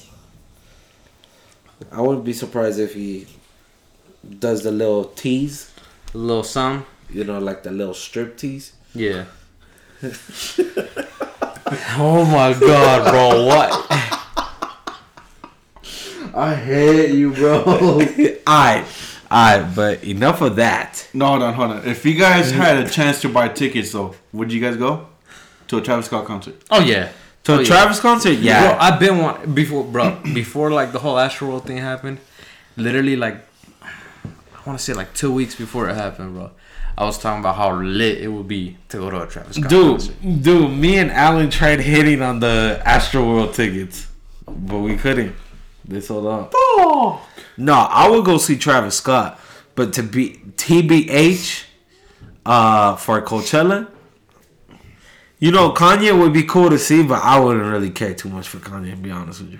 I 1.91 2.01
wouldn't 2.01 2.25
be 2.25 2.34
surprised 2.34 2.79
if 2.79 2.93
he 2.93 3.27
does 4.39 4.63
the 4.63 4.71
little 4.71 5.05
tease. 5.05 5.71
A 6.13 6.17
little 6.17 6.43
some. 6.43 6.86
You 7.09 7.23
know, 7.25 7.39
like 7.39 7.63
the 7.63 7.71
little 7.71 7.93
strip 7.93 8.38
tease. 8.38 8.73
Yeah. 8.95 9.25
oh 11.97 12.26
my 12.26 12.57
god, 12.59 13.09
bro! 13.11 13.45
What? 13.45 13.88
I 16.34 16.55
hate 16.55 17.13
you, 17.15 17.34
bro. 17.34 17.63
I, 18.47 18.86
Alright, 19.32 19.76
but 19.76 20.03
enough 20.03 20.41
of 20.41 20.55
that. 20.57 21.07
No, 21.13 21.28
hold 21.28 21.41
on, 21.43 21.53
hold 21.53 21.72
on. 21.72 21.86
If 21.88 22.05
you 22.05 22.15
guys 22.15 22.51
had 22.51 22.78
a 22.78 22.89
chance 22.89 23.22
to 23.22 23.30
buy 23.30 23.47
tickets, 23.49 23.91
though, 23.91 24.15
would 24.34 24.51
you 24.51 24.59
guys 24.61 24.76
go 24.78 25.07
to 25.67 25.78
a 25.78 25.82
Travis 25.82 26.05
Scott 26.07 26.26
concert? 26.26 26.55
Oh 26.69 26.82
yeah. 26.82 27.11
To 27.45 27.53
Oh, 27.53 27.55
a 27.55 27.59
yeah. 27.59 27.65
Travis 27.67 27.99
concert, 27.99 28.34
Bro, 28.36 28.41
yeah. 28.43 28.78
I've 28.80 28.99
been 28.99 29.17
one 29.19 29.53
before, 29.53 29.84
bro. 29.84 30.19
Before 30.34 30.69
like 30.72 30.91
the 30.91 30.99
whole 30.99 31.15
Astroworld 31.15 31.65
thing 31.65 31.78
happened, 31.78 32.19
literally 32.78 33.15
like 33.15 33.36
I 33.84 34.59
want 34.65 34.78
to 34.78 34.84
say 34.84 34.93
like 34.93 35.13
two 35.13 35.32
weeks 35.34 35.55
before 35.55 35.89
it 35.89 35.95
happened, 35.95 36.34
bro. 36.36 36.51
I 37.01 37.05
was 37.05 37.17
talking 37.17 37.39
about 37.39 37.55
how 37.55 37.73
lit 37.81 38.19
it 38.19 38.27
would 38.27 38.47
be 38.47 38.77
to 38.89 38.97
go 38.97 39.09
to 39.09 39.23
a 39.23 39.25
Travis 39.25 39.55
Scott 39.55 39.71
concert. 39.71 40.21
Dude, 40.21 40.43
dude, 40.43 40.71
me 40.71 40.99
and 40.99 41.09
Alan 41.09 41.49
tried 41.49 41.79
hitting 41.79 42.21
on 42.21 42.39
the 42.39 42.79
Astroworld 42.85 43.55
tickets, 43.55 44.07
but 44.45 44.77
we 44.77 44.95
couldn't. 44.97 45.35
They 45.83 45.99
sold 45.99 46.27
out. 46.27 46.53
No, 47.57 47.73
I 47.73 48.07
would 48.07 48.23
go 48.23 48.37
see 48.37 48.55
Travis 48.55 48.97
Scott, 48.97 49.39
but 49.73 49.93
to 49.93 50.03
be 50.03 50.41
TBH 50.57 51.63
uh, 52.45 52.95
for 52.97 53.19
Coachella, 53.23 53.89
you 55.39 55.49
know, 55.49 55.71
Kanye 55.71 56.15
would 56.15 56.33
be 56.33 56.43
cool 56.43 56.69
to 56.69 56.77
see, 56.77 57.01
but 57.01 57.23
I 57.23 57.39
wouldn't 57.39 57.65
really 57.65 57.89
care 57.89 58.13
too 58.13 58.29
much 58.29 58.47
for 58.47 58.59
Kanye. 58.59 58.91
To 58.91 58.97
be 58.97 59.09
honest 59.09 59.41
with 59.41 59.53
you, 59.53 59.59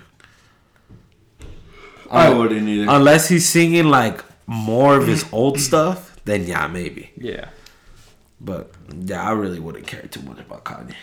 I 2.08 2.32
wouldn't 2.32 2.68
either. 2.68 2.86
unless 2.88 3.28
he's 3.28 3.48
singing 3.48 3.86
like 3.86 4.24
more 4.46 4.96
of 4.96 5.08
his 5.08 5.24
old 5.32 5.58
stuff, 5.58 6.11
then 6.24 6.44
yeah, 6.46 6.66
maybe. 6.68 7.10
Yeah. 7.16 7.48
But 8.40 8.72
yeah, 8.96 9.22
I 9.22 9.32
really 9.32 9.60
wouldn't 9.60 9.86
care 9.86 10.02
too 10.02 10.22
much 10.22 10.38
about 10.40 10.64
Kanye. 10.64 10.94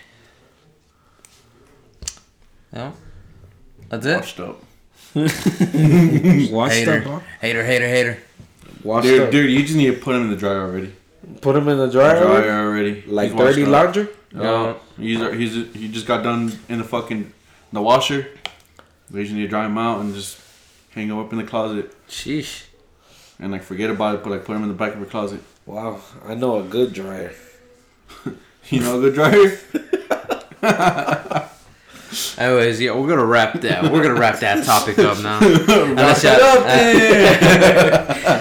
Yeah. 2.73 2.91
That's 3.89 4.05
it. 4.05 4.15
Washed 4.17 4.39
up. 4.39 4.63
Washed 5.15 6.75
Hater. 6.75 6.97
up, 6.99 7.03
huh? 7.03 7.19
Hater, 7.41 7.65
hater, 7.65 7.87
hater. 7.87 8.17
Washed 8.83 9.07
Dude, 9.07 9.21
up. 9.23 9.31
dude, 9.31 9.49
you 9.51 9.61
just 9.63 9.75
need 9.75 9.87
to 9.93 9.99
put 9.99 10.15
him 10.15 10.23
in 10.23 10.29
the 10.29 10.35
dryer 10.37 10.61
already. 10.61 10.93
Put 11.41 11.55
him 11.55 11.67
in 11.67 11.77
the 11.77 11.87
dryer. 11.89 12.21
Dryer 12.21 12.51
already. 12.67 13.01
Like 13.07 13.31
He's 13.31 13.39
washed 13.39 13.55
dirty 13.57 13.63
up. 13.63 13.69
laundry. 13.69 14.07
Yeah, 14.31 14.75
he's 14.97 15.19
he's 15.53 15.73
he 15.75 15.87
just 15.89 16.05
got 16.05 16.23
done 16.23 16.51
in 16.69 16.77
the 16.77 16.83
fucking 16.83 17.33
the 17.73 17.81
washer. 17.81 18.27
We 19.11 19.23
just 19.23 19.33
need 19.33 19.41
to 19.41 19.47
dry 19.47 19.65
him 19.65 19.77
out 19.77 20.01
and 20.01 20.13
just 20.13 20.39
hang 20.91 21.07
him 21.07 21.17
up 21.17 21.31
in 21.33 21.39
the 21.39 21.43
closet 21.45 21.91
Sheesh. 22.07 22.65
And 23.39 23.51
like 23.51 23.63
forget 23.63 23.89
about 23.89 24.15
it. 24.15 24.23
But 24.23 24.31
like 24.31 24.45
put 24.45 24.55
him 24.55 24.63
in 24.63 24.69
the 24.69 24.75
back 24.75 24.93
of 24.93 24.99
the 24.99 25.05
closet. 25.05 25.41
Wow, 25.65 26.01
I 26.27 26.35
know 26.35 26.59
a 26.59 26.63
good 26.63 26.93
dryer. 26.93 27.33
You 28.71 28.81
know, 28.81 28.99
a 28.99 29.01
good 29.09 29.15
dryer. 29.15 29.57
Anyways, 32.39 32.81
yeah, 32.81 32.91
we're 32.95 33.07
gonna 33.07 33.25
wrap 33.25 33.53
that. 33.61 33.83
We're 33.83 34.01
gonna 34.03 34.19
wrap 34.19 34.39
that 34.39 34.63
topic 34.63 34.97
up 34.99 35.19
now. 35.21 35.37
unless, 35.41 36.23
it 36.23 36.27
y'all- 36.39 36.41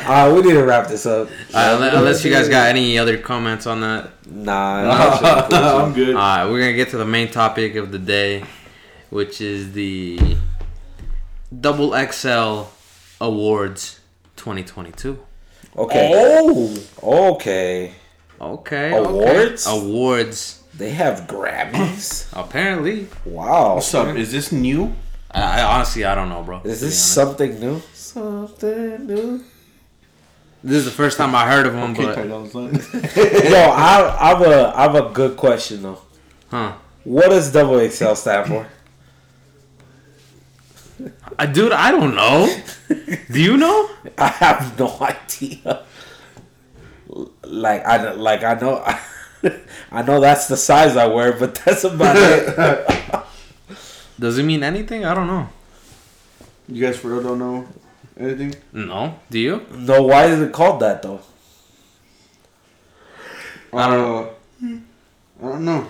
up, 0.06 0.08
Uh, 0.08 0.34
we 0.34 0.40
need 0.42 0.54
to 0.54 0.64
wrap 0.64 0.88
this 0.88 1.04
up. 1.06 1.28
uh, 1.28 1.74
unless- 1.76 1.94
unless 1.94 2.24
you 2.24 2.30
guys 2.32 2.48
got 2.48 2.68
any 2.68 2.98
other 2.98 3.16
comments 3.18 3.66
on 3.66 3.80
that. 3.82 4.10
Nah, 4.26 4.90
I'm 5.50 5.92
good. 5.94 6.14
Alright, 6.16 6.50
we're 6.50 6.60
gonna 6.60 6.72
get 6.74 6.90
to 6.90 6.98
the 6.98 7.04
main 7.06 7.30
topic 7.30 7.74
of 7.76 7.90
the 7.92 7.98
day, 7.98 8.44
which 9.10 9.40
is 9.40 9.72
the 9.72 10.18
Double 11.58 11.92
XL 12.10 12.64
Awards 13.20 13.97
2022. 14.48 15.18
okay. 15.76 16.10
Oh, 17.02 17.32
okay. 17.34 17.92
Okay. 18.40 18.96
Awards? 18.96 19.66
Okay. 19.66 19.78
Awards. 19.78 20.62
They 20.74 20.90
have 20.90 21.26
Grammys. 21.26 22.28
Apparently. 22.32 23.08
Wow. 23.26 23.74
What's 23.74 23.92
up? 23.92 24.16
Is 24.16 24.32
this 24.32 24.50
new? 24.52 24.94
I, 25.30 25.60
I 25.60 25.74
honestly 25.74 26.04
I 26.06 26.14
don't 26.14 26.30
know, 26.30 26.42
bro. 26.42 26.62
Is 26.64 26.80
this 26.80 26.98
something 26.98 27.60
new? 27.60 27.82
Something 27.92 29.06
new. 29.06 29.44
This 30.64 30.78
is 30.78 30.84
the 30.86 30.90
first 30.92 31.18
time 31.18 31.34
I 31.34 31.46
heard 31.46 31.66
of 31.66 31.74
him, 31.74 31.90
Okay, 31.92 32.04
but 32.06 32.14
tight 32.14 32.30
on, 32.30 32.48
son. 32.50 32.74
Yo, 33.52 33.58
I, 33.58 34.16
I 34.18 34.28
have 34.30 34.40
a 34.42 34.72
I 34.74 34.82
have 34.82 34.94
a 34.94 35.10
good 35.12 35.36
question 35.36 35.82
though. 35.82 36.00
huh? 36.48 36.72
What 37.04 37.28
does 37.28 37.52
double 37.52 37.86
XL 37.86 38.14
stand 38.14 38.48
for? 38.48 38.66
Uh, 41.38 41.46
dude, 41.46 41.72
I 41.72 41.90
don't 41.90 42.14
know. 42.14 42.52
Do 43.30 43.40
you 43.40 43.56
know? 43.56 43.88
I 44.18 44.28
have 44.28 44.78
no 44.78 44.96
idea. 45.00 45.84
Like 47.42 47.84
I 47.84 48.12
like 48.12 48.42
I 48.44 48.54
know 48.54 48.84
I 49.92 50.02
know 50.02 50.20
that's 50.20 50.48
the 50.48 50.56
size 50.56 50.96
I 50.96 51.06
wear, 51.06 51.32
but 51.32 51.54
that's 51.54 51.84
about 51.84 52.16
it. 52.18 53.24
Does 54.20 54.38
it 54.38 54.42
mean 54.42 54.62
anything? 54.62 55.04
I 55.04 55.14
don't 55.14 55.26
know. 55.28 55.48
You 56.68 56.84
guys 56.84 56.98
for 56.98 57.08
real 57.08 57.22
don't 57.22 57.38
know 57.38 57.66
anything? 58.18 58.54
No. 58.72 59.18
Do 59.30 59.38
you? 59.38 59.64
No, 59.72 60.02
why 60.02 60.26
is 60.26 60.40
it 60.40 60.52
called 60.52 60.80
that 60.80 61.02
though? 61.02 61.20
I 63.72 63.86
don't 63.88 64.26
Uh, 64.62 64.76
I 65.40 65.48
don't 65.50 65.64
know. 65.64 65.86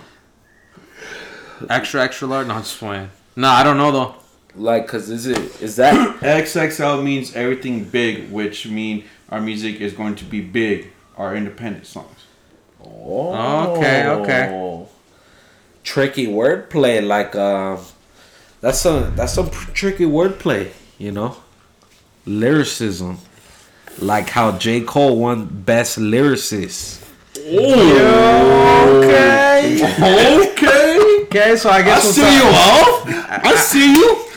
Extra, 1.69 2.03
extra 2.03 2.27
large? 2.27 2.47
No, 2.47 2.53
I'm 2.55 2.61
just 2.61 2.77
playing. 2.77 3.09
No, 3.35 3.49
I 3.49 3.63
don't 3.63 3.77
know 3.77 3.91
though. 3.91 4.15
Like, 4.59 4.87
cause 4.89 5.09
is 5.09 5.25
it 5.25 5.37
is 5.61 5.77
that 5.77 6.19
XXL 6.19 7.01
means 7.01 7.33
everything 7.33 7.85
big, 7.85 8.29
which 8.29 8.67
mean 8.67 9.05
our 9.29 9.39
music 9.39 9.79
is 9.79 9.93
going 9.93 10.15
to 10.15 10.25
be 10.25 10.41
big. 10.41 10.91
Our 11.15 11.35
independent 11.35 11.85
songs. 11.85 12.25
oh 12.81 13.75
Okay, 13.77 14.05
okay. 14.07 14.85
tricky 15.83 16.27
wordplay? 16.27 17.05
Like, 17.05 17.35
um, 17.35 17.79
that's 18.61 18.79
some 18.79 19.15
that's 19.15 19.33
some 19.33 19.49
pr- 19.49 19.71
tricky 19.71 20.05
wordplay, 20.05 20.71
you 20.97 21.11
know, 21.11 21.37
lyricism. 22.25 23.19
Like 23.99 24.29
how 24.29 24.57
J 24.57 24.81
Cole 24.81 25.17
won 25.17 25.45
Best 25.45 25.97
Lyricist. 25.97 27.05
Okay. 27.37 29.19
Okay. 30.51 30.79
Okay, 31.23 31.55
so 31.57 31.69
I 31.69 31.81
guess 31.83 32.03
we'll 32.03 32.13
see 32.13 32.21
start, 32.21 32.33
you 32.33 32.49
off. 32.49 33.05
I 33.45 33.55
see 33.55 33.93
you. 33.93 34.28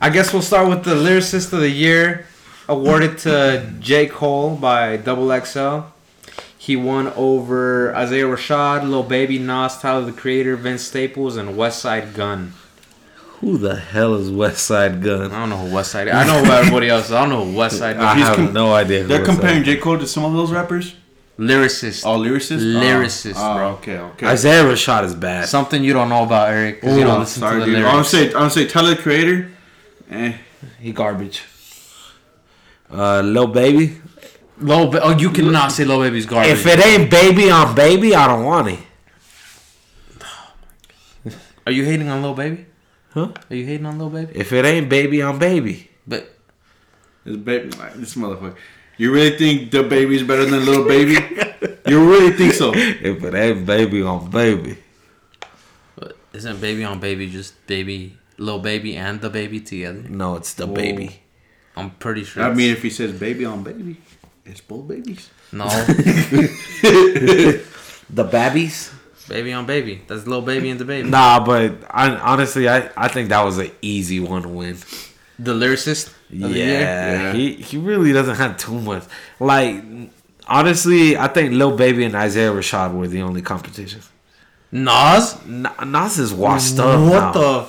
I 0.00 0.10
guess 0.10 0.32
we'll 0.32 0.42
start 0.42 0.68
with 0.68 0.84
the 0.84 0.94
lyricist 0.94 1.52
of 1.52 1.60
the 1.60 1.68
year, 1.70 2.26
awarded 2.68 3.18
to 3.18 3.70
J. 3.80 4.06
Cole 4.06 4.56
by 4.56 4.96
Double 4.96 5.28
XL. 5.44 5.80
He 6.56 6.76
won 6.76 7.08
over 7.16 7.94
Isaiah 7.94 8.26
Rashad, 8.26 8.88
Lil 8.88 9.02
Baby, 9.02 9.38
Nas, 9.38 9.78
Tyler 9.78 10.04
the 10.04 10.12
Creator, 10.12 10.56
Vince 10.56 10.82
Staples, 10.82 11.36
and 11.36 11.50
Westside 11.56 12.14
Gunn. 12.14 12.52
Who 13.40 13.56
the 13.56 13.76
hell 13.76 14.14
is 14.14 14.30
West 14.30 14.66
Side 14.66 14.96
I 14.96 15.28
don't 15.28 15.48
know 15.48 15.56
who 15.56 15.74
West 15.74 15.92
Side. 15.92 16.08
I 16.08 16.26
know 16.26 16.44
who 16.44 16.50
everybody 16.52 16.90
else. 16.90 17.10
I 17.10 17.20
don't 17.22 17.30
know 17.30 17.44
who 17.46 17.56
West 17.56 17.78
Side 17.78 17.96
I 17.96 18.00
Gun. 18.00 18.16
He's 18.18 18.26
have 18.26 18.36
com- 18.36 18.52
no 18.52 18.74
idea. 18.74 19.02
Who 19.02 19.08
They're 19.08 19.20
West 19.20 19.30
Side 19.30 19.38
comparing 19.38 19.64
J 19.64 19.76
Cole 19.78 19.98
to 19.98 20.06
some 20.06 20.24
of 20.24 20.34
those 20.34 20.52
rappers. 20.52 20.94
Lyricist. 21.40 22.04
Oh, 22.04 22.18
lyricists. 22.18 22.60
Lyricist, 22.62 23.34
oh, 23.36 23.54
bro. 23.56 23.68
Okay, 23.78 23.98
okay. 23.98 24.26
Isaiah 24.26 24.62
Rashad 24.64 25.04
is 25.04 25.14
bad. 25.14 25.48
Something 25.48 25.82
you 25.82 25.94
don't 25.94 26.10
know 26.10 26.22
about 26.24 26.50
Eric 26.50 26.80
because 26.82 26.96
you 26.98 27.04
don't 27.04 27.16
Ooh, 27.16 27.20
listen 27.20 27.40
sorry, 27.40 27.60
to 27.60 27.66
the 27.70 27.76
dude. 27.76 27.84
I'm 27.84 27.92
lyrics. 27.94 28.08
say, 28.10 28.26
I'm 28.26 28.32
gonna 28.32 28.50
say, 28.50 28.66
Tyler 28.68 28.94
the 28.94 29.00
Creator. 29.02 29.50
Eh, 30.10 30.32
He 30.80 30.92
garbage. 30.92 31.42
Uh, 32.92 33.20
Lil 33.22 33.46
Baby. 33.46 33.96
Lil 34.58 34.90
ba- 34.90 35.00
oh, 35.02 35.16
you 35.16 35.30
cannot 35.30 35.72
say 35.72 35.84
Lil 35.86 36.00
Baby's 36.00 36.26
garbage. 36.26 36.52
If 36.52 36.66
it 36.66 36.78
ain't 36.84 37.10
Baby 37.10 37.50
on 37.50 37.74
Baby, 37.74 38.14
I 38.14 38.26
don't 38.26 38.44
want 38.44 38.68
it. 38.68 38.78
Are 41.66 41.72
you 41.72 41.84
hating 41.84 42.08
on 42.08 42.22
Lil 42.22 42.34
Baby? 42.34 42.66
Huh? 43.14 43.32
Are 43.50 43.56
you 43.56 43.64
hating 43.66 43.86
on 43.86 43.98
Lil 43.98 44.10
Baby? 44.10 44.32
If 44.34 44.52
it 44.52 44.64
ain't 44.64 44.88
Baby 44.88 45.22
on 45.22 45.38
Baby, 45.38 45.90
But 46.06 46.34
this 47.24 47.36
baby, 47.36 47.68
this 47.96 48.14
motherfucker. 48.14 48.56
You 49.00 49.08
really 49.14 49.34
think 49.38 49.70
the 49.70 49.82
baby's 49.82 50.22
better 50.22 50.44
than 50.44 50.62
little 50.66 50.84
baby? 50.86 51.14
you 51.88 51.98
really 52.10 52.32
think 52.36 52.52
so? 52.52 52.70
if 52.74 53.24
it 53.24 53.34
ain't 53.34 53.64
Baby 53.64 54.02
on 54.02 54.28
Baby, 54.30 54.76
But 55.96 56.16
isn't 56.34 56.60
baby 56.60 56.84
on 56.84 57.00
baby 57.00 57.30
just 57.30 57.54
baby, 57.66 58.18
little 58.36 58.60
baby 58.60 58.96
and 58.96 59.18
the 59.22 59.30
baby 59.30 59.60
together? 59.60 60.04
no, 60.06 60.36
it's 60.36 60.52
the 60.52 60.66
Whoa. 60.66 60.74
Baby. 60.74 61.16
I'm 61.76 61.90
pretty 61.92 62.24
sure. 62.24 62.42
I 62.42 62.46
it's- 62.46 62.58
mean, 62.58 62.72
if 62.72 62.82
he 62.82 62.90
says 62.90 63.12
baby 63.18 63.46
on 63.46 63.62
baby, 63.62 63.96
it's 64.44 64.60
both 64.60 64.86
babies. 64.86 65.30
no, 65.50 65.64
The 68.10 68.24
Babbies. 68.24 68.90
baby 69.28 69.52
on 69.54 69.64
baby. 69.64 70.02
That's 70.08 70.26
little 70.26 70.42
baby 70.42 70.68
and 70.68 70.78
the 70.78 70.84
baby. 70.84 71.08
Nah, 71.08 71.42
but 71.44 71.84
I, 71.88 72.10
honestly, 72.16 72.68
I, 72.68 72.90
I 72.96 73.08
think 73.08 73.28
that 73.30 73.42
was 73.44 73.56
an 73.58 73.70
easy 73.80 74.20
one 74.20 74.42
to 74.42 74.48
win. 74.48 74.76
The 75.42 75.54
lyricist. 75.54 76.06
of 76.08 76.14
Yeah, 76.30 76.48
the 76.48 76.54
year? 76.58 76.80
Yeah. 76.80 77.32
he 77.32 77.44
he 77.68 77.76
really 77.78 78.12
doesn't 78.12 78.36
have 78.36 78.56
too 78.56 78.78
much. 78.90 79.04
Like, 79.38 79.74
honestly, 80.46 81.16
I 81.16 81.28
think 81.28 81.52
Lil 81.52 81.76
Baby 81.76 82.04
and 82.04 82.14
Isaiah 82.14 82.52
Rashad 82.52 82.94
were 82.94 83.08
the 83.08 83.22
only 83.22 83.42
competition. 83.42 84.00
Nas. 84.72 85.36
N- 85.46 85.68
Nas 85.86 86.18
is 86.18 86.32
washed 86.32 86.78
up. 86.78 87.00
What 87.00 87.20
now. 87.20 87.32
the? 87.32 87.66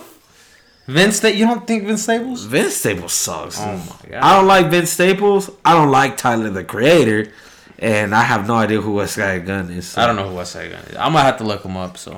Vince 0.87 1.17
Sta- 1.17 1.29
You 1.39 1.45
don't 1.45 1.65
think 1.65 1.85
Vince 1.85 2.03
Staples? 2.03 2.43
Vince 2.45 2.75
Staples 2.75 3.13
sucks. 3.13 3.57
Oh 3.59 3.77
my 3.77 4.09
god. 4.09 4.21
I 4.21 4.35
don't 4.35 4.47
like 4.47 4.65
Vince 4.69 4.89
Staples. 4.89 5.49
I 5.63 5.73
don't 5.73 5.91
like 5.91 6.17
Tyler 6.17 6.49
the 6.49 6.63
Creator, 6.63 7.31
and 7.79 8.13
I 8.13 8.23
have 8.23 8.47
no 8.47 8.55
idea 8.55 8.81
who 8.81 8.95
Westside 8.95 9.45
Gunn 9.45 9.69
is. 9.71 9.97
I 9.97 10.05
don't 10.07 10.15
know 10.15 10.27
who 10.29 10.35
Westside 10.35 10.71
Gunn 10.71 10.83
is. 10.89 10.95
I'm 10.97 11.13
gonna 11.13 11.21
have 11.23 11.37
to 11.37 11.43
look 11.45 11.63
him 11.63 11.77
up. 11.77 11.97
So 11.97 12.11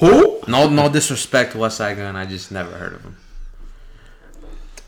Who? 0.00 0.40
no, 0.46 0.68
no 0.68 0.88
disrespect 0.88 1.52
to 1.52 1.58
Westside 1.58 1.96
Gunn. 1.96 2.14
I 2.14 2.24
just 2.26 2.52
never 2.52 2.72
heard 2.72 2.94
of 2.94 3.02
him. 3.02 3.16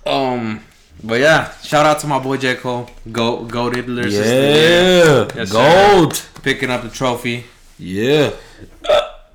Um, 0.07 0.61
But 1.05 1.21
yeah, 1.21 1.53
shout 1.63 1.85
out 1.87 1.99
to 2.01 2.07
my 2.07 2.19
boy 2.19 2.37
J 2.39 2.55
Cole. 2.57 2.89
Go 3.13 3.45
goaded 3.45 3.87
lyricist. 3.87 4.21
of 4.21 4.25
the 4.25 4.31
year. 4.31 5.05
Yeah, 5.05 5.29
Yes, 5.37 5.53
gold. 5.53 6.23
picking 6.43 6.71
up 6.71 6.83
the 6.83 6.89
trophy. 6.91 7.45
Yeah, 7.79 8.31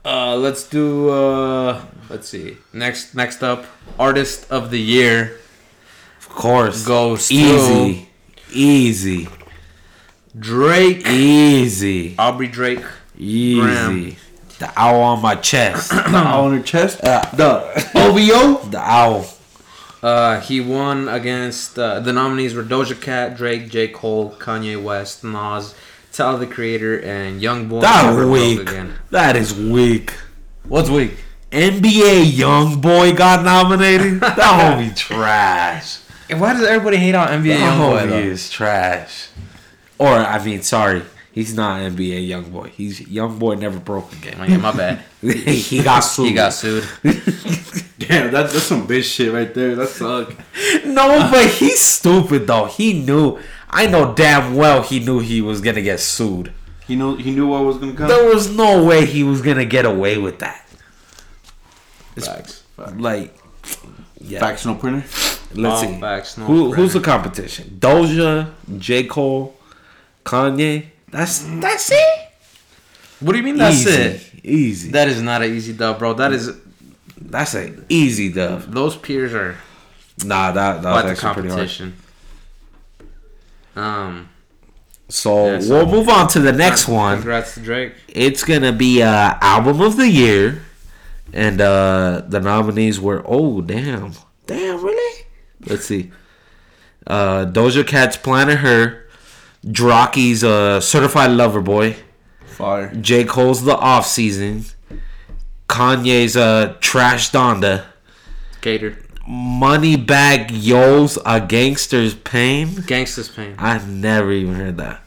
Uh, 0.03 0.35
let's 0.35 0.63
do. 0.63 1.09
Uh, 1.09 1.79
let's 2.09 2.27
see. 2.27 2.57
Next, 2.73 3.13
next 3.13 3.43
up, 3.43 3.65
artist 3.99 4.47
of 4.49 4.71
the 4.71 4.79
year 4.79 5.37
of 6.19 6.29
course. 6.29 6.83
goes 6.83 7.27
to 7.27 7.35
easy, 7.35 8.09
easy, 8.51 9.27
Drake. 10.37 11.05
easy, 11.07 12.15
Aubrey 12.17 12.47
Drake. 12.47 12.83
easy. 13.17 13.59
Graham. 13.61 14.15
The 14.59 14.71
owl 14.75 15.01
on 15.01 15.21
my 15.21 15.35
chest. 15.35 15.89
the 16.11 16.17
owl 16.17 16.45
on 16.45 16.57
her 16.57 16.63
chest. 16.63 17.03
Uh, 17.03 17.21
the 17.33 17.61
OVO. 17.95 18.69
the 18.69 18.79
owl. 18.81 19.25
Uh, 20.01 20.39
he 20.41 20.59
won 20.59 21.07
against 21.07 21.77
uh, 21.77 21.99
the 21.99 22.11
nominees 22.11 22.53
were 22.55 22.63
Doja 22.63 22.99
Cat, 22.99 23.37
Drake, 23.37 23.69
J 23.69 23.87
Cole, 23.87 24.31
Kanye 24.39 24.81
West, 24.81 25.23
Nas, 25.23 25.75
Tyler 26.11 26.39
the 26.39 26.47
Creator, 26.47 26.99
and 27.01 27.41
Young 27.41 27.67
Boy. 27.67 27.81
That 27.81 28.27
weak. 28.27 28.61
Again. 28.61 28.93
That 29.11 29.35
is 29.35 29.53
weak. 29.53 30.13
What's 30.67 30.89
weak? 30.89 31.17
NBA 31.51 32.35
young 32.37 32.79
boy 32.79 33.13
got 33.13 33.43
nominated. 33.43 34.19
That 34.21 34.37
homie 34.37 34.95
trash. 34.95 35.97
Why 36.29 36.53
does 36.53 36.63
everybody 36.63 36.95
hate 36.97 37.13
on 37.13 37.27
NBA 37.27 37.47
That 37.47 37.59
Young 37.59 37.77
Boy 37.77 37.99
homie 37.99 38.09
though? 38.09 38.17
is 38.19 38.49
trash. 38.49 39.27
Or 39.99 40.13
I 40.13 40.43
mean, 40.43 40.61
sorry, 40.63 41.03
he's 41.31 41.53
not 41.53 41.79
NBA 41.79 42.27
young 42.27 42.51
boy. 42.51 42.69
He's 42.69 43.01
young 43.07 43.39
boy 43.39 43.55
never 43.55 43.79
broke 43.79 44.11
again. 44.13 44.37
Oh, 44.39 44.45
yeah, 44.45 44.57
my 44.57 44.71
bad. 44.71 45.03
he 45.21 45.83
got 45.83 46.01
sued. 46.01 46.27
He 46.27 46.33
got 46.33 46.53
sued. 46.53 46.83
damn, 47.97 48.31
that, 48.31 48.49
that's 48.49 48.63
some 48.63 48.87
bitch 48.87 49.03
shit 49.03 49.33
right 49.33 49.53
there. 49.53 49.75
That 49.75 49.89
suck. 49.89 50.33
No, 50.85 51.29
but 51.31 51.47
he's 51.49 51.81
stupid 51.81 52.47
though. 52.47 52.65
He 52.65 53.03
knew. 53.03 53.39
I 53.69 53.87
know 53.87 54.13
damn 54.13 54.55
well 54.55 54.81
he 54.81 54.99
knew 54.99 55.19
he 55.19 55.41
was 55.41 55.61
gonna 55.61 55.81
get 55.81 55.99
sued. 55.99 56.51
He 56.85 56.95
knew 56.95 57.15
he 57.15 57.31
knew 57.31 57.47
what 57.47 57.63
was 57.63 57.77
gonna 57.77 57.93
come. 57.93 58.07
There 58.07 58.27
was 58.27 58.49
no 58.49 58.83
way 58.83 59.05
he 59.05 59.23
was 59.23 59.41
gonna 59.41 59.65
get 59.65 59.85
away 59.85 60.17
with 60.17 60.39
that. 60.39 60.67
Facts. 62.15 62.63
Facts. 62.75 62.93
Like, 62.97 63.37
yeah. 64.19 64.39
Facts, 64.39 64.65
no 64.65 64.75
printer. 64.75 65.05
Let's 65.53 65.81
see. 65.81 65.99
facts, 65.99 66.37
no 66.37 66.45
Who, 66.45 66.73
who's 66.73 66.93
the 66.93 66.99
competition? 66.99 67.77
Doja, 67.79 68.53
J 68.77 69.05
Cole, 69.05 69.55
Kanye. 70.25 70.87
That's 71.11 71.39
that's 71.39 71.91
it. 71.91 72.29
What 73.19 73.33
do 73.33 73.37
you 73.37 73.43
mean 73.43 73.57
that's 73.57 73.85
easy, 73.85 73.91
it? 73.91 74.31
Easy. 74.43 74.91
That 74.91 75.07
is 75.07 75.21
not 75.21 75.41
an 75.43 75.53
easy 75.53 75.73
dub, 75.73 75.99
bro. 75.99 76.13
That 76.13 76.31
is 76.31 76.51
that's 77.17 77.53
a 77.53 77.73
easy 77.89 78.31
dub. 78.31 78.63
those 78.63 78.97
peers 78.97 79.33
are 79.33 79.57
Nah, 80.25 80.51
that 80.51 80.81
that 80.81 80.91
was 81.03 81.11
actually 81.23 81.33
pretty 81.49 81.49
hard. 81.49 81.93
Um, 83.75 84.29
So 85.09 85.45
Yeah, 85.45 85.59
so- 85.59 85.69
we'll 85.69 85.85
move 85.87 86.09
on 86.09 86.27
to 86.29 86.39
the 86.39 86.51
next 86.51 86.87
one. 86.87 87.17
Congrats 87.17 87.53
to 87.55 87.59
Drake. 87.59 87.93
It's 88.07 88.43
gonna 88.43 88.71
be 88.71 89.01
uh 89.03 89.35
album 89.41 89.81
of 89.81 89.97
the 89.97 90.09
year, 90.09 90.63
and 91.33 91.59
uh 91.61 92.23
the 92.27 92.39
nominees 92.39 92.99
were 92.99 93.21
oh 93.25 93.61
damn 93.61 94.13
damn 94.47 94.83
really. 94.83 95.25
Let's 95.65 95.85
see. 95.85 96.11
Uh, 97.05 97.45
Doja 97.45 97.85
Cat's 97.85 98.15
Planet 98.15 98.59
Her, 98.59 99.00
Drocky's 99.65 100.43
uh, 100.43 100.81
Certified 100.81 101.31
Lover 101.31 101.61
Boy, 101.61 101.95
Fire. 102.45 102.93
J 102.95 103.23
Cole's 103.23 103.63
The 103.63 103.75
Off 103.75 104.05
Season, 104.05 104.65
Kanye's 105.67 106.35
uh, 106.35 106.77
Trash 106.79 107.31
Donda, 107.31 107.85
Gator. 108.61 108.97
Moneybagg 109.29 110.49
Yo's 110.51 111.17
A 111.25 111.39
Gangster's 111.39 112.15
Pain. 112.15 112.81
Gangster's 112.87 113.29
Pain. 113.29 113.55
I've 113.57 113.87
never 113.87 114.31
even 114.31 114.55
heard 114.55 114.77
that. 114.77 115.01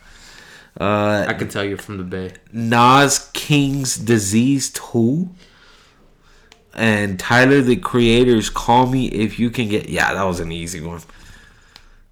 Uh, 0.80 1.24
I 1.28 1.34
can 1.34 1.48
tell 1.48 1.64
you 1.64 1.76
from 1.76 1.98
the 1.98 2.04
Bay. 2.04 2.32
Nas 2.52 3.30
King's 3.32 3.96
Disease 3.96 4.70
2 4.70 5.28
and 6.74 7.18
Tyler 7.20 7.60
the 7.60 7.76
Creator's 7.76 8.50
Call 8.50 8.86
Me 8.86 9.06
If 9.06 9.38
You 9.38 9.50
Can 9.50 9.68
Get 9.68 9.88
Yeah, 9.88 10.12
that 10.14 10.24
was 10.24 10.40
an 10.40 10.50
easy 10.50 10.80
one. 10.80 11.02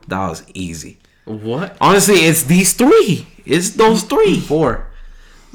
That 0.06 0.28
was 0.28 0.44
easy. 0.54 0.98
What? 1.24 1.76
Honestly, 1.80 2.16
it's 2.26 2.42
these 2.44 2.72
three. 2.74 3.26
It's 3.44 3.70
those 3.70 4.02
three. 4.02 4.40
Four. 4.40 4.86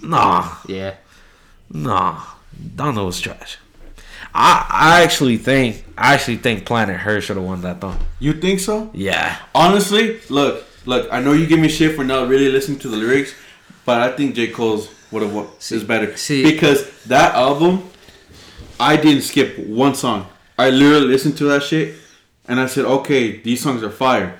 Nah, 0.01 0.55
Yeah. 0.67 0.95
nah. 1.69 2.21
Donda 2.75 3.05
was 3.05 3.19
trash. 3.19 3.57
I 4.33 4.65
I 4.69 5.03
actually 5.03 5.37
think 5.37 5.83
I 5.97 6.13
actually 6.13 6.37
think 6.37 6.65
Planet 6.65 6.97
Her 6.97 7.21
should 7.21 7.37
have 7.37 7.45
won 7.45 7.61
that 7.61 7.81
though. 7.81 7.95
You 8.19 8.33
think 8.33 8.59
so? 8.59 8.89
Yeah. 8.93 9.37
Honestly, 9.53 10.19
look, 10.29 10.63
look. 10.85 11.07
I 11.11 11.19
know 11.19 11.33
you 11.33 11.45
give 11.47 11.59
me 11.59 11.67
shit 11.67 11.95
for 11.95 12.03
not 12.03 12.27
really 12.29 12.49
listening 12.49 12.79
to 12.79 12.87
the 12.87 12.97
lyrics, 12.97 13.33
but 13.85 14.01
I 14.01 14.15
think 14.15 14.35
J 14.35 14.47
Cole's 14.47 14.89
would 15.11 15.21
have 15.23 15.33
won. 15.33 15.47
is 15.71 15.83
better. 15.83 16.15
see- 16.17 16.43
because 16.43 16.85
that 17.05 17.33
album, 17.35 17.83
I 18.79 18.97
didn't 18.97 19.23
skip 19.23 19.57
one 19.59 19.95
song. 19.95 20.27
I 20.57 20.69
literally 20.69 21.07
listened 21.07 21.37
to 21.37 21.45
that 21.45 21.63
shit, 21.63 21.95
and 22.47 22.59
I 22.59 22.65
said, 22.65 22.85
okay, 22.85 23.37
these 23.41 23.61
songs 23.61 23.83
are 23.83 23.89
fire, 23.91 24.39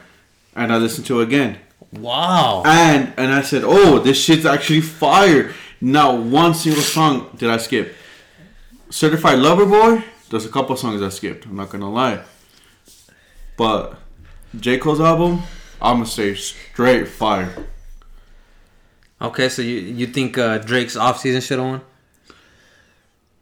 and 0.57 0.73
I 0.73 0.77
listened 0.77 1.05
to 1.07 1.21
it 1.21 1.23
again, 1.29 1.57
Wow. 1.93 2.63
and 2.65 3.13
and 3.17 3.31
I 3.31 3.41
said, 3.43 3.63
oh, 3.65 3.99
this 3.99 4.17
shit's 4.21 4.45
actually 4.45 4.81
fire. 4.81 5.53
Not 5.79 6.19
one 6.23 6.53
single 6.53 6.81
song 6.81 7.29
did 7.37 7.49
I 7.49 7.57
skip. 7.57 7.95
Certified 8.89 9.39
Lover 9.39 9.65
Boy, 9.65 10.03
there's 10.29 10.45
a 10.45 10.49
couple 10.49 10.75
songs 10.75 11.01
I 11.01 11.09
skipped. 11.09 11.45
I'm 11.45 11.55
not 11.55 11.69
gonna 11.69 11.89
lie, 11.91 12.19
but 13.57 13.95
J 14.59 14.77
Cole's 14.79 14.99
album, 14.99 15.43
I'm 15.81 15.97
gonna 15.97 16.05
say 16.07 16.33
straight 16.35 17.07
fire. 17.07 17.53
Okay, 19.21 19.49
so 19.49 19.61
you 19.61 19.75
you 19.99 20.07
think 20.07 20.37
uh, 20.37 20.57
Drake's 20.59 20.95
off 20.95 21.19
season 21.19 21.41
should 21.41 21.59
have 21.59 21.67
won? 21.67 21.81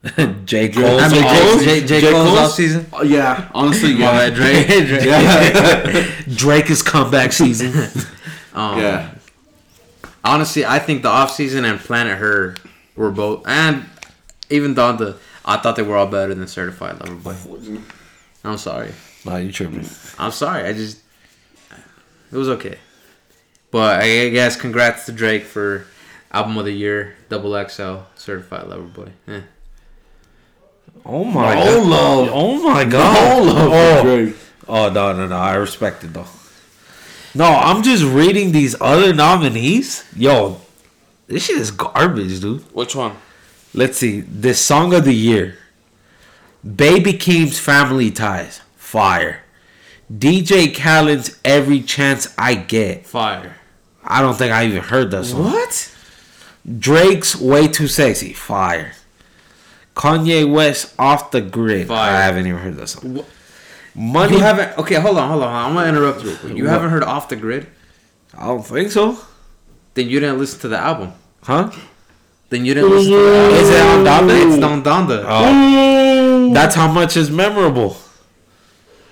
J. 0.46 0.70
Cole. 0.70 1.00
I 1.00 1.10
mean, 1.10 1.24
J. 1.24 1.58
J, 1.58 1.66
J, 1.66 1.88
J, 1.88 2.02
J. 2.02 2.12
Cole's, 2.12 2.28
Cole's? 2.28 2.40
off 2.40 2.52
season. 2.52 2.86
Oh, 2.94 3.04
yeah, 3.04 3.50
honestly, 3.54 3.94
My 3.94 4.00
yeah, 4.00 4.12
bad, 4.12 4.36
Drake. 4.36 4.68
Drake. 4.88 5.06
yeah, 5.06 6.36
Drake's 6.36 6.82
comeback 6.82 7.34
season. 7.34 7.90
Um, 8.54 8.80
yeah. 8.80 9.16
Honestly, 10.24 10.66
I 10.66 10.80
think 10.80 11.02
the 11.02 11.10
off 11.10 11.32
season 11.32 11.66
and 11.66 11.80
Planet 11.80 12.18
Her 12.18 12.56
were 12.96 13.12
both, 13.12 13.48
and 13.48 13.86
even 14.50 14.76
Donda. 14.76 15.18
I 15.44 15.58
thought 15.58 15.76
they 15.76 15.84
were 15.84 15.96
all 15.96 16.08
better 16.08 16.34
than 16.34 16.48
Certified 16.48 17.00
Lover 17.00 17.16
Boy. 17.16 17.80
I'm 18.44 18.58
sorry. 18.58 18.92
nah, 19.26 19.38
you 19.38 19.52
tripping. 19.52 19.88
I'm 20.18 20.32
sorry. 20.32 20.64
I 20.68 20.74
just 20.74 21.02
it 22.32 22.38
was 22.38 22.50
okay. 22.50 22.78
But 23.72 24.02
I 24.02 24.30
guess 24.30 24.56
congrats 24.56 25.06
to 25.08 25.12
Drake 25.12 25.44
for 25.44 25.86
album 26.32 26.58
of 26.58 26.66
the 26.66 26.72
year, 26.72 27.16
Double 27.30 27.52
XL, 27.68 27.98
Certified 28.16 28.68
Lover 28.68 28.84
Boy. 28.84 29.12
Eh. 29.28 29.42
Oh 31.06 31.24
my 31.24 31.54
No 31.56 31.64
god. 31.82 31.88
love. 31.88 32.30
Oh 32.34 32.64
my 32.64 32.84
god. 32.86 33.46
No 33.46 33.54
love 33.54 33.70
oh. 33.72 34.02
for 34.02 34.08
Drake. 34.24 34.36
Oh 34.68 34.90
no 34.90 35.14
no 35.14 35.28
no! 35.28 35.36
I 35.38 35.54
respect 35.56 36.04
it 36.04 36.14
though. 36.14 36.26
No, 37.36 37.46
I'm 37.46 37.84
just 37.84 38.04
reading 38.04 38.52
these 38.52 38.76
other 38.82 39.14
nominees. 39.14 40.06
Yo, 40.16 40.62
this 41.28 41.46
shit 41.46 41.58
is 41.58 41.70
garbage, 41.72 42.40
dude. 42.40 42.62
Which 42.74 42.96
one? 42.96 43.18
Let's 43.74 43.98
see. 43.98 44.22
This 44.22 44.60
song 44.62 44.94
of 44.94 45.04
the 45.06 45.14
year. 45.14 45.58
Baby 46.64 47.14
Keem's 47.14 47.60
Family 47.60 48.10
Ties. 48.10 48.62
Fire. 48.78 49.42
DJ 50.12 50.74
Khaled's 50.74 51.38
Every 51.44 51.82
Chance 51.82 52.34
I 52.38 52.56
Get. 52.56 53.06
Fire. 53.06 53.58
I 54.04 54.22
don't 54.22 54.36
think 54.36 54.52
I 54.54 54.66
even 54.66 54.82
heard 54.82 55.12
that 55.12 55.26
song. 55.26 55.44
What? 55.44 55.92
Drake's 56.80 57.36
Way 57.36 57.68
Too 57.68 57.88
Sexy. 57.88 58.34
Fire. 58.34 58.94
Kanye 59.96 60.50
West 60.52 60.94
Off 61.00 61.32
the 61.32 61.42
Grid. 61.42 61.88
Fire. 61.88 62.12
I 62.16 62.22
haven't 62.22 62.48
even 62.48 62.60
heard 62.60 62.76
that 62.78 62.88
song. 62.88 63.24
Money. 63.96 64.34
You 64.34 64.40
haven't? 64.40 64.78
Okay, 64.78 64.96
hold 64.96 65.18
on, 65.18 65.30
hold 65.30 65.44
on. 65.44 65.54
I'm 65.54 65.74
gonna 65.74 65.88
interrupt 65.88 66.24
you. 66.24 66.32
You 66.54 66.64
What? 66.66 66.72
haven't 66.74 66.90
heard 66.90 67.04
Off 67.04 67.30
the 67.30 67.38
Grid? 67.38 67.68
I 68.38 68.48
don't 68.48 68.62
think 68.66 68.92
so. 68.92 69.18
Then 69.94 70.10
you 70.10 70.20
didn't 70.20 70.38
listen 70.40 70.60
to 70.62 70.68
the 70.68 70.78
album. 70.78 71.14
Huh? 71.44 71.72
Then 72.50 72.66
you 72.66 72.74
didn't 72.74 72.90
listen 72.90 73.12
to 73.14 73.18
the 73.18 73.38
album. 73.38 73.58
Is 73.58 73.70
it 73.70 73.82
on 73.82 74.04
Donda? 74.06 74.46
It's 74.48 74.60
Don 74.60 74.84
Donda. 74.84 75.24
Oh. 75.26 76.54
That's 76.54 76.76
how 76.76 76.92
much 76.92 77.16
is 77.16 77.32
memorable. 77.32 77.94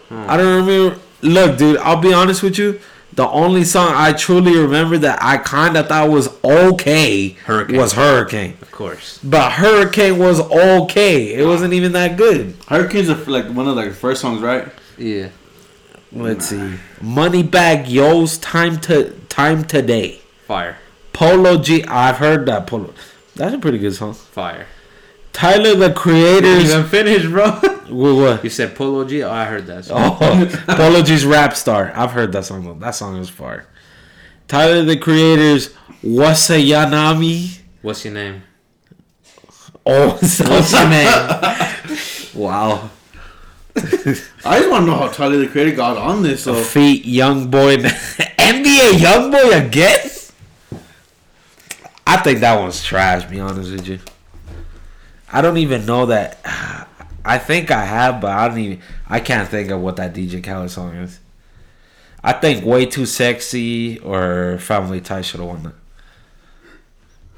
Hmm. 0.09 0.25
I 0.27 0.36
don't 0.38 0.65
remember. 0.67 0.99
Look, 1.21 1.57
dude, 1.57 1.77
I'll 1.77 2.01
be 2.01 2.11
honest 2.13 2.43
with 2.43 2.57
you. 2.57 2.81
The 3.16 3.28
only 3.30 3.64
song 3.64 3.91
I 3.93 4.14
truly 4.14 4.57
remember 4.57 4.97
that 4.97 5.20
I 5.22 5.38
kind 5.38 5.78
of 5.78 5.88
thought 5.88 6.09
was 6.09 6.30
okay 6.43 7.30
Hurricane. 7.45 7.78
was 7.78 7.93
Hurricane. 7.93 8.57
Of 8.61 8.72
course. 8.72 9.20
But 9.24 9.51
Hurricane 9.51 10.18
was 10.18 10.39
okay. 10.39 11.36
It 11.36 11.45
wasn't 11.45 11.74
even 11.74 11.91
that 11.91 12.18
good. 12.18 12.55
Hurricanes 12.68 13.09
are 13.09 13.16
like 13.26 13.45
one 13.49 13.68
of 13.68 13.76
like 13.76 13.89
the 13.89 13.95
first 13.95 14.22
songs, 14.22 14.41
right? 14.41 14.68
Yeah. 14.97 15.30
Let's 16.11 16.47
see. 16.47 16.76
Moneybagg 17.01 17.89
Yo's 17.89 18.38
Time 18.39 18.80
to 18.82 19.11
Time 19.30 19.64
Today. 19.64 20.22
Fire. 20.47 20.78
Polo 21.11 21.57
G. 21.61 21.84
I've 21.86 22.18
heard 22.18 22.45
that 22.47 22.66
Polo. 22.68 22.93
That's 23.36 23.53
a 23.53 23.59
pretty 23.59 23.78
good 23.78 23.93
song. 23.95 24.14
Fire. 24.14 24.68
Tyler 25.34 25.75
the 25.75 25.88
You 25.89 25.93
Creator's. 25.93 26.69
didn't 26.69 26.88
finish, 26.88 27.25
bro. 27.25 27.59
What? 27.93 28.15
what? 28.15 28.43
You 28.43 28.49
said 28.49 28.75
Polo 28.75 29.03
G. 29.05 29.21
Oh, 29.23 29.29
I 29.29 29.45
heard 29.45 29.67
that. 29.67 29.86
Song. 29.86 30.17
Oh, 30.19 30.63
Polo 30.75 31.03
G's 31.03 31.25
Rap 31.25 31.53
Star. 31.55 31.91
I've 31.95 32.11
heard 32.11 32.31
that 32.31 32.45
song. 32.45 32.79
That 32.79 32.91
song 32.95 33.17
is 33.17 33.29
fire. 33.29 33.67
Tyler 34.47 34.84
the 34.84 34.97
Creator's 34.97 35.73
WUSYANAME. 36.03 37.59
What's 37.84 38.03
your 38.05 38.13
name? 38.15 38.41
Oh, 39.86 40.11
What's 40.21 40.39
your 40.71 40.89
name? 40.89 41.07
wow. 42.34 42.89
I 43.75 43.79
just 44.59 44.69
want 44.71 44.86
to 44.86 44.91
know 44.91 44.95
how 44.97 45.07
Tyler 45.09 45.38
the 45.38 45.47
Creator 45.47 45.75
got 45.75 45.97
on 45.97 46.23
this. 46.23 46.43
So 46.45 46.55
Feet 46.55 47.05
Young 47.05 47.51
Boy. 47.51 47.77
NBA 47.77 48.99
Young 49.01 49.29
Boy 49.29 49.51
again? 49.67 50.09
I 52.07 52.17
think 52.17 52.39
that 52.39 52.59
one's 52.59 52.84
trash, 52.84 53.25
be 53.29 53.39
honest 53.39 53.71
with 53.71 53.88
you. 53.88 53.99
I 55.34 55.41
don't 55.41 55.57
even 55.57 55.86
know 55.86 56.05
that. 56.05 56.39
I 57.25 57.38
think 57.38 57.71
I 57.71 57.86
have, 57.86 58.19
but 58.21 58.31
I 58.31 58.47
don't 58.47 58.57
even. 58.59 58.81
I 59.07 59.19
can't 59.19 59.47
think 59.49 59.71
of 59.71 59.79
what 59.81 59.95
that 59.97 60.13
DJ 60.13 60.43
Khaled 60.43 60.69
song 60.71 60.93
is. 60.95 61.19
I 62.23 62.34
think 62.34 62.63
Way 62.65 62.86
Too 62.86 63.05
Sexy 63.05 63.99
or 63.99 64.57
Family 64.59 65.01
Ties 65.01 65.25
should 65.25 65.39
have 65.39 65.49
won 65.49 65.63
that. 65.63 65.73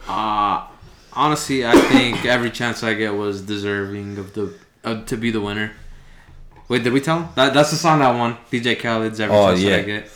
Uh, 0.07 0.67
honestly, 1.13 1.65
I 1.65 1.73
think 1.73 2.25
every 2.35 2.51
chance 2.51 2.83
I 2.83 2.93
get 2.95 3.13
was 3.15 3.41
deserving 3.41 4.17
of 4.17 4.33
the 4.33 4.53
uh, 4.83 5.03
to 5.05 5.17
be 5.17 5.31
the 5.31 5.41
winner. 5.41 5.71
Wait, 6.67 6.83
did 6.83 6.93
we 6.93 6.99
tell 7.01 7.19
him? 7.21 7.29
That, 7.35 7.53
that's 7.53 7.69
the 7.71 7.77
song 7.77 7.99
that 7.99 8.15
won. 8.15 8.37
DJ 8.51 8.77
Khaled's 8.77 9.19
every 9.19 9.35
Oh, 9.35 9.49
chance 9.49 9.61
yeah. 9.61 9.75
I 9.77 9.81
get. 9.83 10.11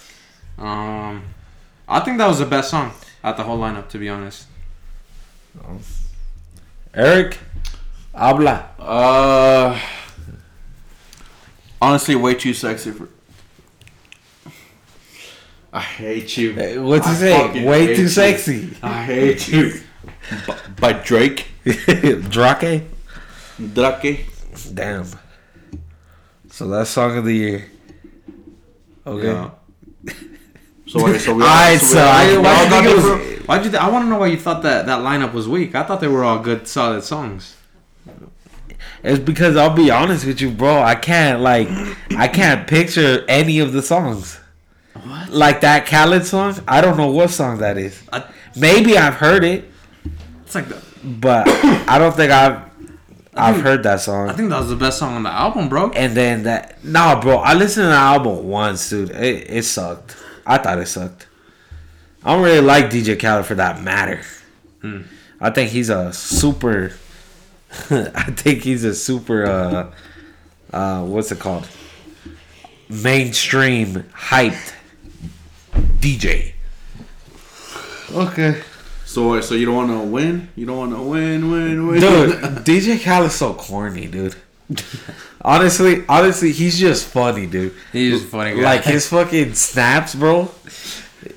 Um, 0.57 1.23
I 1.87 1.99
think 1.99 2.17
that 2.17 2.27
was 2.27 2.39
the 2.39 2.45
best 2.45 2.71
song 2.71 2.91
at 3.23 3.37
the 3.37 3.43
whole 3.43 3.59
lineup. 3.59 3.87
To 3.89 3.99
be 3.99 4.09
honest, 4.09 4.47
Eric, 6.93 7.37
habla. 8.19 8.69
Uh, 8.79 9.79
honestly, 11.81 12.15
way 12.15 12.35
too 12.35 12.53
sexy 12.53 12.91
for. 12.91 13.09
I 15.71 15.81
hate 15.81 16.35
you. 16.37 16.55
What's 16.83 17.07
he 17.07 17.13
say? 17.15 17.65
Way 17.65 17.95
too 17.95 18.03
you. 18.03 18.07
sexy. 18.07 18.75
I 18.81 19.03
hate 19.03 19.47
you. 19.47 19.79
By 20.79 20.93
Drake, 20.93 21.47
Drake. 21.63 22.83
Drake. 23.73 24.25
Damn. 24.73 25.05
So 26.49 26.67
that's 26.67 26.89
song 26.89 27.17
of 27.17 27.25
the 27.25 27.35
year. 27.35 27.65
Okay. 29.05 29.27
Yeah. 29.27 29.51
So, 30.87 31.05
wait, 31.05 31.21
so 31.21 31.35
we 31.35 31.43
Alright, 31.43 31.73
we 31.79 31.87
so 31.87 31.99
I- 31.99 32.35
why 32.39 32.49
all 32.55 32.57
do 32.57 32.63
you 32.63 32.69
got 32.69 32.69
think 32.71 32.85
it 32.87 32.95
was- 32.95 33.05
different- 33.05 33.47
Why'd 33.47 33.63
you? 33.65 33.69
Th- 33.69 33.83
I 33.83 33.89
want 33.91 34.05
to 34.05 34.09
know 34.09 34.17
why 34.17 34.25
you 34.25 34.37
thought 34.37 34.63
that 34.63 34.87
that 34.87 34.99
lineup 35.01 35.33
was 35.33 35.47
weak. 35.47 35.75
I 35.75 35.83
thought 35.83 35.99
they 36.01 36.07
were 36.07 36.23
all 36.23 36.39
good, 36.39 36.67
solid 36.67 37.03
songs. 37.03 37.55
It's 39.03 39.19
because 39.19 39.55
I'll 39.55 39.73
be 39.75 39.91
honest 39.91 40.25
with 40.25 40.41
you, 40.41 40.51
bro. 40.51 40.81
I 40.81 40.95
can't 40.95 41.41
like, 41.41 41.69
I 42.17 42.27
can't 42.27 42.67
picture 42.67 43.23
any 43.27 43.59
of 43.59 43.71
the 43.73 43.81
songs. 43.81 44.39
What? 44.93 45.29
Like 45.29 45.61
that 45.61 45.85
Khaled 45.85 46.25
song. 46.25 46.55
I 46.67 46.81
don't 46.81 46.97
know 46.97 47.09
what 47.11 47.29
song 47.29 47.59
that 47.59 47.77
is. 47.77 48.01
I, 48.11 48.25
Maybe 48.55 48.97
I've 48.97 49.13
heard 49.13 49.43
it, 49.43 49.65
it's 50.43 50.55
like 50.55 50.67
the, 50.67 50.81
but 51.03 51.47
I 51.87 51.97
don't 51.99 52.13
think 52.15 52.31
I've 52.31 52.63
I've 53.35 53.55
think- 53.55 53.65
heard 53.65 53.83
that 53.83 54.01
song. 54.01 54.27
I 54.29 54.33
think 54.33 54.49
that 54.49 54.59
was 54.59 54.69
the 54.69 54.75
best 54.75 54.97
song 54.99 55.13
on 55.15 55.23
the 55.23 55.29
album, 55.29 55.69
bro. 55.69 55.91
And 55.91 56.17
then 56.17 56.43
that 56.43 56.83
nah, 56.83 57.21
bro. 57.21 57.37
I 57.37 57.53
listened 57.53 57.85
to 57.85 57.89
the 57.89 57.93
album 57.93 58.49
once, 58.49 58.89
dude. 58.89 59.11
It, 59.11 59.49
it 59.49 59.63
sucked. 59.63 60.17
I 60.45 60.57
thought 60.57 60.79
it 60.79 60.87
sucked. 60.87 61.27
I 62.25 62.33
don't 62.33 62.43
really 62.43 62.59
like 62.59 62.85
DJ 62.89 63.17
Khaled 63.17 63.45
for 63.45 63.55
that 63.55 63.81
matter. 63.81 64.21
Hmm. 64.81 65.03
I 65.39 65.51
think 65.51 65.69
he's 65.69 65.89
a 65.89 66.11
super. 66.11 66.91
I 67.89 68.23
think 68.31 68.63
he's 68.63 68.83
a 68.83 68.93
super. 68.95 69.45
uh 69.45 69.91
uh 70.73 71.03
What's 71.05 71.31
it 71.31 71.39
called? 71.39 71.67
Mainstream 72.89 74.03
hyped 74.13 74.73
DJ. 75.99 76.53
Okay. 78.11 78.61
So, 79.05 79.41
so 79.41 79.55
you 79.55 79.65
don't 79.65 79.75
want 79.75 79.89
to 79.89 80.07
win? 80.07 80.49
You 80.55 80.65
don't 80.65 80.77
want 80.77 80.91
to 80.95 81.01
win, 81.01 81.51
win, 81.51 81.87
win. 81.87 81.99
Dude, 81.99 82.31
DJ 82.65 82.99
Khaled's 82.99 83.35
so 83.35 83.53
corny, 83.53 84.07
dude. 84.07 84.35
honestly, 85.41 86.03
honestly, 86.07 86.51
he's 86.51 86.79
just 86.79 87.07
funny, 87.07 87.47
dude. 87.47 87.73
He's 87.91 88.23
a 88.23 88.27
funny 88.27 88.55
guy. 88.55 88.61
Like 88.61 88.83
his 88.83 89.07
fucking 89.07 89.55
snaps, 89.55 90.13
bro. 90.13 90.51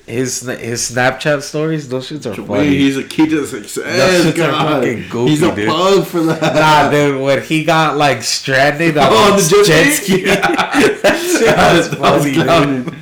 His 0.07 0.41
his 0.41 0.91
Snapchat 0.91 1.41
stories, 1.41 1.89
those 1.89 2.09
shits 2.09 2.25
are 2.25 2.39
Wait, 2.41 2.47
funny. 2.47 2.67
he's 2.77 2.95
a 2.97 3.03
key 3.03 3.27
to 3.27 3.45
success. 3.45 3.83
Those 4.23 4.33
shits 4.33 4.43
are 4.45 4.51
God. 4.51 4.81
fucking 4.83 5.09
goofy, 5.09 5.29
he's 5.31 5.41
a 5.41 5.53
dude. 5.55 5.67
plug 5.67 6.05
for 6.07 6.21
that. 6.21 6.41
Nah, 6.55 6.89
dude, 6.89 7.21
when 7.21 7.41
he 7.43 7.65
got 7.65 7.97
like 7.97 8.21
stranded 8.23 8.97
on, 8.97 9.07
Oh, 9.11 9.35
the 9.35 9.41
the 9.41 9.63
jet 9.65 9.83
jet 9.85 9.93
ski, 9.93 10.13
ski? 10.13 10.23
that 11.03 11.37
shit 11.39 11.57
I 11.57 11.73
was 11.77 11.89
was 11.99 11.99
funny, 11.99 12.33
dude. 12.33 12.43
clowning. 12.45 12.95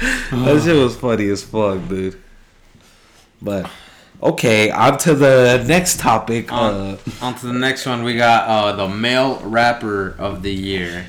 That 0.44 0.62
shit 0.62 0.76
was 0.76 0.96
funny 0.96 1.28
as 1.28 1.42
fuck, 1.44 1.88
dude. 1.88 2.20
But 3.40 3.70
okay, 4.22 4.70
on 4.70 4.98
to 4.98 5.14
the 5.14 5.64
next 5.66 5.98
topic. 5.98 6.52
On, 6.52 6.74
Uh, 6.74 6.96
on 7.22 7.34
to 7.36 7.46
the 7.46 7.52
next 7.54 7.86
one, 7.86 8.02
we 8.02 8.16
got 8.16 8.46
uh, 8.48 8.72
the 8.76 8.88
male 8.88 9.40
rapper 9.44 10.14
of 10.18 10.42
the 10.42 10.52
year. 10.52 11.06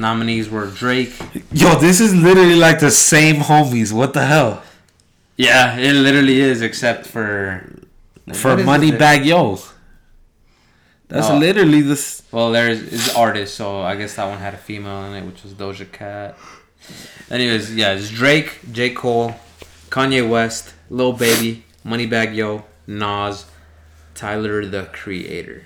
Nominees 0.00 0.48
were 0.48 0.66
Drake. 0.66 1.12
yo, 1.52 1.78
this 1.78 2.00
is 2.00 2.14
literally 2.14 2.56
like 2.56 2.80
the 2.80 2.90
same 2.90 3.36
homies. 3.36 3.92
What 3.92 4.14
the 4.14 4.24
hell? 4.26 4.62
Yeah, 5.36 5.76
it 5.76 5.92
literally 5.92 6.40
is, 6.40 6.60
except 6.62 7.06
for 7.06 7.64
For 8.34 8.50
what 8.50 8.60
is 8.60 8.66
money 8.66 8.90
bag 8.92 9.24
yo. 9.24 9.60
That's 11.08 11.28
Oh. 11.28 11.38
literally 11.38 11.80
this. 11.82 12.22
Well, 12.30 12.52
there's 12.52 12.80
is 12.80 13.14
artist, 13.14 13.54
so 13.56 13.80
I 13.82 13.96
guess 13.96 14.14
that 14.14 14.26
one 14.28 14.38
had 14.38 14.54
a 14.54 14.58
female 14.58 15.04
in 15.04 15.14
it, 15.14 15.24
which 15.26 15.42
was 15.42 15.52
Doja 15.54 15.90
Cat. 15.90 16.36
Anyways, 17.30 17.74
yeah, 17.74 17.92
it's 17.92 18.10
Drake, 18.10 18.58
J. 18.72 18.90
Cole, 18.90 19.34
Kanye 19.90 20.28
West, 20.28 20.72
Lil 20.88 21.12
Baby, 21.12 21.64
Moneybagg 21.84 22.34
Yo, 22.34 22.64
Nas, 22.86 23.46
Tyler 24.14 24.64
the 24.64 24.84
Creator. 24.92 25.64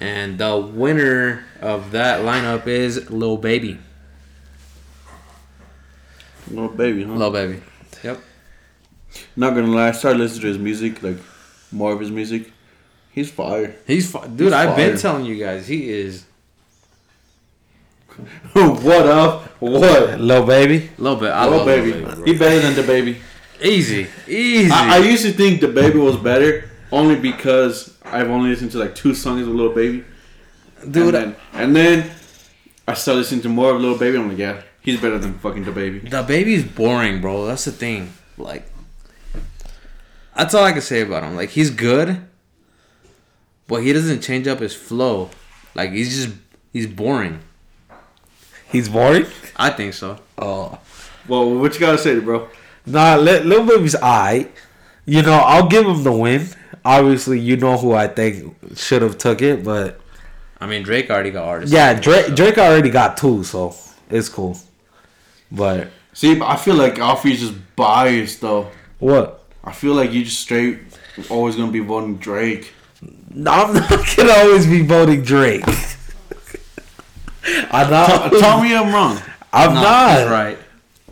And 0.00 0.38
the 0.38 0.56
winner 0.56 1.44
of 1.60 1.90
that 1.92 2.20
lineup 2.22 2.66
is 2.66 3.10
Lil 3.10 3.36
Baby. 3.36 3.78
Lil 6.50 6.68
baby, 6.68 7.04
huh? 7.04 7.12
Lil 7.12 7.30
Baby. 7.30 7.62
Yep. 8.02 8.20
Not 9.36 9.54
gonna 9.54 9.66
lie, 9.68 9.88
I 9.88 9.92
started 9.92 10.18
listening 10.18 10.40
to 10.42 10.46
his 10.48 10.58
music, 10.58 11.02
like 11.02 11.18
more 11.70 11.92
of 11.92 12.00
his 12.00 12.10
music. 12.10 12.50
He's 13.12 13.30
fire. 13.30 13.76
He's 13.86 14.10
fu- 14.10 14.22
dude. 14.26 14.40
He's 14.40 14.52
I've 14.52 14.74
been 14.76 14.96
telling 14.96 15.24
you 15.26 15.36
guys, 15.36 15.68
he 15.68 15.90
is 15.90 16.24
what 18.52 19.06
up? 19.06 19.44
What? 19.60 20.20
Lil 20.20 20.46
baby. 20.46 20.90
a 20.98 21.02
little. 21.02 21.26
I 21.30 21.44
Lil 21.46 21.56
love 21.58 21.66
baby. 21.66 21.92
Lil 21.92 22.16
Baby. 22.16 22.32
he 22.32 22.38
better 22.38 22.60
than 22.60 22.74
the 22.74 22.82
baby. 22.82 23.18
Easy, 23.62 24.06
easy. 24.26 24.70
I, 24.72 24.96
I 24.96 24.98
used 24.98 25.24
to 25.24 25.32
think 25.32 25.60
the 25.60 25.68
baby 25.68 25.98
was 25.98 26.16
better 26.16 26.69
only 26.92 27.16
because 27.16 27.96
I've 28.04 28.28
only 28.28 28.50
listened 28.50 28.72
to 28.72 28.78
like 28.78 28.94
two 28.94 29.14
songs 29.14 29.42
of 29.42 29.54
Little 29.54 29.74
Baby. 29.74 30.04
Dude, 30.90 31.14
and 31.14 31.34
then, 31.34 31.36
and 31.52 31.76
then 31.76 32.10
I 32.88 32.94
started 32.94 33.20
listening 33.20 33.42
to 33.42 33.48
more 33.48 33.74
of 33.74 33.80
Little 33.80 33.98
Baby. 33.98 34.18
I'm 34.18 34.28
like, 34.28 34.38
yeah, 34.38 34.62
he's 34.80 35.00
better 35.00 35.18
than 35.18 35.38
fucking 35.38 35.64
the 35.64 35.72
baby. 35.72 36.00
The 36.00 36.22
baby's 36.22 36.64
boring, 36.64 37.20
bro. 37.20 37.46
That's 37.46 37.64
the 37.64 37.72
thing. 37.72 38.12
Like, 38.38 38.70
that's 40.36 40.54
all 40.54 40.64
I 40.64 40.72
can 40.72 40.80
say 40.80 41.02
about 41.02 41.22
him. 41.22 41.36
Like, 41.36 41.50
he's 41.50 41.70
good, 41.70 42.26
but 43.66 43.82
he 43.82 43.92
doesn't 43.92 44.22
change 44.22 44.48
up 44.48 44.60
his 44.60 44.74
flow. 44.74 45.30
Like, 45.74 45.90
he's 45.92 46.24
just 46.24 46.36
he's 46.72 46.86
boring. 46.86 47.40
He's 48.70 48.88
boring. 48.88 49.26
I 49.56 49.70
think 49.70 49.94
so. 49.94 50.18
Oh. 50.38 50.78
Well, 51.28 51.54
what 51.54 51.74
you 51.74 51.80
gotta 51.80 51.98
say, 51.98 52.18
bro? 52.18 52.48
Nah, 52.86 53.16
Lil 53.16 53.44
Lil 53.44 53.66
Baby's 53.66 53.96
I. 53.96 54.48
You 55.04 55.22
know, 55.22 55.34
I'll 55.34 55.68
give 55.68 55.86
him 55.86 56.02
the 56.04 56.12
win. 56.12 56.48
Obviously, 56.84 57.38
you 57.40 57.56
know 57.56 57.76
who 57.76 57.92
I 57.92 58.08
think 58.08 58.56
should 58.76 59.02
have 59.02 59.18
took 59.18 59.42
it, 59.42 59.62
but 59.64 60.00
I 60.60 60.66
mean, 60.66 60.82
Drake 60.82 61.10
already 61.10 61.30
got 61.30 61.44
artists. 61.46 61.72
yeah, 61.74 61.94
Drake 61.94 62.34
Drake 62.34 62.58
already 62.58 62.90
got 62.90 63.16
two, 63.16 63.44
so 63.44 63.74
it's 64.08 64.28
cool. 64.28 64.56
But 65.52 65.88
See, 66.12 66.40
I 66.40 66.56
feel 66.56 66.74
like 66.76 66.98
Alfie's 66.98 67.40
just 67.40 67.54
biased 67.76 68.40
though. 68.40 68.70
what? 68.98 69.44
I 69.62 69.72
feel 69.72 69.94
like 69.94 70.12
you 70.12 70.24
just 70.24 70.40
straight 70.40 70.78
always 71.28 71.56
gonna 71.56 71.70
be 71.72 71.80
voting 71.80 72.16
Drake. 72.16 72.72
No, 73.32 73.50
I'm 73.50 73.74
not 73.74 73.88
gonna 74.16 74.32
always 74.32 74.66
be 74.66 74.82
voting 74.82 75.22
Drake. 75.22 75.64
I'm 77.72 77.90
not. 77.90 78.32
Tell 78.32 78.60
me 78.62 78.74
I'm 78.74 78.92
wrong. 78.92 79.20
I'm 79.52 79.74
no, 79.74 79.82
not. 79.82 80.20
He's 80.20 80.28
right. 80.30 80.58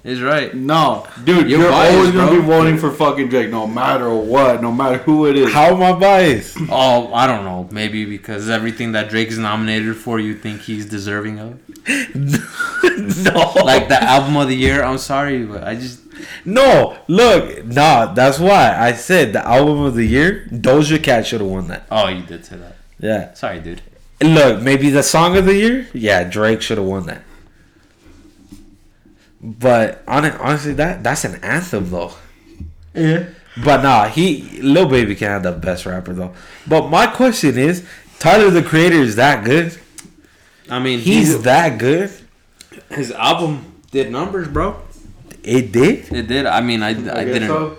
He's 0.02 0.22
right. 0.22 0.54
No, 0.54 1.06
dude, 1.24 1.50
You're 1.50 1.60
you're, 1.60 1.70
biased, 1.70 1.96
always 1.96 2.12
gonna 2.12 2.30
bro. 2.30 2.40
be 2.40 2.46
voting 2.46 2.78
for 2.78 2.90
fucking 2.90 3.28
Drake, 3.28 3.50
no 3.50 3.66
matter 3.66 4.14
what, 4.14 4.62
no 4.62 4.72
matter 4.72 4.98
who 4.98 5.26
it 5.26 5.36
is. 5.36 5.52
How 5.52 5.74
am 5.74 5.82
I 5.82 5.98
biased? 5.98 6.56
Oh, 6.70 7.12
I 7.12 7.26
don't 7.26 7.44
know. 7.44 7.68
Maybe 7.72 8.04
because 8.04 8.48
everything 8.48 8.92
that 8.92 9.08
Drake 9.10 9.28
is 9.28 9.38
nominated 9.38 9.96
for, 9.96 10.20
you 10.20 10.34
think 10.34 10.60
he's 10.62 10.86
deserving 10.86 11.38
of. 11.40 11.58
no. 12.14 13.52
Like 13.64 13.88
the 13.88 13.98
album 14.02 14.36
of 14.36 14.48
the 14.48 14.56
year. 14.56 14.82
I'm 14.82 14.98
sorry, 14.98 15.44
but 15.44 15.64
I 15.64 15.74
just 15.74 16.00
No, 16.44 16.98
look, 17.08 17.64
nah, 17.66 18.12
that's 18.14 18.38
why 18.38 18.76
I 18.76 18.92
said 18.92 19.32
the 19.32 19.46
album 19.46 19.80
of 19.82 19.94
the 19.94 20.04
year, 20.04 20.46
Doja 20.50 21.02
Cat 21.02 21.26
should 21.26 21.40
have 21.40 21.50
won 21.50 21.68
that. 21.68 21.86
Oh, 21.90 22.08
you 22.08 22.22
did 22.22 22.44
say 22.44 22.56
that. 22.56 22.76
Yeah. 23.00 23.32
Sorry, 23.34 23.60
dude. 23.60 23.82
Look, 24.22 24.62
maybe 24.62 24.90
the 24.90 25.02
song 25.02 25.36
of 25.36 25.44
the 25.46 25.54
year. 25.54 25.86
Yeah, 25.92 26.24
Drake 26.24 26.60
should 26.62 26.78
have 26.78 26.86
won 26.86 27.06
that. 27.06 27.22
But 29.40 30.02
hon- 30.06 30.32
honestly, 30.32 30.72
that 30.74 31.02
that's 31.02 31.24
an 31.24 31.36
anthem 31.44 31.90
though. 31.90 32.14
Yeah. 32.94 33.28
But 33.62 33.82
nah, 33.82 34.08
he 34.08 34.60
Lil 34.60 34.88
Baby 34.88 35.14
can 35.14 35.28
have 35.28 35.42
the 35.42 35.52
best 35.52 35.86
rapper 35.86 36.12
though. 36.12 36.34
But 36.66 36.88
my 36.88 37.06
question 37.06 37.58
is, 37.58 37.86
Tyler 38.18 38.50
the 38.50 38.62
Creator 38.62 38.96
is 38.96 39.16
that 39.16 39.44
good? 39.44 39.78
I 40.70 40.78
mean, 40.78 40.98
He's 40.98 41.42
that 41.42 41.78
good? 41.78 42.10
his 42.90 43.10
album 43.12 43.82
did 43.90 44.10
numbers, 44.10 44.48
bro. 44.48 44.80
It 45.42 45.72
did. 45.72 46.12
It 46.12 46.28
did. 46.28 46.46
I 46.46 46.60
mean, 46.60 46.82
I, 46.82 46.88
I, 46.88 46.90
I, 46.90 46.94
guess 46.94 47.14
didn't. 47.16 47.48
so. 47.48 47.78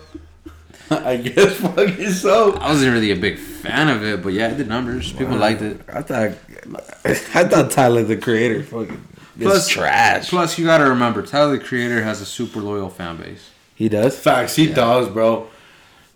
I 0.92 1.18
guess 1.18 1.56
fucking 1.56 2.12
so. 2.12 2.54
I 2.54 2.70
wasn't 2.70 2.94
really 2.94 3.12
a 3.12 3.16
big 3.16 3.38
fan 3.38 3.90
of 3.90 4.04
it, 4.04 4.24
but 4.24 4.34
yeah, 4.34 4.50
it 4.50 4.58
did 4.58 4.68
numbers. 4.68 5.14
People 5.14 5.38
liked 5.38 5.62
it. 5.62 5.82
I 5.88 6.02
thought 6.02 6.32
I 7.06 7.44
thought 7.44 7.72
Tyler 7.72 8.04
the 8.04 8.18
Creator 8.18 8.64
fucking 8.64 9.08
is 9.18 9.19
Plus- 9.48 9.68
trash. 9.68 10.30
Plus, 10.30 10.58
you 10.58 10.66
gotta 10.66 10.86
remember, 10.86 11.22
Tyler 11.22 11.58
the 11.58 11.64
Creator 11.64 12.04
has 12.04 12.22
a 12.22 12.26
super 12.26 12.60
loyal 12.60 12.90
fan 12.90 13.18
base. 13.18 13.50
He 13.76 13.90
does. 13.90 14.18
Facts, 14.18 14.56
he 14.56 14.68
does, 14.68 15.08
bro. 15.10 15.48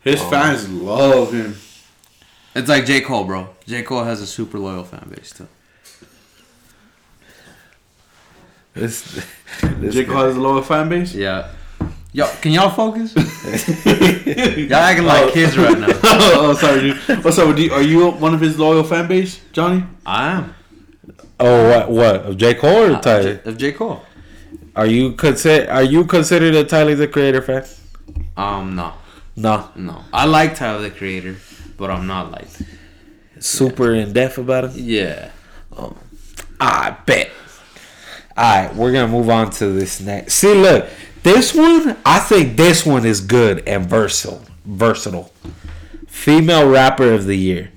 His 0.02 0.22
oh. 0.22 0.30
fans 0.30 0.70
love 0.70 1.32
him. 1.32 1.56
It's 2.56 2.70
like 2.70 2.86
J 2.86 3.02
Cole, 3.02 3.24
bro. 3.24 3.50
J 3.66 3.84
Cole 3.84 4.04
has 4.04 4.22
a 4.22 4.28
super 4.28 4.60
loyal 4.60 4.84
fan 4.84 5.08
base 5.10 5.32
too. 5.32 5.48
This, 8.74 9.04
this 9.62 9.94
Jake 9.94 10.08
has 10.08 10.36
a 10.36 10.40
lower 10.40 10.62
fan 10.62 10.90
base. 10.90 11.14
Yeah. 11.14 11.50
Yo, 12.12 12.28
can 12.42 12.52
y'all 12.52 12.70
focus? 12.70 13.16
y'all 13.16 14.74
acting 14.76 15.06
like 15.06 15.24
oh. 15.24 15.32
kids 15.32 15.58
right 15.58 15.78
now. 15.78 15.88
oh, 16.04 16.54
sorry, 16.60 16.82
dude. 16.82 17.24
What's 17.24 17.40
up? 17.40 17.48
with 17.48 17.60
you? 17.60 17.72
Are 17.72 17.82
you 17.82 18.12
one 18.12 18.34
of 18.34 18.40
his 18.40 18.60
loyal 18.60 18.84
fan 18.84 19.08
base, 19.08 19.40
Johnny? 19.52 19.84
I 20.06 20.32
am. 20.32 20.56
Oh, 21.40 21.70
what? 21.70 21.90
What? 21.92 22.16
Of 22.26 22.38
J 22.38 22.54
Cole 22.56 22.94
or 22.96 23.00
Tyler? 23.02 23.42
Of 23.46 23.58
J 23.58 23.72
Cole. 23.74 24.04
Are 24.76 24.86
you 24.86 25.14
consider? 25.14 25.70
Are 25.72 25.84
you 25.84 26.06
considered 26.06 26.56
a 26.56 26.64
Tyler 26.64 26.96
the 26.96 27.08
Creator 27.08 27.42
fan? 27.42 27.66
Um, 28.38 28.76
no, 28.76 28.94
No. 29.36 29.70
no. 29.76 30.04
I 30.14 30.26
like 30.26 30.56
Tyler 30.56 30.82
the 30.82 30.92
Creator, 30.92 31.36
but 31.78 31.92
I'm 31.92 32.08
not 32.08 32.32
like. 32.32 32.48
Super 33.40 33.94
in 33.94 34.14
depth 34.14 34.38
about 34.38 34.66
him. 34.66 34.72
Yeah. 34.76 35.30
I 36.60 36.96
bet. 37.06 37.30
All 38.38 38.44
right, 38.66 38.74
we're 38.76 38.94
gonna 38.94 39.12
move 39.12 39.30
on 39.30 39.52
to 39.52 39.68
this 39.68 40.00
next. 40.00 40.36
See, 40.36 40.54
look, 40.54 40.88
this 41.24 41.54
one. 41.54 41.98
I 42.06 42.20
think 42.20 42.56
this 42.58 42.86
one 42.86 43.06
is 43.06 43.20
good 43.22 43.68
and 43.68 43.86
versatile. 43.86 44.44
Versatile. 44.66 45.32
Female 46.08 46.68
rapper 46.70 47.12
of 47.12 47.26
the 47.26 47.36
year. 47.38 47.72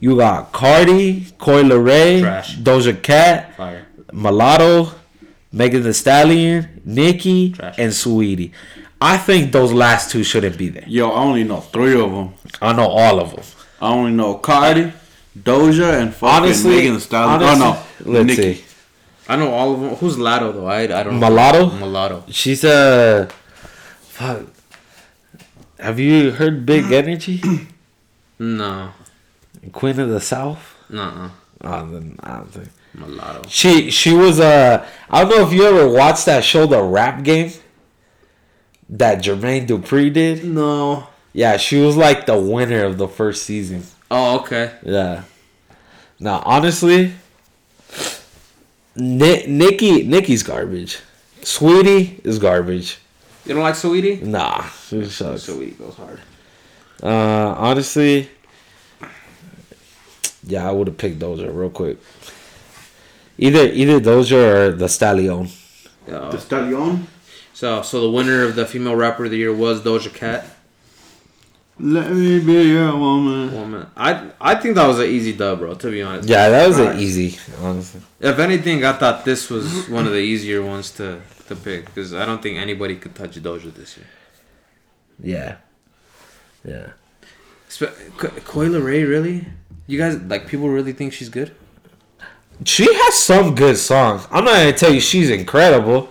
You 0.00 0.16
got 0.16 0.52
Cardi, 0.52 1.26
Coi 1.38 1.62
Leray, 1.62 2.20
Trash. 2.20 2.56
Doja 2.58 3.00
Cat, 3.02 3.54
Fire. 3.56 3.86
Mulatto, 4.12 4.92
Megan 5.52 5.82
Thee 5.82 5.92
Stallion, 5.92 6.80
Nicki, 6.84 7.52
Trash. 7.52 7.78
and 7.78 7.92
Saweetie. 7.92 8.52
I 9.00 9.16
think 9.18 9.52
those 9.52 9.72
last 9.72 10.10
two 10.10 10.22
shouldn't 10.24 10.56
be 10.58 10.68
there. 10.68 10.84
Yo, 10.86 11.10
I 11.10 11.20
only 11.22 11.44
know 11.44 11.60
three 11.60 11.98
of 12.00 12.10
them. 12.12 12.34
I 12.60 12.72
know 12.72 12.86
all 12.88 13.20
of 13.20 13.34
them. 13.34 13.44
I 13.80 13.92
only 13.92 14.12
know 14.12 14.34
Cardi, 14.36 14.92
Doja, 15.38 16.00
and 16.00 16.14
fucking 16.14 16.44
Honestly, 16.44 16.76
Megan 16.76 16.94
Thee 16.94 17.00
Stallion. 17.00 17.42
honestly, 17.42 17.66
oh 17.66 17.86
no, 18.04 18.12
let's 18.12 18.26
Nicki. 18.26 18.54
see. 18.54 18.64
I 19.28 19.36
know 19.36 19.52
all 19.52 19.74
of 19.74 19.80
them. 19.80 19.94
Who's 19.96 20.16
Lato 20.16 20.52
though? 20.52 20.66
I 20.66 20.82
I 20.82 21.02
don't. 21.04 21.18
Mulatto? 21.20 21.66
know. 21.68 21.76
Mulatto. 21.76 22.24
She's 22.30 22.64
a. 22.64 23.28
Fuck. 24.02 24.46
Have 25.78 25.98
you 25.98 26.32
heard 26.32 26.64
Big 26.66 26.84
mm. 26.84 26.92
Energy? 26.92 27.40
No. 28.42 28.92
Queen 29.72 29.98
of 30.00 30.08
the 30.08 30.20
South? 30.20 30.76
No. 30.88 31.30
Oh, 31.62 31.86
then 31.90 32.16
I 32.22 32.36
don't 32.38 32.52
think. 32.52 32.68
Mulatto. 32.94 33.48
She 33.48 33.90
she 33.90 34.12
was 34.14 34.40
uh 34.40 34.84
I 35.08 35.20
don't 35.22 35.30
know 35.30 35.46
if 35.46 35.52
you 35.52 35.64
ever 35.64 35.88
watched 35.88 36.26
that 36.26 36.42
show, 36.42 36.66
The 36.66 36.82
Rap 36.82 37.22
Game, 37.22 37.52
that 38.88 39.22
Jermaine 39.22 39.66
Dupri 39.66 40.12
did. 40.12 40.44
No. 40.44 41.06
Yeah, 41.32 41.56
she 41.56 41.80
was 41.80 41.96
like 41.96 42.26
the 42.26 42.38
winner 42.38 42.84
of 42.84 42.98
the 42.98 43.06
first 43.06 43.44
season. 43.44 43.84
Oh, 44.10 44.40
okay. 44.40 44.72
Yeah. 44.82 45.22
Now, 46.18 46.42
honestly, 46.44 47.12
Ni- 48.96 49.46
Nicki 49.46 50.02
Nicki's 50.02 50.42
garbage. 50.42 50.98
Saweetie 51.42 52.24
is 52.26 52.38
garbage. 52.38 52.98
You 53.46 53.54
don't 53.54 53.62
like 53.62 53.74
Saweetie? 53.76 54.20
Nah, 54.22 54.62
she 54.88 55.04
sucks. 55.06 55.46
Saweetie 55.48 55.78
goes 55.78 55.94
hard. 55.94 56.20
Uh, 57.02 57.54
honestly, 57.56 58.28
yeah, 60.46 60.68
I 60.68 60.72
would 60.72 60.86
have 60.86 60.96
picked 60.98 61.18
Doja 61.18 61.54
real 61.54 61.70
quick. 61.70 61.98
Either 63.38 63.64
either 63.72 64.00
Doja 64.00 64.54
or 64.54 64.72
the 64.72 64.88
Stallion. 64.88 65.48
The 66.06 66.38
Stallion. 66.38 67.06
So, 67.54 67.82
so 67.82 68.00
the 68.00 68.10
winner 68.10 68.42
of 68.44 68.54
the 68.56 68.66
female 68.66 68.96
rapper 68.96 69.26
of 69.26 69.30
the 69.30 69.36
year 69.38 69.52
was 69.54 69.80
Doja 69.82 70.12
Cat. 70.12 70.46
Let 71.78 72.10
me 72.12 72.40
be 72.40 72.62
your 72.68 72.94
woman. 72.96 73.54
Woman, 73.54 73.86
I 73.96 74.30
I 74.38 74.54
think 74.56 74.74
that 74.74 74.86
was 74.86 74.98
an 74.98 75.06
easy 75.06 75.32
dub, 75.32 75.60
bro. 75.60 75.74
To 75.74 75.90
be 75.90 76.02
honest. 76.02 76.28
Yeah, 76.28 76.50
that 76.50 76.66
was 76.68 76.78
Right. 76.78 76.94
an 76.94 77.00
easy, 77.00 77.38
honestly. 77.62 78.02
If 78.20 78.38
anything, 78.38 78.84
I 78.84 78.92
thought 78.92 79.24
this 79.24 79.48
was 79.48 79.88
one 79.88 80.06
of 80.06 80.12
the 80.12 80.18
easier 80.18 80.62
ones 80.62 80.90
to 80.92 81.20
to 81.48 81.56
pick 81.56 81.86
because 81.86 82.12
I 82.12 82.26
don't 82.26 82.42
think 82.42 82.58
anybody 82.58 82.96
could 82.96 83.14
touch 83.14 83.36
Doja 83.42 83.72
this 83.74 83.96
year. 83.96 84.06
Yeah, 85.22 85.56
yeah. 86.64 86.88
Spe- 87.68 87.96
Co- 88.18 88.28
Coi 88.44 88.66
Leray, 88.68 89.08
really? 89.08 89.46
You 89.90 89.98
guys 89.98 90.14
like 90.22 90.46
people 90.46 90.68
really 90.68 90.92
think 90.92 91.12
she's 91.12 91.28
good? 91.28 91.50
She 92.64 92.84
has 92.94 93.14
some 93.14 93.56
good 93.56 93.76
songs. 93.76 94.24
I'm 94.30 94.44
not 94.44 94.54
gonna 94.54 94.72
tell 94.72 94.94
you 94.94 95.00
she's 95.00 95.30
incredible, 95.30 96.10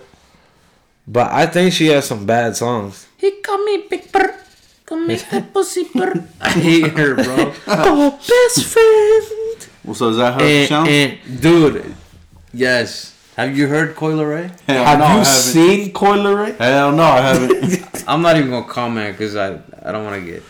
but 1.08 1.32
I 1.32 1.46
think 1.46 1.72
she 1.72 1.86
has 1.86 2.04
some 2.04 2.26
bad 2.26 2.56
songs. 2.56 3.06
He 3.16 3.40
call 3.40 3.64
me 3.64 3.86
Big 3.88 4.12
Bird, 4.12 4.34
call 4.84 4.98
me 4.98 5.14
the 5.14 5.40
pussy 5.54 5.84
bird. 5.94 6.28
I 6.42 6.50
hate 6.50 6.88
her, 6.92 7.14
bro. 7.14 7.54
Oh, 7.68 8.10
best 8.20 8.66
friend. 8.66 9.68
Well, 9.82 9.94
so 9.94 10.10
is 10.10 10.18
that 10.18 10.34
how 10.34 10.40
it 10.44 10.50
and, 10.50 10.68
sounds? 10.68 10.88
and 10.90 11.40
dude, 11.40 11.94
yes. 12.52 13.16
Have 13.36 13.56
you 13.56 13.66
heard 13.66 13.96
Coi 13.96 14.12
Leray? 14.12 14.50
Hell 14.66 14.84
Have 14.84 14.98
no, 14.98 15.04
I 15.06 15.08
you 15.12 15.18
haven't. 15.20 15.24
seen 15.24 15.92
Coi 15.94 16.18
Leray? 16.18 16.58
Hell 16.58 16.92
no, 16.92 17.02
I 17.04 17.20
haven't. 17.22 18.04
I'm 18.08 18.20
not 18.20 18.36
even 18.36 18.50
gonna 18.50 18.66
comment 18.68 19.16
because 19.16 19.36
I 19.36 19.58
I 19.82 19.90
don't 19.90 20.04
want 20.04 20.22
to 20.22 20.30
get 20.30 20.42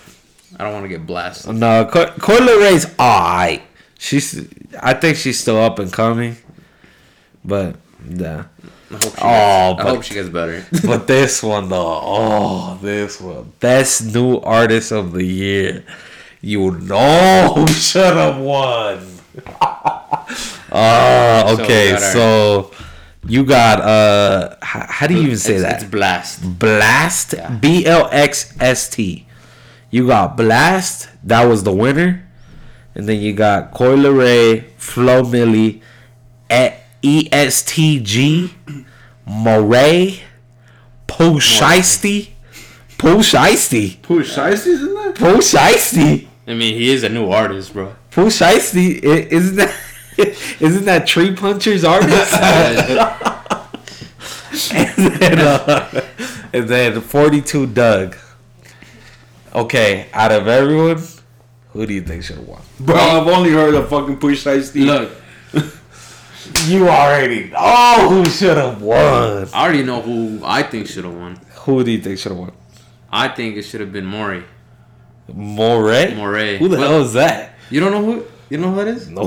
I 0.61 0.65
don't 0.65 0.75
want 0.75 0.85
to 0.85 0.89
get 0.91 1.07
blasted. 1.07 1.55
No, 1.57 1.87
Co- 1.87 2.13
Coi 2.19 2.37
Leray's 2.37 2.85
alright. 2.99 3.63
She's, 3.99 4.47
I 4.79 4.93
think 4.93 5.17
she's 5.17 5.41
still 5.41 5.57
up 5.57 5.79
and 5.79 5.91
coming, 5.91 6.37
but 7.43 7.77
yeah. 8.07 8.45
I 8.91 8.95
hope 8.95 9.01
she 9.03 9.09
gets, 9.09 9.23
Oh, 9.23 9.77
I 9.79 9.83
hope 9.83 10.03
she 10.03 10.15
gets 10.15 10.29
better. 10.29 10.67
But 10.85 11.07
this 11.07 11.43
one 11.43 11.71
though, 11.71 12.01
oh, 12.03 12.79
this 12.83 13.19
one, 13.23 13.53
best 13.59 14.13
new 14.15 14.37
artist 14.41 14.93
of 14.93 15.13
the 15.13 15.25
year. 15.25 15.85
You 16.43 16.73
know, 16.73 17.53
who 17.57 17.67
should 17.69 18.15
have 18.17 18.37
won. 18.39 19.07
Ah, 20.73 21.53
okay. 21.55 21.93
our- 21.93 21.99
So, 21.99 22.71
you 23.27 23.45
got 23.45 23.81
uh, 23.81 24.57
how, 24.63 24.87
how 24.89 25.07
do 25.07 25.15
you 25.15 25.23
even 25.23 25.37
say 25.39 25.55
it's, 25.55 25.63
that? 25.65 25.83
It's 25.83 25.91
Blxst. 25.91 26.59
Blxst. 26.59 27.61
B 27.61 27.85
L 27.87 28.09
X 28.13 28.55
S 28.61 28.89
T. 28.89 29.27
You 29.91 30.07
got 30.07 30.37
Blxst, 30.37 31.09
that 31.25 31.45
was 31.45 31.65
the 31.65 31.73
winner, 31.73 32.27
and 32.95 33.09
then 33.09 33.21
you 33.21 33.33
got 33.33 33.73
Coi 33.73 33.97
Leray, 33.97 34.65
Flo 34.77 35.23
Milli, 35.23 35.81
E 37.03 37.29
S 37.33 37.63
T 37.63 38.01
G, 38.01 38.55
Morray, 39.29 40.21
Pooh 41.07 41.39
Shiesty, 41.41 42.31
Pooh 42.99 43.19
Shiesty, 43.19 44.01
Push 44.03 44.37
Shiesty's 44.37 44.83
in 44.83 44.95
there? 44.95 45.13
Pooh 45.13 45.39
Shiesty, 45.39 46.29
I 46.47 46.55
mean, 46.55 46.75
he 46.75 46.91
is 46.91 47.03
a 47.03 47.09
new 47.09 47.31
artist, 47.31 47.73
bro. 47.73 47.95
Pooh 48.11 48.27
Shiesty. 48.27 49.03
i- 49.05 49.29
Isn't 49.35 49.57
that 49.57 49.75
isn't 50.61 50.85
that 50.85 51.07
Tree 51.07 51.35
Puncher's 51.35 51.85
artist? 51.85 52.33
and 54.73 55.15
then, 55.21 55.39
uh, 55.39 56.03
and 56.53 56.69
then 56.69 57.01
42 57.01 57.67
Dugg. 57.69 58.17
Okay, 59.55 60.09
out 60.13 60.31
of 60.33 60.47
everyone, 60.47 61.03
who 61.71 61.87
do 61.87 61.93
you 61.95 62.03
think 62.03 62.23
should 62.25 62.37
have 62.37 62.47
won? 62.47 62.61
Bro, 62.79 62.97
I've 62.97 63.27
only 63.27 63.51
heard 63.51 63.75
of 63.75 63.89
fucking 63.89 64.19
Push 64.19 64.45
Shiesty. 64.45 64.85
Look, 64.87 65.11
You 66.67 66.89
already 66.89 67.51
know 67.51 68.09
who 68.09 68.25
should 68.31 68.57
have 68.57 68.81
won. 68.83 69.49
I 69.53 69.63
already 69.65 69.83
know 69.83 70.01
who 70.01 70.41
I 70.45 70.63
think 70.63 70.87
should 70.89 71.05
have 71.05 71.15
won. 71.15 71.39
Who 71.61 71.85
do 71.85 71.91
you 71.91 72.01
think 72.01 72.19
should 72.19 72.33
have 72.33 72.39
won? 72.39 72.53
I 73.13 73.29
think 73.29 73.57
it 73.57 73.63
should 73.63 73.81
have 73.81 73.93
been 73.93 74.07
Maury. 74.07 74.45
Morray? 75.29 76.13
Morray. 76.17 76.59
Who 76.59 76.69
the 76.69 76.79
What? 76.79 76.89
hell 76.89 77.03
is 77.03 77.13
that? 77.15 77.55
You 77.71 77.81
don't 77.81 77.93
know 77.93 78.05
who? 78.05 78.25
You 78.49 78.59
know 78.59 78.71
who 78.71 78.77
that 78.77 78.89
is? 78.89 79.09
No. 79.09 79.23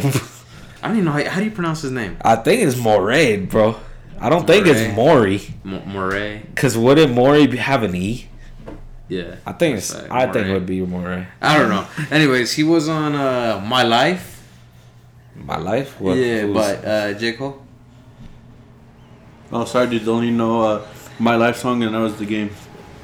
I 0.82 0.88
don't 0.88 0.98
even 0.98 1.06
know 1.06 1.12
how, 1.12 1.24
how 1.30 1.40
do 1.40 1.46
you 1.46 1.52
pronounce 1.52 1.82
his 1.82 1.92
name. 1.92 2.18
I 2.22 2.36
think 2.36 2.62
it's 2.62 2.76
Morray, 2.76 3.50
bro. 3.50 3.78
I 4.20 4.30
don't 4.30 4.46
think 4.46 4.68
it's 4.68 4.94
Maury. 4.96 5.42
Mo- 5.64 5.80
Morray. 5.82 6.54
Cause 6.56 6.78
wouldn't 6.78 7.14
Maury 7.14 7.56
have 7.58 7.84
an 7.84 7.96
E? 7.96 8.28
Yeah. 9.10 9.36
I 9.46 9.52
think 9.54 9.78
it's. 9.78 9.94
Like 9.94 10.12
I 10.12 10.32
think 10.32 10.48
it 10.48 10.54
would 10.54 10.66
be 10.66 10.82
more. 10.82 11.28
I 11.42 11.58
don't 11.58 11.70
know. 11.70 11.86
Anyways, 12.10 12.54
he 12.54 12.64
was 12.64 12.88
on 12.90 13.14
uh, 13.16 13.62
My 13.66 13.84
Life, 13.84 14.42
My 15.36 15.58
life. 15.58 16.00
What, 16.00 16.18
yeah, 16.18 16.42
who's- 16.42 16.54
but 16.56 16.86
uh, 16.86 17.14
J 17.14 17.34
Cole. 17.34 17.62
Oh, 19.52 19.66
sorry, 19.66 19.88
dude. 19.90 20.08
Only 20.08 20.32
know 20.32 20.62
uh, 20.62 20.86
my 21.20 21.36
life 21.36 21.58
song, 21.58 21.84
and 21.84 21.94
that 21.94 22.00
was 22.00 22.16
the 22.18 22.26
game. 22.26 22.50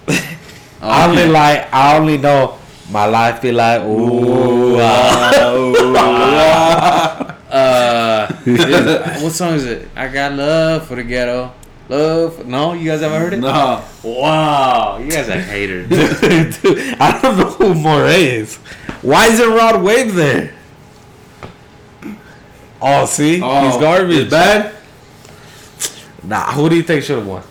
Oh, 0.07 0.15
I 0.81 1.07
only 1.09 1.27
like. 1.27 1.67
I 1.73 1.97
only 1.97 2.17
know. 2.17 2.57
My 2.89 3.05
life 3.05 3.41
be 3.41 3.51
like. 3.51 3.81
Ooh. 3.83 4.77
ah. 4.81 5.29
Uh, 7.49 8.27
is- 8.45 9.21
what 9.23 9.31
song 9.33 9.53
is 9.55 9.65
it? 9.65 9.87
I 9.95 10.07
got 10.07 10.33
love 10.33 10.87
for 10.87 10.95
the 10.95 11.03
ghetto. 11.03 11.51
Love. 11.89 12.45
No, 12.45 12.73
you 12.73 12.89
guys 12.89 13.01
ever 13.01 13.17
heard 13.17 13.33
it? 13.33 13.37
No. 13.37 13.83
Wow, 14.03 14.97
you 14.99 15.09
guys 15.09 15.27
are 15.27 15.39
haters. 15.39 15.89
Dude, 16.61 16.95
I 16.99 17.19
don't 17.19 17.37
know 17.37 17.45
who 17.45 17.73
Morray 17.73 18.21
is. 18.33 18.57
Why 19.01 19.27
isn't 19.27 19.49
Rod 19.49 19.81
Wave 19.81 20.13
there? 20.13 20.53
Oh, 22.81 23.05
see, 23.05 23.41
Oh, 23.43 23.67
he's 23.69 23.77
garbage. 23.81 24.15
It's 24.17 24.29
bad. 24.29 24.75
Nah, 26.23 26.51
who 26.53 26.69
do 26.69 26.75
you 26.75 26.83
think 26.83 27.03
should 27.03 27.17
have 27.17 27.27
won? 27.27 27.43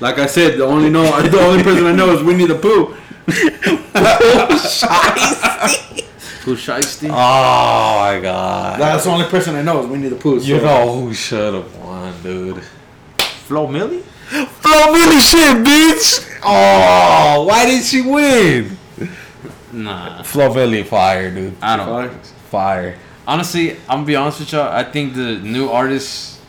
Like 0.00 0.18
I 0.18 0.26
said, 0.26 0.56
the 0.56 0.64
only 0.64 0.88
know 0.88 1.04
the 1.22 1.38
only 1.40 1.62
person 1.62 1.84
I 1.84 1.92
know 1.92 2.10
is 2.16 2.22
Winnie 2.22 2.46
the 2.46 2.54
Pooh. 2.54 2.96
Who's 6.44 6.64
shiesty? 6.66 7.08
Oh 7.10 7.12
my 7.12 8.18
god! 8.22 8.80
That's 8.80 9.04
the 9.04 9.10
only 9.10 9.26
person 9.26 9.54
I 9.56 9.62
know 9.62 9.80
is 9.82 9.86
Winnie 9.86 10.08
the 10.08 10.16
Pooh. 10.16 10.38
You 10.40 10.56
know 10.56 11.00
who 11.00 11.12
should 11.12 11.52
have 11.52 11.76
won, 11.76 12.14
dude? 12.22 12.62
Flo 13.50 13.66
Milli? 13.66 14.00
Flo 14.00 14.94
Milli 14.94 15.18
shit, 15.18 15.56
bitch! 15.66 16.38
Oh, 16.44 17.46
why 17.48 17.66
did 17.66 17.82
she 17.82 18.00
win? 18.00 18.78
Nah, 19.72 20.22
Flo 20.22 20.50
Milli 20.50 20.86
fire, 20.86 21.32
dude. 21.32 21.56
I 21.60 21.76
don't. 21.76 21.86
Fire. 21.86 22.10
Fire. 22.48 22.98
Honestly, 23.26 23.72
I'm 23.72 23.86
gonna 23.88 24.04
be 24.04 24.14
honest 24.14 24.38
with 24.38 24.52
y'all. 24.52 24.72
I 24.72 24.84
think 24.84 25.14
the 25.14 25.40
new 25.40 25.68
artists 25.68 26.40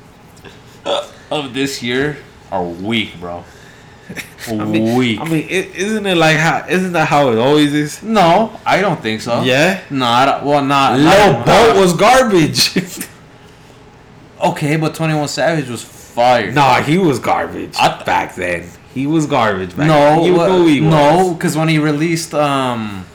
of 1.32 1.56
this 1.56 1.82
year 1.82 2.18
are 2.52 2.64
weak, 2.64 3.20
bro. 3.20 3.46
weak. 4.52 5.20
I 5.22 5.26
mean, 5.26 5.48
is 5.50 5.76
isn't 5.76 6.06
it 6.06 6.18
like 6.18 6.38
how? 6.38 6.68
Isn't 6.70 6.94
that 6.94 7.08
how 7.08 7.32
it 7.32 7.40
always 7.40 7.74
is? 7.74 8.04
no, 8.04 8.60
I 8.64 8.80
don't 8.80 9.02
think 9.02 9.22
so. 9.22 9.42
Yeah. 9.42 9.82
No, 9.90 10.06
I 10.06 10.26
don't, 10.26 10.46
well, 10.46 10.64
not. 10.64 11.00
Lil 11.00 11.44
Boat 11.46 11.82
was 11.82 11.94
garbage. 11.94 12.78
okay, 14.40 14.76
but 14.76 14.94
Twenty 14.94 15.16
One 15.16 15.28
Savage 15.28 15.68
was 15.68 16.01
fire. 16.12 16.52
nah, 16.52 16.82
he 16.82 16.98
was 16.98 17.20
garbage 17.20 17.76
I- 17.80 18.04
back 18.04 18.36
then. 18.36 18.70
He 18.94 19.08
was 19.08 19.26
garbage 19.26 19.70
back 19.76 19.88
no, 19.88 19.94
then. 19.94 20.24
You 20.26 20.34
what- 20.36 20.50
know 20.50 20.66
he 20.66 20.82
was. 20.82 20.90
no, 20.92 21.34
because 21.34 21.56
when 21.56 21.70
he 21.70 21.78
released 21.80 22.34
um, 22.34 23.06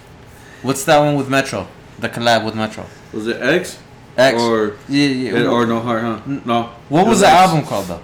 what's 0.62 0.84
that 0.84 0.98
one 0.98 1.16
with 1.16 1.28
Metro? 1.28 1.66
The 1.98 2.08
collab 2.08 2.44
with 2.44 2.54
Metro. 2.54 2.84
Was 3.12 3.26
it 3.26 3.40
X? 3.42 3.78
X. 4.16 4.40
Or 4.40 4.76
yeah, 4.88 5.06
yeah. 5.08 5.46
or 5.46 5.66
no 5.66 5.80
heart? 5.80 6.02
Huh? 6.02 6.20
No. 6.44 6.70
what 6.88 7.06
It 7.06 7.08
was 7.08 7.20
the 7.20 7.26
X. 7.28 7.34
album 7.36 7.64
called 7.66 7.86
though? 7.86 8.02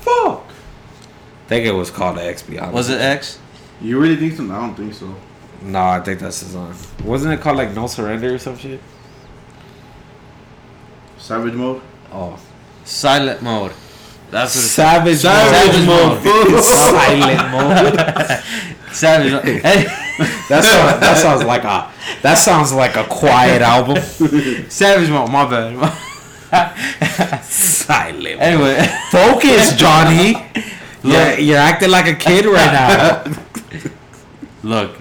Fuck. 0.00 0.44
I 0.48 1.48
think 1.48 1.66
it 1.66 1.72
was 1.72 1.90
called 1.90 2.18
X. 2.18 2.42
Be 2.42 2.58
honest. 2.58 2.74
Was 2.74 2.88
it 2.90 3.00
X? 3.00 3.38
You 3.80 3.98
really 4.00 4.16
think 4.16 4.34
so? 4.36 4.44
I 4.44 4.60
don't 4.60 4.74
think 4.76 4.94
so. 4.94 5.12
No, 5.62 5.80
I 5.80 6.00
think 6.00 6.20
that's 6.20 6.40
his 6.40 6.54
own. 6.54 6.72
Wasn't 7.04 7.32
it 7.34 7.40
called 7.40 7.56
like 7.56 7.74
No 7.74 7.88
Surrender 7.88 8.34
or 8.34 8.38
some 8.38 8.56
shit? 8.56 8.80
Savage 11.18 11.54
mode. 11.54 11.82
Oh, 12.12 12.38
Silent 12.88 13.42
Mode. 13.42 13.72
That's 14.30 14.54
what 14.54 14.64
it's 14.64 14.70
Savage, 14.72 15.18
Savage 15.18 15.86
mode. 15.86 16.24
mode. 16.24 16.62
Silent 16.64 17.50
mode. 17.52 18.92
Savage. 18.92 19.32
Mode. 19.32 19.44
Hey, 19.62 19.84
That 20.48 20.64
sounds, 20.64 21.00
that 21.00 21.18
sounds 21.18 21.44
like 21.44 21.62
a 21.64 21.92
that 22.22 22.34
sounds 22.34 22.72
like 22.72 22.96
a 22.96 23.04
quiet 23.04 23.62
album. 23.62 24.02
Savage 24.70 25.10
Mode. 25.10 25.30
My 25.30 25.44
bad. 25.48 25.92
Silent. 27.44 28.22
Mode. 28.22 28.42
anyway, 28.42 28.86
Focus, 29.10 29.76
Johnny. 29.76 30.34
You're, 31.04 31.38
you're 31.38 31.58
acting 31.58 31.90
like 31.90 32.06
a 32.08 32.14
kid 32.14 32.46
right 32.46 32.72
now. 32.72 33.22
look. 34.62 34.96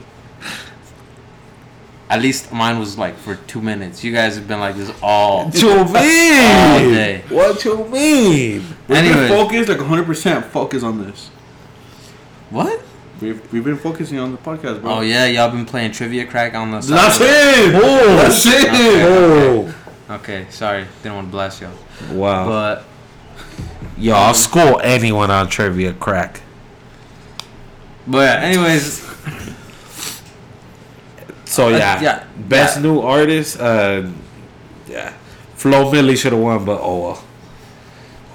At 2.09 2.21
least 2.21 2.53
mine 2.53 2.79
was 2.79 2.97
like 2.97 3.17
for 3.17 3.35
two 3.35 3.61
minutes. 3.61 4.03
You 4.03 4.13
guys 4.13 4.35
have 4.35 4.47
been 4.47 4.59
like 4.61 4.75
this 4.75 4.91
all. 5.01 5.45
What 5.49 5.61
you 5.61 5.69
All 5.71 5.85
day. 5.93 7.23
What 7.29 7.65
you 7.65 7.77
mean? 7.85 8.63
We've 8.87 8.97
Anyway. 8.97 9.13
been 9.15 9.27
focused 9.27 9.69
like 9.69 9.79
100 9.79 10.05
percent 10.05 10.45
focus 10.45 10.83
on 10.83 11.03
this. 11.05 11.29
What? 12.49 12.81
We've, 13.19 13.51
we've 13.51 13.63
been 13.63 13.77
focusing 13.77 14.19
on 14.19 14.31
the 14.31 14.37
podcast, 14.37 14.81
bro. 14.81 14.97
Oh 14.97 15.01
yeah, 15.01 15.25
y'all 15.25 15.49
been 15.49 15.65
playing 15.65 15.91
trivia 15.91 16.25
crack 16.25 16.53
on 16.53 16.71
the. 16.71 16.79
That's 16.79 17.17
side. 17.17 17.25
it. 17.25 17.75
Oh, 17.75 18.15
That's 18.17 18.45
it. 18.45 18.69
Oh. 19.03 19.75
Okay, 20.09 20.45
sorry, 20.49 20.85
didn't 21.03 21.15
want 21.15 21.27
to 21.27 21.31
blast 21.31 21.59
y'all. 21.61 21.71
Wow. 22.13 22.45
But 22.47 22.85
Yo, 23.97 24.13
I'll 24.13 24.33
school 24.35 24.79
anyone 24.83 25.29
on 25.31 25.49
trivia 25.49 25.91
crack. 25.93 26.41
but 28.05 28.19
yeah, 28.19 28.39
anyways, 28.47 29.03
So 31.47 31.67
Uh, 31.67 31.77
yeah, 31.77 32.01
yeah, 32.01 32.23
best 32.37 32.77
yeah. 32.77 32.83
new 32.83 32.99
artist. 33.01 33.59
Uh, 33.59 34.09
yeah, 34.87 35.13
Flo 35.55 35.91
Milli 35.91 36.17
should 36.17 36.33
have 36.33 36.41
won, 36.41 36.65
but 36.65 36.79
oh 36.81 36.99
well. 37.01 37.23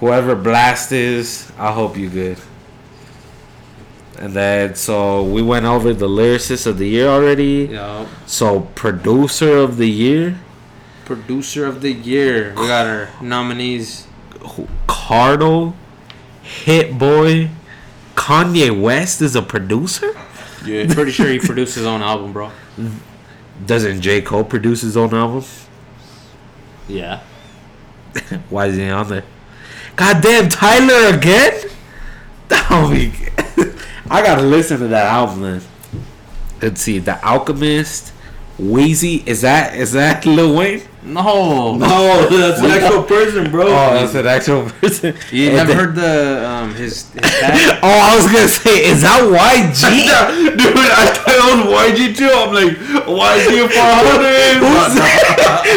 Whoever 0.00 0.34
Blxst 0.34 0.90
is, 0.92 1.52
I 1.58 1.70
hope 1.72 1.96
you 1.96 2.08
good. 2.08 2.38
And 4.18 4.34
then 4.34 4.74
so 4.74 5.22
we 5.22 5.42
went 5.42 5.64
over 5.66 5.92
the 5.94 6.08
lyricist 6.08 6.66
of 6.66 6.78
the 6.78 6.88
year 6.88 7.08
already. 7.08 7.68
know, 7.68 8.08
So 8.26 8.60
producer 8.74 9.56
of 9.56 9.76
the 9.76 9.88
year, 9.88 10.38
producer 11.04 11.66
of 11.66 11.82
the 11.82 11.92
year, 11.92 12.50
we 12.56 12.66
got 12.66 12.86
our 12.86 13.08
nominees. 13.20 14.06
Cardo, 14.88 15.74
Hit 16.42 16.98
Boy, 16.98 17.50
Kanye 18.14 18.70
West 18.80 19.22
is 19.22 19.34
a 19.36 19.42
producer. 19.42 20.14
Yeah. 20.64 20.92
Pretty 20.92 21.10
sure 21.12 21.28
he 21.28 21.38
produced 21.38 21.74
his 21.74 21.86
own 21.86 22.02
album, 22.02 22.32
bro. 22.32 22.50
Doesn't 23.66 24.00
J 24.00 24.22
Cole 24.22 24.44
produce 24.44 24.80
his 24.82 24.96
own 24.96 25.14
album? 25.14 25.44
Yeah. 26.88 27.20
Why 28.50 28.66
is 28.66 28.76
he 28.76 28.88
on 28.88 29.08
there? 29.08 29.24
Goddamn, 29.96 30.48
Tyler 30.48 31.16
again? 31.16 31.70
My 32.50 33.12
I 34.10 34.22
gotta 34.22 34.42
listen 34.42 34.78
to 34.80 34.88
that 34.88 35.06
album 35.06 35.42
then. 35.42 35.62
Let's 36.60 36.80
see, 36.80 36.98
The 36.98 37.22
Alchemist, 37.26 38.12
Wheezy. 38.58 39.22
Is 39.26 39.40
that 39.42 39.74
is 39.74 39.92
that 39.92 40.24
Lil 40.36 40.54
Wayne? 40.56 40.82
No. 41.04 41.74
No, 41.74 42.28
that's 42.28 42.60
an 42.60 42.70
actual 42.70 43.02
person, 43.02 43.50
bro. 43.50 43.64
Oh, 43.66 43.94
that's 43.94 44.14
an 44.14 44.24
actual 44.26 44.70
person. 44.80 45.14
You 45.32 45.48
And 45.48 45.56
never 45.56 45.74
heard 45.74 45.94
the 45.96 46.46
um 46.48 46.74
his, 46.74 47.10
his? 47.12 47.22
Oh, 47.82 47.88
I 47.90 48.14
was 48.14 48.26
gonna 48.26 48.46
say, 48.46 48.84
is 48.86 49.02
that 49.02 49.20
YG? 49.20 49.82
Dude, 50.56 50.76
I 50.76 51.06
thought 51.12 51.34
it 51.34 51.42
was 51.66 51.90
YG 51.90 52.16
too. 52.16 52.30
I'm 52.30 52.52
like, 52.54 52.76
YG 53.06 53.68
for 53.68 53.82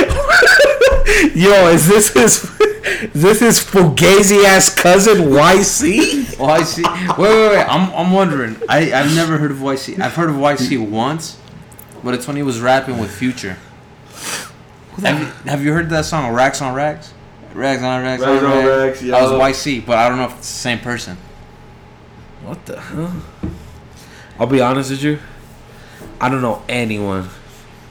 100. 0.05 1.35
Yo, 1.35 1.67
is 1.69 1.87
this 1.87 2.09
his? 2.13 2.41
This 3.13 3.41
is 3.41 3.59
fugazi 3.59 4.43
ass 4.45 4.73
cousin 4.73 5.17
YC? 5.29 6.35
YC. 6.37 6.83
Wait, 7.17 7.29
wait, 7.29 7.49
wait. 7.57 7.63
I'm 7.67 7.91
I'm 7.93 8.11
wondering. 8.11 8.57
I 8.69 8.91
I've 8.93 9.15
never 9.15 9.37
heard 9.37 9.51
of 9.51 9.57
YC. 9.57 9.99
I've 9.99 10.13
heard 10.15 10.29
of 10.29 10.35
YC 10.35 10.87
once, 10.89 11.37
but 12.05 12.13
it's 12.13 12.27
when 12.27 12.37
he 12.37 12.43
was 12.43 12.61
rapping 12.61 12.99
with 12.99 13.11
Future. 13.13 13.57
Have 15.01 15.19
you, 15.19 15.25
have 15.49 15.63
you 15.65 15.73
heard 15.73 15.89
that 15.89 16.05
song 16.05 16.31
Racks 16.33 16.61
on 16.61 16.73
Racks? 16.75 17.13
Rags 17.53 17.81
on 17.83 18.03
Racks 18.03 18.21
Rags 18.21 18.43
on 18.43 18.51
on 18.51 18.57
Racks. 18.65 19.01
Racks, 19.01 19.01
That 19.01 19.21
was 19.23 19.31
yeah. 19.65 19.79
YC, 19.79 19.85
but 19.85 19.97
I 19.97 20.07
don't 20.07 20.17
know 20.19 20.25
if 20.25 20.37
it's 20.37 20.47
the 20.47 20.59
same 20.59 20.79
person. 20.79 21.17
What 22.43 22.63
the 22.65 22.79
hell? 22.79 23.21
I'll 24.39 24.45
be 24.47 24.61
honest 24.61 24.91
with 24.91 25.01
you. 25.03 25.19
I 26.21 26.29
don't 26.29 26.41
know 26.41 26.63
anyone 26.69 27.27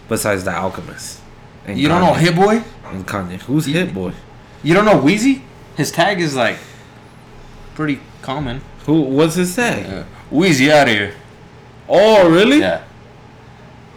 besides 0.08 0.44
the 0.44 0.54
Alchemist. 0.54 1.20
And 1.66 1.78
You 1.78 1.88
don't 1.88 2.00
know 2.00 2.12
Kanye. 2.12 2.18
Hit 2.20 2.36
Boy? 2.36 2.62
And 2.86 3.06
Kanye. 3.06 3.40
Who's 3.42 3.66
You- 3.66 3.74
Hit 3.74 3.92
Boy? 3.92 4.12
You 4.62 4.74
don't 4.74 4.84
know 4.84 4.96
Wheezy? 4.98 5.42
His 5.76 5.90
tag 5.90 6.20
is 6.20 6.36
like 6.36 6.58
pretty 7.74 8.00
common. 8.22 8.60
Who? 8.86 9.00
What's 9.02 9.34
his 9.34 9.54
tag? 9.56 9.86
Uh, 9.86 10.04
Wheezy 10.30 10.70
out 10.70 10.88
of 10.88 10.94
here. 10.94 11.14
Oh, 11.88 12.30
really? 12.30 12.60
Yeah. 12.60 12.84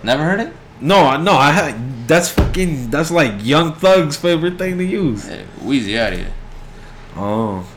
Never 0.03 0.23
heard 0.23 0.39
it? 0.39 0.53
No, 0.79 1.17
no. 1.17 1.33
I 1.33 1.51
had. 1.51 2.07
That's 2.07 2.29
fucking. 2.29 2.89
That's 2.89 3.11
like 3.11 3.43
Young 3.43 3.73
Thug's 3.73 4.17
favorite 4.17 4.57
thing 4.57 4.77
to 4.77 4.83
use. 4.83 5.27
Yeah, 5.27 5.43
Wheezy 5.61 5.97
out 5.97 6.13
of 6.13 6.19
here. 6.19 6.33
Oh. 7.15 7.67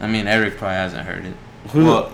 I 0.00 0.06
mean, 0.06 0.26
Eric 0.26 0.56
probably 0.56 0.76
hasn't 0.76 1.06
heard 1.06 1.24
it. 1.24 1.34
Who? 1.70 1.86
What? 1.86 2.12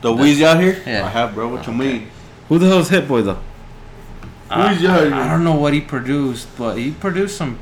The 0.00 0.12
Wheezy 0.12 0.44
out 0.44 0.60
here? 0.60 0.82
Yeah. 0.86 1.04
I 1.04 1.08
have, 1.08 1.34
bro. 1.34 1.48
What 1.48 1.66
you 1.66 1.72
mean? 1.72 2.08
Who 2.48 2.58
the 2.58 2.66
hell's 2.66 2.88
Hit 2.88 3.06
Boy 3.06 3.22
though? 3.22 3.38
Wheezy 4.50 4.86
out 4.86 5.02
here. 5.02 5.14
I 5.14 5.30
don't 5.30 5.44
know 5.44 5.54
what 5.54 5.72
he 5.72 5.80
produced, 5.80 6.48
but 6.58 6.76
he 6.76 6.90
produced 6.90 7.36
some. 7.36 7.58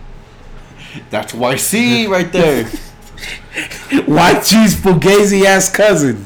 That's 1.11 1.33
YC 1.33 2.09
right 2.09 2.31
there. 2.33 2.65
YG's 3.91 4.75
fugazi 4.77 5.45
ass 5.45 5.71
cousin. 5.71 6.25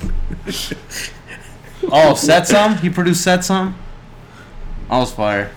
Oh, 1.91 2.15
set 2.15 2.47
some. 2.47 2.79
He 2.79 2.89
produced 2.89 3.23
set 3.23 3.45
some. 3.45 3.77
I 4.95 4.99
was 4.99 5.13
fire. 5.13 5.51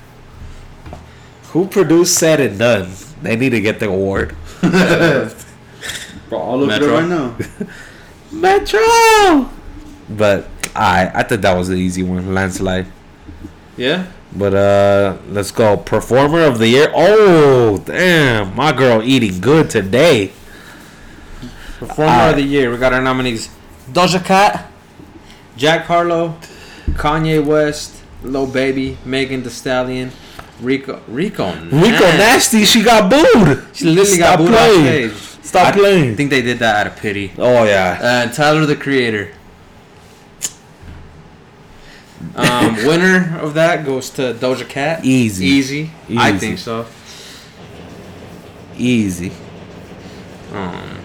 Who 1.51 1.67
produced 1.67 2.17
Said 2.17 2.39
and 2.39 2.57
Done? 2.57 2.89
They 3.21 3.35
need 3.35 3.51
to 3.51 3.61
get 3.61 3.79
the 3.79 3.87
award. 3.87 4.35
Bro, 4.61 6.41
I'll 6.41 6.57
look 6.57 6.67
Metro. 6.69 6.87
it 6.87 7.01
right 7.01 7.07
now. 7.07 7.37
Metro. 8.31 9.49
But 10.09 10.47
I 10.75 11.11
I 11.13 11.21
thought 11.23 11.41
that 11.41 11.55
was 11.55 11.67
the 11.67 11.75
easy 11.75 12.01
one, 12.01 12.33
landslide. 12.33 12.87
Yeah. 13.77 14.07
But 14.35 14.53
uh, 14.55 15.17
let's 15.29 15.51
go. 15.51 15.77
Performer 15.77 16.41
of 16.41 16.57
the 16.57 16.67
year. 16.69 16.91
Oh 16.95 17.77
damn, 17.85 18.55
my 18.55 18.71
girl 18.71 19.03
eating 19.03 19.39
good 19.39 19.69
today. 19.69 20.31
Performer 21.79 22.11
Ah. 22.11 22.29
of 22.31 22.37
the 22.37 22.41
year. 22.43 22.71
We 22.71 22.77
got 22.77 22.91
our 22.93 23.01
nominees: 23.01 23.49
Doja 23.91 24.23
Cat, 24.25 24.71
Jack 25.55 25.85
Harlow, 25.85 26.35
Kanye 26.93 27.45
West, 27.45 27.96
Lil 28.23 28.47
Baby, 28.47 28.97
Megan 29.05 29.43
Thee 29.43 29.49
Stallion, 29.49 30.11
Rico. 30.61 31.01
Rico. 31.07 31.53
Rico. 31.53 31.71
Nasty, 31.71 32.65
she 32.65 32.83
got 32.83 33.09
booed. 33.09 33.65
She 33.73 33.85
literally 33.85 34.17
got 34.17 34.35
Stop 34.35 34.39
booed 34.39 34.53
off 34.53 34.71
stage. 34.71 35.45
Stop 35.45 35.67
I 35.67 35.77
playing. 35.77 36.11
I 36.11 36.15
think 36.15 36.29
they 36.29 36.41
did 36.41 36.59
that 36.59 36.87
out 36.87 36.93
of 36.93 36.99
pity. 36.99 37.31
Oh 37.37 37.63
yeah. 37.63 38.23
And 38.23 38.33
Tyler 38.33 38.65
the 38.65 38.75
Creator. 38.75 39.33
Um, 42.35 42.75
winner 42.87 43.37
of 43.39 43.53
that 43.53 43.85
goes 43.85 44.09
to 44.11 44.33
Doja 44.33 44.67
Cat. 44.67 45.05
Easy. 45.05 45.45
Easy. 45.45 45.91
I 46.17 46.37
think 46.37 46.57
so. 46.57 46.85
Easy. 48.77 49.31
Um, 50.51 50.97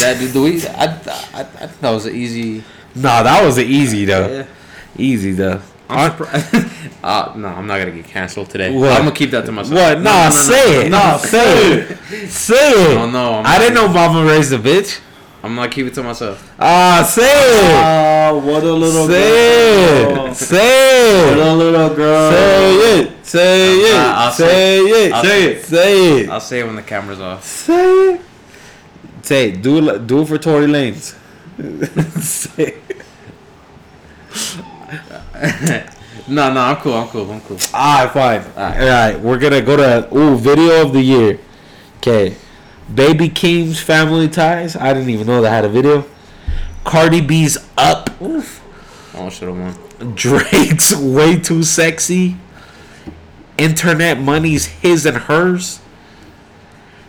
that 0.00 0.30
do 0.32 0.42
we? 0.42 0.66
I, 0.66 0.84
I, 0.84 1.40
I 1.40 1.66
that 1.66 1.90
was 1.90 2.06
an 2.06 2.14
easy. 2.14 2.64
Nah, 2.94 3.22
that 3.22 3.44
was 3.44 3.58
an 3.58 3.66
easy 3.66 4.04
though. 4.04 4.28
Yeah. 4.28 4.46
Easy 4.96 5.32
though. 5.32 5.60
I'm 5.88 6.10
surprised. 6.10 6.54
uh, 7.04 7.32
no, 7.36 7.48
I'm 7.48 7.66
not 7.66 7.78
gonna 7.78 7.92
get 7.92 8.06
canceled 8.06 8.50
today. 8.50 8.74
What? 8.74 8.90
I'm 8.92 9.04
gonna 9.04 9.14
keep 9.14 9.30
that 9.30 9.46
to 9.46 9.52
myself. 9.52 9.74
What? 9.74 9.98
No, 9.98 10.04
Nah, 10.10 10.22
no, 10.24 10.24
no, 10.24 10.30
say 10.30 10.86
it. 10.86 10.90
no, 10.90 10.98
Nah, 10.98 11.16
say 11.18 11.72
it. 11.72 12.28
Say 12.28 12.70
it. 12.92 12.94
No, 12.96 13.10
no, 13.10 13.34
I'm 13.34 13.46
I 13.46 13.52
not 13.52 13.58
didn't 13.60 13.74
know 13.74 13.88
Mama 13.88 14.24
raised 14.24 14.52
a 14.52 14.58
bitch. 14.58 15.00
I'm 15.44 15.54
gonna 15.54 15.68
keep 15.70 15.86
it 15.86 15.94
to 15.94 16.02
myself. 16.02 16.52
Ah, 16.58 17.04
say 17.08 17.22
it. 17.22 17.74
Ah, 17.76 18.32
what 18.34 18.64
a 18.64 18.72
little 18.72 19.06
Say 19.06 20.04
girl. 20.04 20.26
it. 20.26 20.34
Say 20.34 21.30
it. 21.32 21.36
What 21.38 21.46
a 21.46 21.52
little 21.54 21.94
girl. 21.94 22.30
Say 22.32 22.74
it. 23.00 23.26
Say 23.26 23.78
it. 23.78 23.94
I'll- 23.94 24.16
I'll 24.26 24.32
say 24.32 24.78
it. 24.80 25.12
I'll 25.12 25.22
Say 25.22 25.28
say 25.28 25.52
it. 25.52 25.64
Say 25.64 26.20
it. 26.22 26.28
I'll 26.30 26.40
say 26.40 26.60
it 26.60 26.66
when 26.66 26.74
the 26.74 26.82
camera's 26.82 27.20
off. 27.20 27.44
Say 27.44 28.14
it. 28.14 28.20
Say 29.22 29.48
it. 29.50 29.62
Do 29.62 29.88
it. 29.88 30.06
Do 30.08 30.22
it 30.22 30.26
for 30.28 30.38
Tory 30.38 30.66
Lanez. 30.66 31.14
say 32.20 32.74
it. 32.74 32.82
No, 36.28 36.52
no, 36.52 36.60
I'm 36.60 36.76
cool. 36.76 36.94
I'm 36.94 37.08
cool. 37.08 37.30
I'm 37.30 37.40
cool. 37.42 37.58
Ah, 37.72 38.10
fine. 38.12 38.40
Alright. 38.40 38.80
All 38.80 38.88
right, 38.88 39.20
we're 39.20 39.38
gonna 39.38 39.62
go 39.62 39.76
to 39.76 40.16
ooh 40.16 40.36
video 40.36 40.82
of 40.82 40.92
the 40.92 41.00
year. 41.00 41.38
Okay, 41.98 42.36
Baby 42.92 43.28
Keem's 43.28 43.80
Family 43.80 44.28
Ties. 44.28 44.76
I 44.76 44.92
didn't 44.92 45.10
even 45.10 45.26
know 45.26 45.40
they 45.40 45.48
had 45.48 45.64
a 45.64 45.68
video. 45.68 46.04
Cardi 46.84 47.20
B's 47.20 47.58
Up. 47.76 48.10
Oof. 48.20 48.62
Oh, 49.14 49.30
should 49.30 49.48
have 49.48 49.58
won. 49.98 50.14
Drake's 50.14 50.94
Way 50.94 51.38
Too 51.38 51.62
Sexy. 51.62 52.36
Internet 53.58 54.20
Money's 54.20 54.66
His 54.66 55.06
and 55.06 55.16
Hers. 55.16 55.80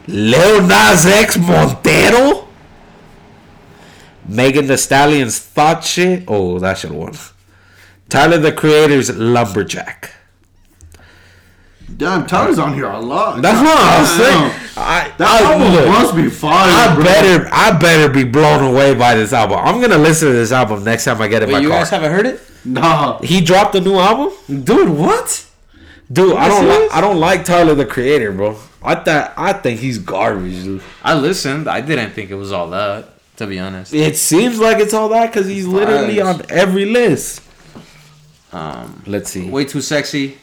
Lil 0.07 0.65
Nas 0.65 1.05
X 1.05 1.37
Montero. 1.37 2.47
Megan 4.27 4.67
Thee 4.67 4.77
Stallion's 4.77 5.39
Thot 5.39 5.83
Shit. 5.83 6.23
Oh, 6.27 6.59
that 6.59 6.77
should 6.77 6.91
have 6.91 6.99
won. 6.99 7.13
Tyler 8.09 8.37
the 8.37 8.51
Creator's 8.51 9.15
Lumberjack. 9.15 10.11
Damn, 11.95 12.27
Tyler's 12.27 12.59
on 12.59 12.73
here 12.73 12.85
a 12.89 12.99
lot. 12.99 13.41
That's 13.41 13.59
what 13.59 13.77
I 13.77 14.01
was 14.01 14.09
saying. 14.11 14.73
I, 14.77 15.11
That 15.17 15.41
I, 15.41 15.53
album 15.53 15.73
look, 15.73 15.87
must 15.87 16.15
be 16.15 16.29
fire, 16.29 16.69
I 16.69 16.93
bro. 16.93 17.03
better, 17.03 17.49
I 17.51 17.77
better 17.79 18.11
be 18.13 18.23
blown 18.23 18.63
away 18.63 18.93
by 18.93 19.15
this 19.15 19.31
album. 19.33 19.59
I'm 19.61 19.79
gonna 19.81 19.97
listen 19.97 20.27
to 20.27 20.33
this 20.33 20.51
album 20.51 20.83
next 20.83 21.05
time 21.05 21.21
I 21.21 21.27
get 21.27 21.43
in 21.43 21.47
Wait, 21.49 21.53
my 21.55 21.59
you 21.61 21.69
car. 21.69 21.79
guys 21.79 21.89
haven't 21.89 22.11
heard 22.11 22.25
it, 22.27 22.41
Nah. 22.65 23.19
he 23.21 23.41
dropped 23.41 23.73
a 23.75 23.81
new 23.81 23.95
album, 23.95 24.33
dude? 24.63 24.89
What? 24.89 25.45
dude. 26.11 26.35
I 26.35 26.47
don't, 26.49 26.61
serious? 26.65 26.79
like, 26.91 26.93
I 26.93 27.01
don't 27.01 27.19
like 27.19 27.45
Tyler 27.45 27.73
the 27.73 27.85
Creator, 27.85 28.33
bro. 28.33 28.57
I 28.83 28.95
thought, 28.95 29.33
I 29.37 29.53
think 29.53 29.79
he's 29.79 29.97
garbage, 29.97 30.63
dude. 30.63 30.81
I 31.03 31.15
listened. 31.15 31.67
I 31.67 31.81
didn't 31.81 32.11
think 32.11 32.29
it 32.31 32.35
was 32.35 32.51
all 32.51 32.69
that. 32.71 33.09
To 33.37 33.47
be 33.47 33.59
honest. 33.59 33.93
It 33.93 34.17
seems 34.17 34.59
like 34.59 34.79
it's 34.79 34.93
all 34.93 35.09
that 35.09 35.31
because 35.31 35.47
he's 35.47 35.65
literally 35.67 36.19
on 36.21 36.41
every 36.49 36.85
list. 36.85 37.41
Um, 38.53 39.03
Let's 39.05 39.29
see. 39.31 39.49
way 39.49 39.65
too 39.65 39.81
sexy 39.81 40.37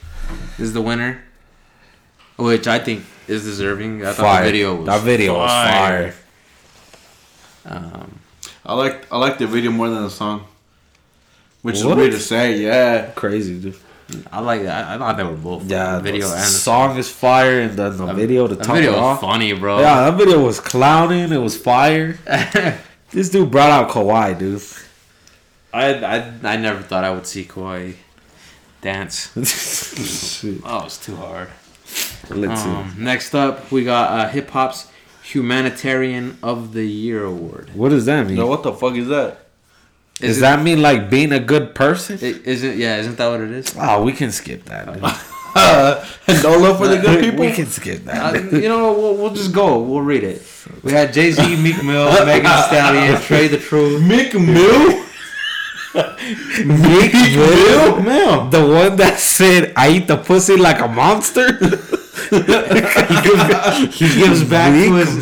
is 0.58 0.72
the 0.72 0.82
winner, 0.82 1.22
which 2.36 2.66
I 2.66 2.78
think 2.78 3.04
is 3.28 3.44
deserving. 3.44 4.02
I 4.04 4.12
thought 4.12 4.16
Fire. 4.22 4.44
the 4.44 4.50
video 4.50 4.74
was 4.76 4.86
that 4.86 5.00
video 5.02 5.34
was 5.38 5.50
fire. 5.50 6.14
Um, 7.66 8.18
I 8.66 8.74
like 8.74 9.10
I 9.12 9.16
like 9.18 9.38
the 9.38 9.46
video 9.46 9.70
more 9.70 9.88
than 9.88 10.02
the 10.02 10.10
song. 10.10 10.44
Which 11.62 11.76
What? 11.82 11.92
is 11.92 11.96
weird 11.96 12.12
to 12.12 12.20
say, 12.20 12.58
yeah. 12.60 13.10
Crazy, 13.14 13.58
dude. 13.58 13.76
I 14.30 14.40
like 14.40 14.62
that. 14.64 14.84
I 14.86 14.98
thought 14.98 15.16
they 15.16 15.24
were 15.24 15.32
both. 15.32 15.64
Yeah, 15.64 15.96
the 15.96 16.02
video 16.02 16.28
the 16.28 16.34
and 16.34 16.42
the 16.42 16.46
song 16.46 16.98
is 16.98 17.08
fire, 17.10 17.60
and 17.62 17.72
then 17.78 17.96
the 17.96 18.12
video 18.12 18.46
to 18.46 18.54
The 18.54 18.62
top 18.64 18.74
video 18.76 18.90
it 18.92 18.96
was 18.96 19.00
off. 19.02 19.20
funny, 19.22 19.54
bro. 19.54 19.80
Yeah, 19.80 20.10
that 20.10 20.18
video 20.18 20.44
was 20.44 20.60
clowning. 20.60 21.32
It 21.32 21.38
was 21.38 21.56
fire. 21.56 22.18
This 23.10 23.28
dude 23.30 23.48
brought 23.52 23.70
out 23.70 23.90
Kawhi, 23.90 24.36
dude. 24.36 24.60
I, 25.74 25.86
I 26.16 26.16
I 26.52 26.56
never 26.56 26.80
thought 26.82 27.04
I 27.04 27.10
would 27.10 27.26
see 27.26 27.44
Kawhi 27.44 27.94
dance. 28.80 29.16
Shit. 30.40 30.60
Oh, 30.64 30.80
it 30.80 30.84
was 30.84 30.98
too 30.98 31.16
hard. 31.16 31.48
Let's 32.30 32.62
Um, 32.62 32.94
next 32.98 33.34
up, 33.34 33.70
we 33.72 33.84
got 33.84 34.10
uh, 34.18 34.28
hip 34.28 34.50
hop's 34.50 34.86
Humanitarian 35.24 36.38
of 36.42 36.72
the 36.72 36.86
Year 36.86 37.24
award. 37.24 37.68
see. 37.72 37.78
What 37.78 37.90
does 37.90 38.06
that 38.06 38.26
mean? 38.26 38.36
Yo, 38.36 38.46
what 38.46 38.62
the 38.62 38.72
fuck 38.72 38.94
is 38.94 39.08
that? 39.08 39.40
Does 40.20 40.38
it- 40.38 40.40
that 40.42 40.62
mean 40.62 40.80
like 40.80 41.10
being 41.10 41.32
a 41.32 41.40
good 41.40 41.74
person? 41.74 42.18
i- 42.22 42.40
Is 42.52 42.62
it? 42.62 42.76
Yeah, 42.76 42.96
isn't 42.98 43.16
that 43.18 43.28
what 43.28 43.40
it 43.40 43.50
is? 43.50 43.74
Oh, 43.78 44.02
we 44.04 44.12
can 44.12 44.30
skip 44.30 44.64
that. 44.66 44.86
Dude. 44.92 45.02
no 46.42 46.58
love 46.58 46.78
for 46.78 46.88
the 46.88 46.98
good 46.98 47.20
people. 47.24 47.40
We 47.44 47.52
can 47.52 47.66
skip 47.66 48.02
Uh, 48.08 48.32
that. 48.32 48.52
you 48.52 48.68
know, 48.68 48.92
we'll, 48.92 49.16
we'll 49.16 49.34
just 49.34 49.52
go. 49.52 49.78
We'll 49.80 50.00
read 50.02 50.24
it. 50.24 50.42
We 50.82 50.92
had 50.92 51.12
Jay 51.12 51.30
Z, 51.30 51.56
Meek 51.56 51.82
Mill, 51.84 52.06
Megan 52.26 52.44
Thee 52.44 52.62
Stallion, 52.68 53.14
Trae 53.26 53.48
Tha 53.50 53.58
Truth. 53.58 54.02
Mick 54.02 54.32
Mill? 54.34 55.03
Meek 55.94 57.12
Mill? 57.12 58.02
Mill. 58.02 58.50
The 58.50 58.66
one 58.66 58.96
that 58.96 59.18
said, 59.18 59.72
I 59.76 59.90
eat 59.90 60.08
the 60.08 60.16
pussy 60.16 60.56
like 60.56 60.80
a 60.80 60.88
monster? 60.88 61.56
He 63.92 64.08
gives 64.14 64.44
back 64.50 64.72
to 64.72 64.94
his. 64.94 65.16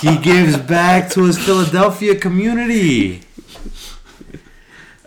He 0.00 0.16
gives 0.18 0.56
back 0.56 1.10
to 1.10 1.24
his 1.24 1.38
Philadelphia 1.38 2.14
community. 2.14 3.22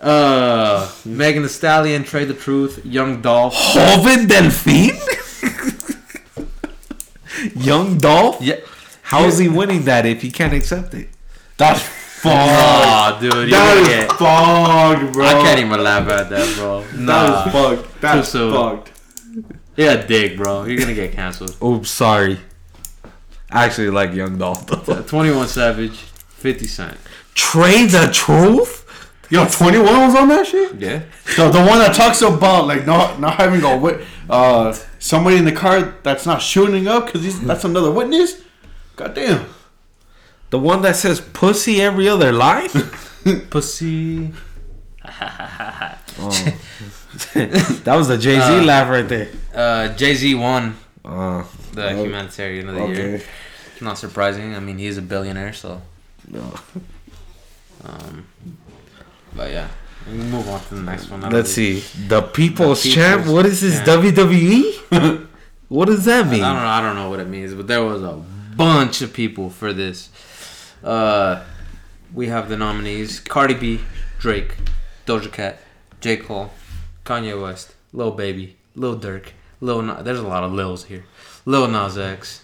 Uh, 0.01 0.91
Megan 1.05 1.43
Thee 1.43 1.49
Stallion, 1.49 2.03
Trae 2.03 2.27
Tha 2.27 2.33
Truth, 2.33 2.83
Young 2.85 3.21
Dolph. 3.21 3.53
Joven 3.73 4.27
Delfin? 4.27 4.97
Young 7.55 7.97
Dolph? 7.99 8.41
Yeah. 8.41 8.55
How 9.03 9.25
is 9.25 9.37
he 9.37 9.47
winning 9.47 9.83
that 9.83 10.05
if 10.05 10.21
he 10.21 10.31
can't 10.31 10.53
accept 10.53 10.93
it? 10.93 11.09
That's 11.57 11.81
fucked. 12.21 12.27
Oh, 12.27 13.17
dude, 13.21 13.33
you're 13.33 13.45
That 13.49 13.75
gonna 13.75 13.81
is 13.81 13.87
get. 13.87 14.11
fucked, 14.13 15.13
bro. 15.13 15.25
I 15.25 15.33
can't 15.33 15.59
even 15.59 15.83
laugh 15.83 16.07
at 16.09 16.29
that, 16.29 16.55
bro. 16.55 16.81
That 16.83 16.99
Nah. 16.99 17.45
is 17.45 17.51
fucked. 17.51 18.01
That's 18.01 18.29
soon. 18.29 18.53
fucked. 18.53 18.91
Yeah, 19.77 19.95
dig, 20.05 20.37
bro. 20.37 20.63
You're 20.65 20.77
gonna 20.77 20.93
get 20.93 21.13
canceled. 21.13 21.55
Oops, 21.63 21.89
sorry. 21.89 22.39
I 23.51 23.65
actually 23.65 23.89
like 23.89 24.13
Young 24.13 24.37
Dolph. 24.37 24.65
21 25.07 25.47
Savage, 25.47 25.97
50 25.97 26.67
Cent. 26.67 26.97
Trae 27.35 27.89
Tha 27.89 28.11
Truth? 28.13 28.77
Yo, 29.29 29.45
21 29.47 29.85
was 30.07 30.15
on 30.15 30.27
that 30.27 30.45
shit? 30.45 30.75
Yeah. 30.75 31.01
So 31.25 31.49
the 31.49 31.59
one 31.59 31.79
that 31.79 31.95
talks 31.95 32.21
about 32.21 32.67
like 32.67 32.85
not 32.85 33.19
not 33.21 33.35
having 33.35 33.63
a 33.63 33.77
wit, 33.77 34.01
uh, 34.29 34.73
somebody 34.99 35.37
in 35.37 35.45
the 35.45 35.53
car 35.53 35.95
that's 36.03 36.25
not 36.25 36.41
shooting 36.41 36.87
up 36.87 37.05
because 37.05 37.39
that's 37.41 37.63
another 37.63 37.91
witness. 37.91 38.41
Goddamn. 38.97 39.45
The 40.51 40.59
one 40.59 40.81
that 40.83 40.95
says 40.97 41.19
pussy 41.21 41.81
every 41.81 42.07
other 42.07 42.31
line? 42.31 42.69
Pussy. 43.49 44.31
that 45.03 45.97
was 47.85 48.07
the 48.07 48.17
Jay 48.17 48.35
Z 48.35 48.41
Uh, 48.41 48.63
laugh 48.63 48.89
right 48.89 49.07
there. 49.07 49.29
Uh, 49.53 49.87
Jay 49.95 50.13
Z 50.13 50.35
won 50.35 50.75
Uh, 51.05 51.43
the 51.73 51.89
Oh, 51.89 52.03
Humanitarian 52.03 52.69
of 52.69 52.75
the 52.75 52.85
Year. 52.87 53.21
Not 53.79 53.97
surprising. 53.97 54.53
I 54.55 54.59
mean, 54.59 54.77
he's 54.77 54.97
a 54.97 55.01
billionaire, 55.01 55.53
so. 55.53 55.81
No. 56.27 56.53
Um, 57.83 58.27
but 59.35 59.51
yeah, 59.51 59.67
we 60.07 60.17
move 60.17 60.47
on 60.49 60.61
to 60.65 60.75
the 60.75 60.81
next 60.81 61.09
one. 61.09 61.23
I 61.23 61.29
Let's 61.29 61.51
see. 61.51 61.79
The 62.07 62.21
People's, 62.21 62.83
The 62.83 62.91
Champ. 62.91 63.21
People's 63.21 63.33
What 63.33 63.45
is 63.45 63.61
this? 63.61 63.83
Champ. 63.83 64.03
WWE? 64.03 65.27
what 65.69 65.85
does 65.85 66.05
that 66.05 66.27
mean? 66.27 66.43
I 66.43 66.53
mean? 66.53 66.53
don't 66.53 66.63
know. 66.63 66.69
I 66.69 66.81
don't 66.81 66.95
know 66.95 67.09
what 67.09 67.19
it 67.19 67.27
means, 67.27 67.53
but 67.53 67.67
there 67.67 67.83
was 67.83 68.03
a 68.03 68.21
bunch 68.55 69.01
of 69.01 69.13
people 69.13 69.49
for 69.49 69.73
this. 69.73 70.09
Uh, 70.83 71.43
we 72.13 72.27
have 72.27 72.49
the 72.49 72.57
nominees: 72.57 73.19
Cardi 73.19 73.53
B, 73.53 73.81
Drake, 74.19 74.55
Doja 75.05 75.31
Cat, 75.31 75.59
J 75.99 76.17
Cole, 76.17 76.51
Kanye 77.05 77.39
West, 77.41 77.75
Lil 77.93 78.11
Baby, 78.11 78.57
Lil 78.75 78.97
Durk, 78.99 79.29
Lil, 79.59 79.81
Na- 79.81 80.01
there's 80.01 80.19
a 80.19 80.27
lot 80.27 80.43
of 80.43 80.51
Lils 80.51 80.85
here. 80.85 81.05
Lil 81.45 81.67
Nas 81.67 81.97
X, 81.97 82.43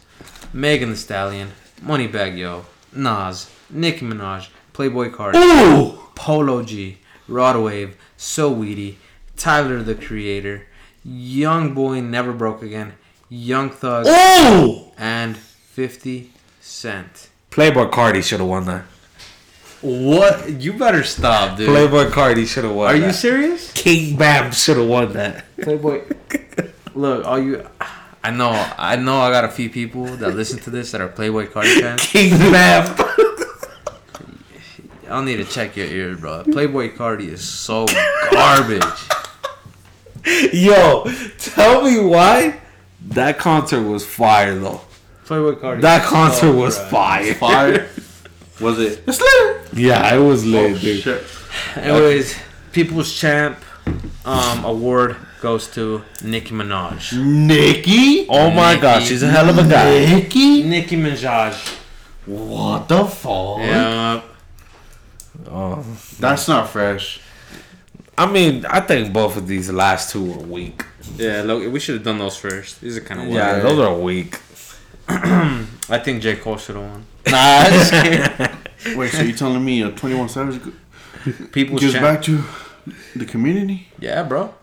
Megan 0.53 0.89
Thee 0.89 0.95
Stallion, 0.95 1.51
Moneybagg 1.83 2.37
Yo, 2.37 2.65
Nas, 2.93 3.49
Nicki 3.69 4.05
Minaj, 4.05 4.49
Playboi 4.73 5.11
Carti, 5.11 5.35
Ooh. 5.37 5.99
Polo 6.15 6.63
G, 6.63 6.97
Rod 7.27 7.57
Wave, 7.57 7.95
Saweetie, 8.17 8.95
Tyler 9.35 9.81
the 9.83 9.95
Creator, 9.95 10.67
YoungBoy 11.07 12.03
Never 12.03 12.33
Broke 12.33 12.63
Again, 12.63 12.93
Young 13.29 13.69
Thug, 13.69 14.05
Ooh. 14.07 14.91
and 14.97 15.37
50 15.37 16.31
Cent. 16.61 17.29
Playboi 17.57 17.89
Carti 17.89 18.23
should 18.23 18.39
have 18.39 18.47
won 18.47 18.65
that. 18.65 18.83
What? 19.81 20.47
You 20.61 20.73
better 20.73 21.03
stop, 21.03 21.57
dude. 21.57 21.69
Playboi 21.69 22.11
Carti 22.11 22.45
should 22.45 22.65
have 22.65 22.75
won. 22.75 22.93
Are 22.93 22.95
you 22.95 23.11
serious? 23.11 23.71
King 23.71 24.15
Bam 24.15 24.51
should 24.51 24.77
have 24.77 24.87
won 24.87 25.13
that. 25.13 25.43
Playboy. 25.59 26.03
Look, 26.93 27.25
all 27.25 27.39
you. 27.39 27.67
I 28.23 28.29
know, 28.29 28.51
I 28.77 28.95
know. 28.97 29.21
I 29.21 29.31
got 29.31 29.43
a 29.43 29.49
few 29.49 29.71
people 29.71 30.05
that 30.05 30.35
listen 30.35 30.59
to 30.59 30.69
this 30.69 30.91
that 30.91 31.01
are 31.01 31.09
Playboi 31.09 31.47
Carti 31.47 31.75
fans. 31.81 32.05
King 32.05 32.37
Bam. 32.37 32.95
I'll 35.09 35.23
need 35.23 35.37
to 35.37 35.45
check 35.45 35.75
your 35.75 35.87
ears, 35.87 36.19
bro. 36.19 36.43
Playboi 36.43 36.95
Carti 36.95 37.29
is 37.29 37.43
so 37.43 37.87
garbage. 38.29 38.83
Yo, 40.53 41.05
tell 41.39 41.81
me 41.81 41.99
why 42.01 42.59
that 43.01 43.39
concert 43.39 43.81
was 43.81 44.05
fire 44.05 44.59
though. 44.59 44.81
Playboi 45.27 45.55
Carti. 45.59 45.81
That 45.81 46.03
is 46.03 46.09
concert 46.09 46.39
so 46.39 46.55
was 46.55 46.77
trash. 46.77 46.89
fire. 46.89 47.33
Fire. 47.35 47.89
Was 48.59 48.79
it? 48.79 49.03
It's 49.07 49.19
lit. 49.21 49.73
Yeah, 49.73 50.15
it 50.15 50.19
was 50.19 50.45
lit, 50.45 50.75
Oh, 50.75 50.79
dude. 50.79 51.01
shit. 51.03 51.23
Anyways, 51.75 52.35
People's 52.71 53.13
Champ 53.13 53.57
um, 54.25 54.65
award 54.65 55.15
goes 55.41 55.67
to 55.71 56.01
Nicki 56.23 56.51
Minaj. 56.55 57.13
Nicki. 57.23 58.25
Oh 58.29 58.49
my 58.51 58.71
Nicki. 58.71 58.81
gosh, 58.81 59.07
she's 59.07 59.21
a 59.23 59.27
hell 59.29 59.49
of 59.49 59.57
a 59.57 59.69
guy. 59.69 60.05
Nikki. 60.05 60.63
Nicki 60.63 60.95
Minaj. 60.97 61.53
What 62.25 62.87
the 62.87 63.05
fuck? 63.05 63.59
Yeah. 63.59 64.21
Oh. 65.49 65.85
That's 66.19 66.47
not 66.47 66.69
fresh. 66.69 67.19
I 68.17 68.25
mean, 68.25 68.65
I 68.65 68.79
think 68.79 69.13
both 69.13 69.37
of 69.37 69.47
these 69.47 69.69
last 69.71 70.11
two 70.11 70.23
were 70.23 70.39
weak. 70.43 70.83
Yeah, 71.17 71.43
look, 71.43 71.71
we 71.71 71.79
should 71.79 71.95
have 71.95 72.03
done 72.03 72.17
those 72.17 72.35
first. 72.35 72.81
These 72.81 72.97
are 72.97 73.01
kind 73.01 73.21
of 73.21 73.27
Yeah, 73.27 73.59
those 73.59 73.77
are 73.79 73.93
weak. 73.95 74.39
I 75.89 75.99
think 76.03 76.21
J. 76.21 76.35
Cole 76.35 76.57
should 76.57 76.75
have 76.75 76.85
won. 76.85 77.05
Nah, 77.29 77.65
just 77.69 77.91
kidding. 77.91 78.97
Wait, 78.97 79.11
so 79.11 79.21
you 79.21 79.33
telling 79.33 79.63
me 79.63 79.81
a 79.81 79.91
21 79.91 80.29
Savage 80.29 80.61
go- 80.63 80.71
People's 81.51 81.81
gives 81.81 81.93
Champ. 81.93 82.03
back 82.03 82.21
to 82.23 82.41
the 83.15 83.25
community? 83.25 83.87
Yeah, 83.99 84.23
bro. 84.23 84.53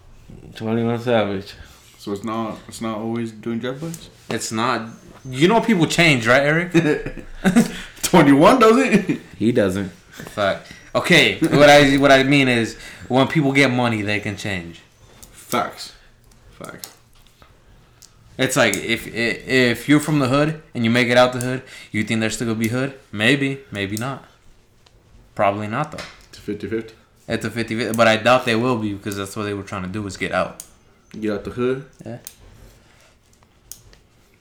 21 0.55 1.01
Savage. 1.01 1.55
So 1.99 2.13
it's 2.13 2.25
not 2.25 2.59
it's 2.69 2.81
not 2.81 2.99
always 2.99 3.33
doing 3.33 3.61
jet 3.61 3.79
boys? 3.81 4.09
It's 4.31 4.51
not. 4.53 4.89
You 5.29 5.49
know 5.49 5.61
people 5.61 5.87
change, 5.87 6.27
right, 6.27 6.43
Eric? 6.43 6.73
21 8.03 8.59
doesn't? 8.59 9.21
He 9.39 9.53
doesn't. 9.53 9.89
Fact. 9.91 10.73
Okay, 10.95 11.39
what 11.39 11.69
I 11.69 11.97
what 11.97 12.13
I 12.13 12.23
mean 12.23 12.49
is 12.49 12.79
when 13.09 13.27
people 13.29 13.53
get 13.53 13.71
money, 13.71 14.01
they 14.03 14.21
can 14.21 14.37
change. 14.37 14.81
Facts. 15.33 15.93
Facts. 16.53 16.94
It's 18.37 18.57
like 18.57 18.75
if 18.77 19.07
if 19.07 19.89
you're 19.89 20.01
from 20.01 20.19
the 20.19 20.29
hood 20.29 20.61
and 20.75 20.85
you 20.85 20.91
make 20.91 21.09
it 21.09 21.17
out 21.17 21.33
the 21.33 21.41
hood, 21.41 21.63
you 21.93 22.03
think 22.05 22.21
they're 22.21 22.31
still 22.31 22.49
gonna 22.49 22.59
be 22.59 22.69
hood? 22.69 22.99
Maybe, 23.13 23.61
maybe 23.71 23.97
not. 23.97 24.25
Probably 25.35 25.69
not 25.69 25.93
though. 25.93 26.05
It's 26.31 26.39
50 26.39 26.69
50. 26.69 26.95
It's 27.29 27.45
a 27.45 27.51
50 27.51 27.93
but 27.93 28.07
I 28.09 28.17
doubt 28.17 28.45
they 28.45 28.57
will 28.57 28.77
be 28.77 28.93
because 28.93 29.17
that's 29.17 29.37
what 29.37 29.45
they 29.45 29.55
were 29.55 29.63
trying 29.63 29.83
to 29.83 29.89
do 29.89 30.05
is 30.07 30.17
get 30.17 30.33
out. 30.33 30.63
Get 31.19 31.33
out 31.33 31.45
the 31.45 31.51
hood. 31.51 31.87
Yeah. 32.05 32.19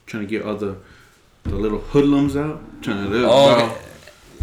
Trying 0.08 0.24
to 0.24 0.30
get 0.30 0.44
all 0.44 0.56
the 0.56 0.78
the 1.44 1.56
little 1.56 1.80
hoodlums 1.80 2.36
out. 2.36 2.62
Trying 2.82 3.10
to 3.12 3.26
Oh, 3.28 3.56
bro. 3.56 3.66
okay. 3.66 3.78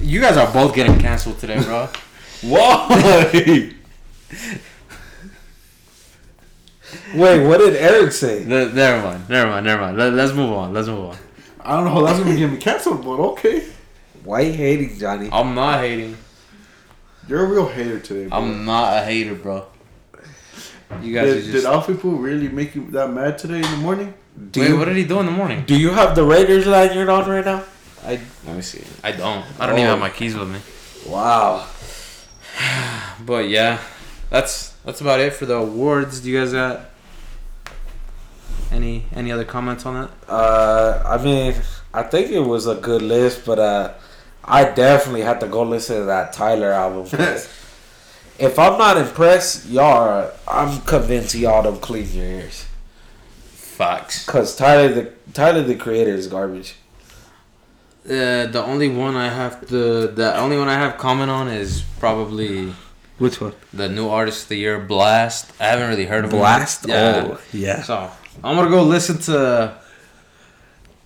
you 0.01 0.21
guys 0.21 0.37
are 0.37 0.53
both 0.53 0.75
getting 0.75 0.99
canceled 0.99 1.39
today, 1.41 1.61
bro. 1.63 1.89
Why? 2.43 3.73
Wait, 7.15 7.47
what 7.47 7.59
did 7.59 7.75
Eric 7.77 8.13
say? 8.13 8.43
The- 8.45 8.71
never 8.73 9.03
mind, 9.03 9.29
never 9.29 9.51
mind, 9.51 9.67
never 9.67 9.83
mind. 9.83 9.97
Let, 9.97 10.13
let's 10.15 10.33
move 10.33 10.53
on. 10.53 10.73
Let's 10.73 10.89
move 10.89 11.11
on. 11.11 11.17
I 11.61 11.77
don't 11.77 11.85
know 11.85 11.91
how 11.91 12.03
that's 12.07 12.19
gonna 12.19 12.37
get 12.37 12.51
me 12.51 12.57
canceled, 12.59 13.05
but 13.05 13.19
okay. 13.33 13.65
Why 14.25 14.41
you 14.43 14.53
hating 14.53 14.99
Johnny? 14.99 15.29
I'm 15.33 15.55
not 15.55 15.81
hating. 15.81 16.17
You're 17.29 17.45
a 17.45 17.49
real 17.49 17.69
hater 17.69 18.01
today, 18.01 18.27
bro. 18.29 18.39
I'm 18.39 18.65
not 18.65 18.97
a 18.97 19.05
hater, 19.05 19.35
bro. 19.35 19.67
You 21.03 21.15
guys 21.15 21.35
did, 21.35 21.41
just. 21.45 21.53
did 21.53 21.65
our 21.67 21.85
people 21.85 22.13
really 22.13 22.49
make 22.49 22.75
you 22.75 22.91
that 22.91 23.11
mad 23.13 23.39
today 23.39 23.57
in 23.57 23.63
the 23.71 23.77
morning? 23.77 24.13
Do 24.51 24.61
Wait, 24.61 24.69
you, 24.71 24.79
what 24.79 24.87
did 24.87 24.97
he 24.97 25.05
do 25.05 25.21
in 25.21 25.27
the 25.27 25.33
morning? 25.33 25.65
do 25.65 25.79
you 25.79 25.91
have 25.91 26.15
the 26.17 26.25
Raiders 26.25 26.67
lanyard 26.67 27.09
on 27.09 27.29
right 27.29 27.45
now? 27.45 27.63
I 28.05 28.19
let 28.47 28.57
me 28.57 28.63
see. 28.63 28.83
I 29.05 29.13
don't. 29.13 29.45
I 29.61 29.67
don't 29.67 29.77
even 29.77 29.87
Oh. 29.87 29.91
have 29.91 30.01
my 30.01 30.11
keys 30.11 30.35
with 30.35 30.49
me. 30.51 30.59
Wow. 31.07 31.67
But 33.25 33.49
yeah, 33.49 33.79
that's 34.31 34.71
that's 34.85 35.01
about 35.01 35.21
it 35.21 35.35
for 35.35 35.45
the 35.45 35.57
awards. 35.57 36.21
Do 36.21 36.31
you 36.31 36.39
guys 36.39 36.53
got 36.53 36.83
any 38.73 39.05
any 39.13 39.33
other 39.33 39.45
comments 39.45 39.85
on 39.85 39.95
that? 39.95 40.11
Uh, 40.29 41.03
I 41.05 41.23
mean, 41.23 41.55
I 41.93 42.05
think 42.05 42.31
it 42.31 42.41
was 42.41 42.67
a 42.67 42.77
good 42.77 43.03
list, 43.03 43.45
but 43.45 43.59
uh, 43.59 43.95
I 44.45 44.65
definitely 44.65 45.23
had 45.23 45.41
to 45.41 45.49
go 45.49 45.63
listen 45.63 45.99
to 45.99 46.05
that 46.05 46.33
Tyler 46.33 46.71
album. 46.71 47.07
if 48.39 48.59
I'm 48.59 48.79
not 48.79 48.97
impressed, 48.97 49.69
y'all, 49.69 49.85
are, 49.85 50.33
I'm 50.49 50.81
convinced 50.83 51.35
y'all 51.35 51.63
don't 51.63 51.81
clean 51.81 52.09
your 52.13 52.25
ears. 52.25 52.67
Facts. 53.43 54.25
Cause 54.27 54.55
Tyler 54.57 54.89
the 54.89 55.13
Tyler 55.33 55.63
the 55.63 55.75
Creator 55.75 56.13
is 56.13 56.29
garbage. 56.29 56.77
Uh, 58.05 58.47
the 58.47 58.63
only 58.65 58.89
one 58.89 59.17
I 59.17 59.29
have 59.29 59.67
the 59.69 60.13
the 60.15 60.37
only 60.39 60.57
one 60.57 60.69
I 60.69 60.75
have 60.75 60.99
comment 60.99 61.31
on 61.31 61.49
is 61.49 61.83
probably 61.99 62.73
Which 63.21 63.41
one? 63.41 63.53
the 63.73 63.89
new 63.89 64.09
artist 64.09 64.45
of 64.45 64.49
the 64.49 64.57
year, 64.57 64.81
Blxst. 64.81 65.51
I 65.61 65.67
haven't 65.67 65.91
really 65.91 66.07
heard 66.07 66.25
of 66.25 66.33
him. 66.33 66.41
Blxst. 66.41 66.89
Yeah. 66.89 67.29
Oh, 67.33 67.41
yeah. 67.53 67.83
So 67.83 68.11
I'm 68.43 68.57
gonna 68.57 68.71
go 68.71 68.83
listen 68.83 69.19
to 69.29 69.77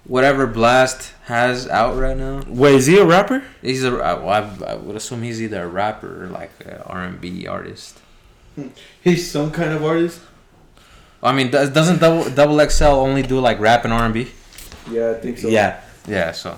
whatever 0.07 0.47
Blxst 0.47 1.11
has 1.25 1.69
out 1.69 1.97
right 1.99 2.17
now. 2.17 2.43
Wait, 2.47 2.77
is 2.77 2.87
he 2.87 2.99
a 2.99 3.05
rapper? 3.05 3.43
He's 3.63 3.83
a 3.85 3.89
I, 3.99 4.15
well, 4.15 4.29
I, 4.65 4.73
I 4.73 4.75
would 4.77 4.95
assume 4.97 5.23
he's 5.23 5.43
either 5.43 5.65
a 5.65 5.69
rapper 5.69 6.25
or 6.25 6.27
like 6.29 6.53
an 6.65 6.81
R&B 6.87 7.47
artist. 7.47 7.99
He's 9.03 9.29
some 9.29 9.51
kind 9.51 9.73
of 9.73 9.83
artist. 9.85 10.21
I 11.21 11.33
mean, 11.33 11.51
does, 11.51 11.71
doesn't 11.71 11.99
double 12.01 12.31
double 12.31 12.61
XL 12.71 12.85
only 12.85 13.23
do 13.23 13.41
like 13.41 13.59
rap 13.59 13.85
and 13.85 13.93
R&B? 13.93 14.31
Yeah, 14.89 15.11
I 15.11 15.15
think 15.15 15.39
so. 15.39 15.49
Yeah. 15.49 15.81
Yeah, 16.07 16.31
so 16.33 16.57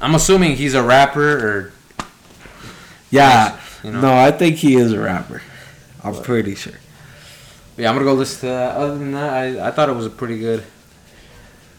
I'm 0.00 0.14
assuming 0.16 0.56
he's 0.56 0.74
a 0.74 0.82
rapper 0.82 1.22
or 1.22 1.72
Yeah. 3.10 3.60
You 3.84 3.92
know. 3.92 4.00
No, 4.00 4.14
I 4.16 4.30
think 4.30 4.56
he 4.56 4.74
is 4.76 4.92
a 4.92 4.98
rapper. 5.00 5.42
I'm 6.02 6.14
pretty 6.22 6.54
sure. 6.54 6.74
Yeah, 7.76 7.88
I'm 7.90 7.94
gonna 7.96 8.04
go 8.06 8.14
listen 8.14 8.40
to 8.40 8.46
that. 8.46 8.76
Other 8.76 8.98
than 8.98 9.12
that, 9.12 9.32
I, 9.32 9.68
I 9.68 9.70
thought 9.70 9.88
it 9.88 9.94
was 9.96 10.06
a 10.06 10.10
pretty 10.10 10.38
good, 10.38 10.64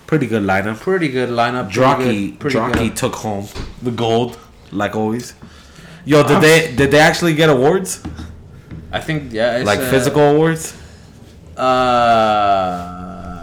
Pretty 0.08 0.28
good 0.28 0.44
lineup. 0.44 0.80
pretty 0.80 1.10
good 1.10 1.30
lineup. 1.30 1.70
Drocky, 1.72 2.32
Drocky 2.32 2.90
took 2.92 3.16
home 3.16 3.48
the 3.82 3.92
gold, 3.92 4.38
like 4.72 4.96
always. 4.96 5.34
Yo, 6.06 6.22
did 6.22 6.42
they 6.42 6.76
did 6.76 6.92
they 6.92 7.00
actually 7.00 7.34
get 7.34 7.50
awards? 7.50 8.04
I 8.92 9.00
think 9.00 9.34
yeah, 9.34 9.58
it's, 9.58 9.66
like 9.66 9.80
uh, 9.80 9.90
physical 9.90 10.22
awards, 10.22 10.74
Uh, 11.58 12.95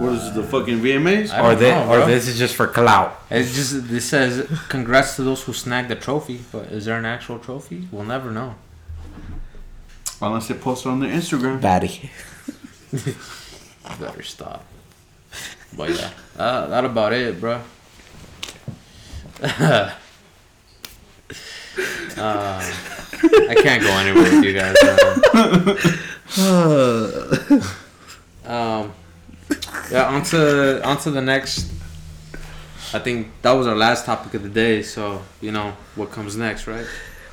What 0.03 0.15
is 0.15 0.29
it, 0.29 0.35
the 0.35 0.43
fucking 0.43 0.81
VMAs? 0.81 1.31
I 1.33 1.39
or 1.39 1.51
don't 1.53 1.61
they 1.61 1.71
know, 1.71 1.85
or 1.85 1.99
bro. 1.99 2.07
this 2.07 2.27
is 2.27 2.37
just 2.39 2.57
for 2.57 2.67
clout? 2.67 3.21
It's 3.31 3.55
just 3.55 3.89
this 3.89 4.05
says 4.05 4.49
congrats 4.69 5.17
to 5.17 5.23
those 5.23 5.43
who 5.45 5.53
snagged 5.53 5.89
the 5.89 5.95
trophy, 5.97 6.41
but 6.51 6.67
is 6.67 6.87
there 6.87 6.99
an 6.99 7.05
actual 7.05 7.39
trophy? 7.39 7.89
We'll 7.93 8.05
never 8.05 8.31
know. 8.31 8.57
Unless 10.21 10.49
they 10.49 10.55
post 10.55 10.87
it 10.87 10.89
on 10.89 11.01
their 11.01 11.11
Instagram. 11.11 11.61
Batty. 11.61 12.11
Better 14.01 14.23
stop. 14.23 14.65
But 15.77 15.91
yeah, 15.91 16.11
uh, 16.39 16.67
that 16.67 16.85
about 16.85 17.13
it, 17.13 17.41
bro. 17.41 17.61
uh, 19.43 19.93
I 22.19 23.55
can't 23.63 23.83
go 23.83 23.91
anywhere 23.91 24.23
with 24.25 24.45
you 24.45 24.53
guys. 24.53 24.77
man. 28.47 28.83
um, 28.85 28.93
yeah, 29.91 30.09
on 30.09 30.23
to, 30.25 30.87
on 30.87 30.97
to 30.99 31.11
the 31.11 31.21
next. 31.21 31.71
I 32.95 32.99
think 32.99 33.29
that 33.43 33.53
was 33.53 33.67
our 33.67 33.75
last 33.75 34.05
topic 34.05 34.35
of 34.35 34.43
the 34.43 34.51
day, 34.51 34.83
so 34.83 35.23
you 35.41 35.51
know 35.51 35.75
what 35.97 36.11
comes 36.11 36.37
next, 36.37 36.67
right? 36.67 36.87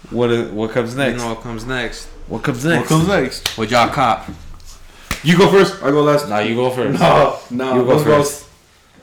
What 0.10 0.32
is, 0.32 0.50
what 0.52 0.72
comes 0.72 0.96
You 0.96 1.14
know 1.14 1.34
what 1.34 1.42
comes 1.42 1.66
next. 1.66 2.08
What 2.28 2.44
comes 2.44 2.64
next? 2.64 2.80
What 2.80 2.88
comes 2.88 3.08
next? 3.08 3.58
What 3.58 3.70
y'all 3.70 3.90
cop? 3.90 4.30
You 5.24 5.38
go 5.38 5.52
first. 5.52 5.84
I 5.84 5.92
go 5.92 6.02
last. 6.02 6.30
Nah, 6.30 6.40
you 6.40 6.56
go 6.56 6.70
first. 6.70 7.00
No, 7.00 7.40
no. 7.52 7.76
You 7.76 7.84
go 7.84 7.96
let's 7.96 8.04
first. 8.04 8.48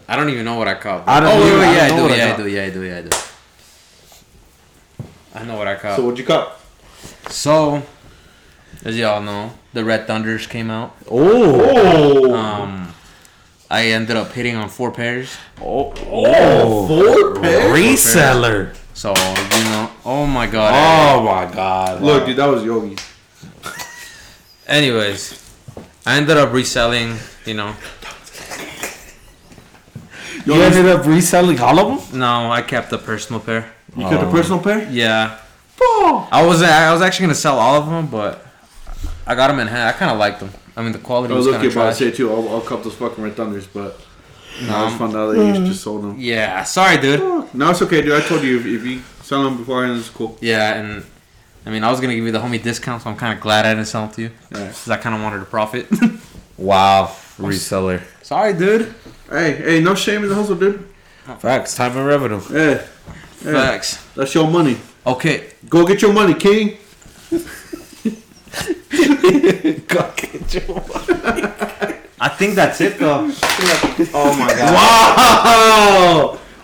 I 0.09 0.17
don't 0.17 0.31
even 0.31 0.45
know 0.45 0.55
what 0.55 0.69
I 0.69 0.75
caught. 0.75 1.07
I 1.07 1.21
don't 1.21 1.29
oh, 1.31 1.41
wait, 1.41 1.47
even- 1.47 1.59
wait, 1.59 1.77
yeah, 1.77 1.85
I, 1.85 1.89
don't 1.89 1.97
know 1.97 1.97
do, 1.97 2.03
what 2.03 2.13
I 2.13 2.17
yeah, 2.17 2.33
I 2.33 2.37
do, 2.37 2.49
yeah, 2.49 2.63
I 2.63 2.71
do, 2.71 2.83
yeah, 2.83 2.99
I 2.99 3.03
do. 3.03 3.11
I 5.35 5.45
know 5.45 5.57
what 5.59 5.69
I 5.69 5.75
caught. 5.75 5.97
So 5.97 6.05
what'd 6.05 6.19
you 6.19 6.25
cop? 6.25 6.61
So, 7.29 7.83
as 8.85 8.97
y'all 8.97 9.21
know, 9.21 9.53
the 9.73 9.85
Red 9.85 10.07
Thunders 10.07 10.47
came 10.47 10.71
out. 10.71 10.97
Oh. 11.11 12.31
Oh. 12.31 12.35
Um, 12.35 12.86
I 13.71 13.87
ended 13.87 14.17
up 14.17 14.33
hitting 14.33 14.55
on 14.57 14.69
four 14.69 14.93
pairs. 14.93 15.37
Oh, 15.61 15.93
oh. 16.07 16.25
oh, 16.27 16.87
four 16.87 17.43
pairs. 17.43 17.73
Reseller. 17.73 18.77
So 18.95 19.11
you 19.11 19.65
know, 19.65 19.91
oh 20.05 20.27
my 20.27 20.47
god. 20.47 20.73
Oh 20.73 21.23
my 21.23 21.53
god. 21.53 22.03
Look, 22.03 22.27
dude, 22.27 22.37
that 22.37 22.47
was 22.47 22.65
Yogi. 22.65 22.97
Anyways, 24.67 25.43
I 26.07 26.17
ended 26.17 26.37
up 26.37 26.53
reselling. 26.53 27.17
You 27.45 27.55
know, 27.55 27.75
You 30.45 30.55
ended 30.55 30.87
up 30.87 31.05
reselling 31.07 31.61
all 31.61 31.79
of 31.79 32.11
them? 32.11 32.21
no, 32.21 32.51
I 32.51 32.63
kept 32.63 32.93
a 32.93 32.99
personal 32.99 33.41
pair. 33.41 33.73
You 33.97 34.03
got 34.03 34.21
the 34.21 34.29
oh. 34.29 34.31
personal 34.31 34.61
pair? 34.61 34.89
Yeah, 34.91 35.39
Oh. 35.81 36.29
I 36.31 36.45
was 36.45 36.63
I 36.63 36.93
was 36.93 37.03
actually 37.03 37.25
gonna 37.25 37.35
sell 37.35 37.59
all 37.59 37.77
of 37.77 37.87
them, 37.89 38.07
but 38.07 38.45
I 39.27 39.35
got 39.35 39.49
them 39.49 39.59
in 39.61 39.67
hand. 39.67 39.89
I 39.89 39.93
kind 39.93 40.11
of 40.11 40.19
liked 40.19 40.41
them. 40.41 40.51
I 40.77 40.83
mean, 40.83 40.93
the 40.93 40.99
quality 40.99 41.33
I 41.33 41.37
was 41.37 41.47
was 41.47 41.55
kind 41.55 41.65
looking 41.65 41.79
of 41.79 41.85
about 41.85 41.97
to 41.97 42.11
say 42.11 42.17
too. 42.17 42.31
I'll, 42.33 42.49
I'll 42.49 42.61
cup 42.61 42.83
those 42.85 42.95
fucking 42.95 43.23
red 43.25 43.35
thunders, 43.35 43.67
but 43.67 43.99
No, 44.63 44.69
I 44.69 44.69
just 44.69 44.73
I'm- 44.73 44.99
found 44.99 45.17
out 45.17 45.33
that 45.33 45.39
you 45.47 45.61
hmm. 45.61 45.67
just 45.67 45.83
sold 45.83 46.03
them. 46.05 46.17
yeah, 46.19 46.63
sorry, 46.65 46.99
dude. 46.99 47.21
No, 47.55 47.71
it's 47.71 47.81
okay, 47.83 48.03
dude. 48.03 48.13
I 48.13 48.21
told 48.27 48.43
you 48.43 48.59
if, 48.61 48.67
if 48.67 48.85
you 48.85 49.01
sell 49.23 49.43
them 49.45 49.57
beforehand, 49.57 49.99
it's 49.99 50.11
cool. 50.11 50.37
Yeah, 50.41 50.75
and 50.75 51.05
I 51.65 51.71
mean, 51.71 51.83
I 51.83 51.91
was 51.91 52.01
gonna 52.01 52.15
give 52.15 52.25
you 52.25 52.33
the 52.33 52.39
homie 52.41 52.63
discount, 52.63 53.03
so 53.03 53.11
I'm 53.11 53.17
kind 53.17 53.33
of 53.35 53.41
glad 53.41 53.65
I 53.67 53.75
didn't 53.75 53.87
sell 53.89 54.07
them 54.07 54.15
to 54.17 54.23
you 54.23 54.31
Yeah. 54.53 54.59
because 54.67 54.91
I 54.91 54.97
kind 54.99 55.15
of 55.15 55.23
wanted 55.23 55.39
to 55.41 55.45
profit. 55.47 55.89
Wow. 56.59 57.15
Reseller. 57.39 58.01
sorry, 58.23 58.55
dude. 58.55 58.95
Hey, 59.29 59.53
hey, 59.57 59.81
no 59.81 59.95
shame 59.95 60.23
in 60.23 60.31
the 60.31 60.35
hustle, 60.35 60.57
dude. 60.57 60.89
Facts. 61.39 61.75
Time 61.77 61.95
and 61.99 62.07
revenue. 62.07 62.41
Hey, 62.41 62.83
hey, 63.43 63.53
Facts. 63.53 64.03
that's 64.15 64.35
your 64.35 64.51
money. 64.51 64.79
Okay, 65.07 65.51
Go 65.69 65.85
get 65.87 66.01
your 66.01 66.15
money, 66.15 66.33
King. 66.33 66.79
I 72.19 72.29
think 72.39 72.55
that's 72.55 72.81
it 72.81 72.99
though. 72.99 73.31
oh 74.15 74.37
my 74.39 74.49
god. 74.49 74.75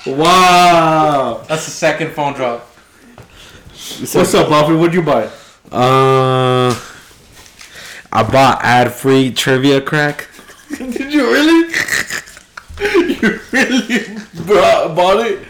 Wow! 0.07 0.15
Wow! 0.17 1.45
That's 1.49 1.65
the 1.67 1.71
second 1.71 2.13
phone 2.13 2.35
drop. 2.35 2.61
What's 4.13 4.35
up, 4.35 4.49
Buffy? 4.49 4.75
What'd 4.75 4.95
you 4.95 5.03
buy? 5.03 5.25
Uh, 5.71 6.79
I 8.13 8.23
bought 8.23 8.61
ad-free 8.63 9.33
trivia 9.33 9.81
crack. 9.81 10.29
Did 10.79 11.13
you 11.13 11.31
really? 11.31 11.75
you 13.21 13.41
really 13.53 14.17
bought 14.47 15.27
it? 15.27 15.47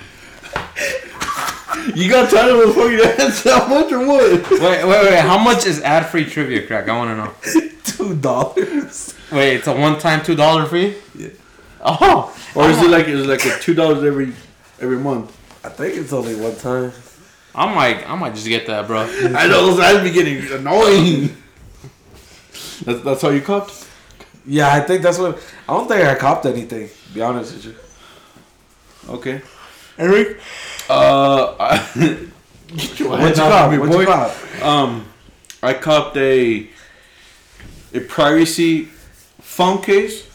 You 1.94 2.08
got 2.10 2.30
tired 2.30 2.52
of 2.52 2.68
the 2.68 2.74
fucking 2.74 3.24
ads 3.24 3.42
that 3.44 3.68
much 3.68 3.92
or 3.92 4.06
what? 4.06 4.50
Wait, 4.50 4.60
wait, 4.60 4.84
wait. 4.84 5.20
How 5.20 5.38
much 5.38 5.66
is 5.66 5.80
ad-free 5.80 6.26
trivia 6.26 6.66
crack? 6.66 6.88
I 6.88 6.96
want 6.96 7.10
to 7.10 7.16
know. 7.16 7.72
Two 7.84 8.14
dollars. 8.16 9.14
Wait, 9.30 9.56
it's 9.56 9.66
a 9.66 9.74
one-time 9.74 10.22
two 10.24 10.34
dollar 10.34 10.66
fee. 10.66 10.94
Yeah. 11.14 11.28
Oh. 11.80 12.36
Or 12.54 12.68
is 12.68 12.78
it 12.78 12.90
like 12.90 13.08
is 13.08 13.22
it 13.22 13.28
like 13.28 13.44
a 13.44 13.58
two 13.58 13.74
dollars 13.74 14.04
every 14.04 14.32
every 14.80 14.98
month? 14.98 15.36
I 15.64 15.68
think 15.68 15.96
it's 15.96 16.12
only 16.12 16.34
one 16.34 16.56
time. 16.56 16.92
I 17.54 17.72
might, 17.72 18.08
I 18.08 18.16
might 18.16 18.34
just 18.34 18.46
get 18.48 18.66
that, 18.66 18.86
bro. 18.86 19.00
I 19.02 19.46
know 19.46 19.66
those 19.66 19.80
ads 19.80 20.02
be 20.02 20.10
getting 20.10 20.50
annoying. 20.52 21.36
That's, 22.84 23.02
that's 23.02 23.22
how 23.22 23.28
you 23.28 23.42
copped? 23.42 23.88
Yeah, 24.46 24.72
I 24.72 24.80
think 24.80 25.02
that's 25.02 25.18
what. 25.18 25.38
I 25.68 25.74
don't 25.74 25.86
think 25.86 26.04
I 26.04 26.14
copped 26.14 26.46
anything. 26.46 26.88
To 26.88 27.12
be 27.14 27.20
honest 27.22 27.54
with 27.54 27.64
you. 27.66 27.74
Okay. 29.14 29.42
Eric? 29.98 30.38
Uh, 30.88 31.54
I, 31.60 31.76
get 31.96 32.28
What 32.74 32.98
you 32.98 33.12
off 33.12 33.34
cop? 33.36 33.70
me, 33.70 33.78
What 33.78 33.90
boy. 33.90 34.04
cop? 34.04 34.62
Um, 34.62 35.06
I 35.62 35.74
copped 35.74 36.16
a 36.16 36.68
a 37.94 38.00
privacy 38.00 38.84
phone 39.40 39.82
case. 39.82 40.26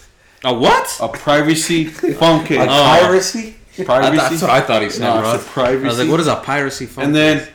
A 0.43 0.53
what? 0.53 0.97
A 1.01 1.07
privacy 1.09 1.85
phone 1.85 2.45
case. 2.45 2.59
A 2.59 2.63
Oh. 2.63 2.67
piracy? 2.67 3.55
I 3.79 3.83
privacy. 3.83 4.17
thought- 4.17 4.29
that's 4.29 4.41
what 4.41 4.51
I 4.51 4.61
thought 4.61 4.81
he 4.83 4.89
said, 4.89 5.01
No, 5.01 5.19
bro. 5.21 5.33
it's 5.33 5.43
a 5.43 5.47
privacy. 5.47 5.85
I 5.85 5.87
was 5.87 5.99
like, 5.99 6.09
what 6.09 6.19
is 6.19 6.27
a 6.27 6.35
piracy 6.35 6.85
phone? 6.85 7.03
Case? 7.03 7.05
And 7.07 7.15
then, 7.15 7.47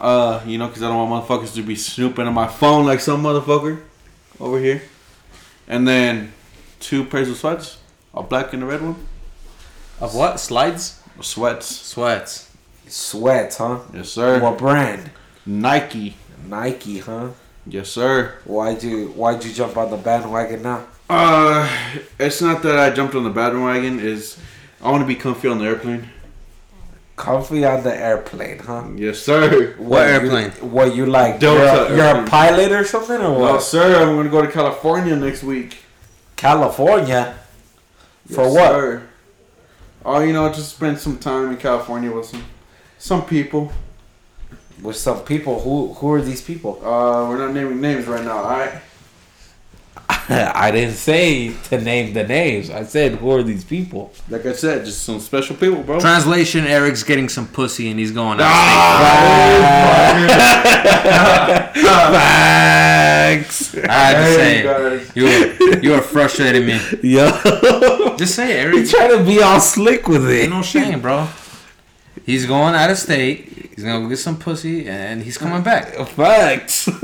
uh, 0.00 0.40
you 0.46 0.58
know, 0.58 0.66
because 0.68 0.82
I 0.82 0.88
don't 0.88 1.08
want 1.10 1.26
motherfuckers 1.26 1.54
to 1.54 1.62
be 1.62 1.74
snooping 1.76 2.26
on 2.26 2.34
my 2.34 2.46
phone 2.48 2.86
like 2.86 3.00
some 3.00 3.22
motherfucker 3.22 3.80
over 4.40 4.58
here. 4.58 4.82
And 5.68 5.86
then 5.88 6.32
two 6.80 7.04
pairs 7.04 7.28
of 7.28 7.36
sweats, 7.36 7.78
a 8.14 8.22
black 8.22 8.52
and 8.52 8.62
a 8.62 8.66
red 8.66 8.82
one. 8.82 8.96
of 10.00 10.14
what? 10.14 10.40
Slides? 10.40 10.98
Sweats. 11.20 11.66
Sweats. 11.66 12.50
Sweats, 12.88 13.56
huh? 13.58 13.80
Yes, 13.94 14.08
sir. 14.10 14.40
What 14.40 14.58
brand? 14.58 15.10
Nike. 15.46 16.16
Nike, 16.46 16.98
huh? 16.98 17.28
Yes, 17.66 17.88
sir. 17.90 18.34
Why'd 18.44 18.82
you 18.82 19.08
Why'd 19.08 19.44
you 19.44 19.52
jump 19.52 19.76
on 19.76 19.90
the 19.90 19.96
bandwagon 19.96 20.62
now? 20.62 20.84
Uh, 21.08 21.68
it's 22.18 22.40
not 22.40 22.62
that 22.62 22.78
I 22.78 22.90
jumped 22.90 23.14
on 23.14 23.24
the 23.24 23.30
bandwagon. 23.30 24.00
Is 24.00 24.38
I 24.82 24.90
want 24.90 25.02
to 25.02 25.06
be 25.06 25.14
comfy 25.14 25.48
on 25.48 25.58
the 25.58 25.66
airplane. 25.66 26.08
Comfy 27.14 27.64
on 27.64 27.82
the 27.84 27.94
airplane, 27.94 28.58
huh? 28.58 28.84
Yes, 28.96 29.20
sir. 29.20 29.74
What 29.76 30.00
you- 30.08 30.14
airplane? 30.14 30.50
what 30.72 30.94
you 30.96 31.06
like? 31.06 31.38
Delta 31.38 31.92
you're, 31.94 32.10
a, 32.10 32.14
you're 32.16 32.24
a 32.24 32.28
pilot 32.28 32.72
or 32.72 32.84
something 32.84 33.20
or 33.20 33.30
what? 33.32 33.38
No, 33.38 33.52
what? 33.54 33.62
sir. 33.62 34.02
I'm 34.02 34.16
gonna 34.16 34.28
go 34.30 34.42
to 34.42 34.50
California 34.50 35.14
next 35.14 35.42
week. 35.42 35.76
California. 36.36 37.38
For 38.28 38.52
what? 38.52 38.70
Sir. 38.72 39.08
Oh, 40.04 40.20
you 40.20 40.32
know, 40.32 40.52
just 40.52 40.74
spend 40.74 40.98
some 40.98 41.18
time 41.18 41.50
in 41.50 41.56
California 41.56 42.10
with 42.10 42.26
some 42.26 42.44
some 42.98 43.24
people. 43.24 43.72
With 44.82 44.96
some 44.96 45.20
people. 45.24 45.60
Who 45.60 45.94
Who 45.94 46.12
are 46.12 46.22
these 46.22 46.42
people? 46.42 46.84
Uh, 46.84 47.28
we're 47.28 47.38
not 47.38 47.52
naming 47.54 47.80
names 47.80 48.06
right 48.06 48.24
now. 48.24 48.38
All 48.38 48.50
right. 48.50 48.80
I 50.28 50.70
didn't 50.70 50.94
say 50.94 51.52
to 51.64 51.80
name 51.80 52.12
the 52.14 52.24
names. 52.24 52.70
I 52.70 52.84
said 52.84 53.12
who 53.16 53.30
are 53.32 53.42
these 53.42 53.64
people? 53.64 54.12
Like 54.28 54.46
I 54.46 54.52
said, 54.52 54.84
just 54.84 55.02
some 55.02 55.20
special 55.20 55.56
people, 55.56 55.82
bro. 55.82 56.00
Translation: 56.00 56.64
Eric's 56.66 57.02
getting 57.02 57.28
some 57.28 57.46
pussy 57.48 57.90
and 57.90 57.98
he's 57.98 58.12
going 58.12 58.38
out. 58.40 58.52
Facts. 62.42 63.74
I 63.74 63.92
had 63.92 64.12
to 64.14 64.22
Hey, 64.22 64.34
say, 64.36 64.62
guys. 64.62 65.12
you 65.16 65.24
were, 65.24 65.78
you 65.80 65.90
were 65.92 66.00
frustrating 66.02 66.66
me. 66.66 66.78
Yo, 67.02 67.30
Just 68.16 68.34
say, 68.34 68.60
it, 68.60 68.72
you 68.72 68.78
Eric. 68.80 68.88
trying 68.90 69.18
to 69.18 69.24
be 69.24 69.40
all 69.42 69.60
slick 69.60 70.08
with 70.08 70.28
it? 70.30 70.42
Ain't 70.42 70.50
no 70.50 70.62
shame, 70.62 71.00
bro. 71.00 71.28
He's 72.24 72.46
going 72.46 72.74
out 72.74 72.90
of 72.90 72.98
state. 72.98 73.70
He's 73.74 73.84
gonna 73.84 74.00
go 74.00 74.08
get 74.08 74.18
some 74.18 74.38
pussy, 74.38 74.88
and 74.88 75.22
he's 75.22 75.38
coming 75.38 75.62
back. 75.62 75.94
Facts. 76.08 76.88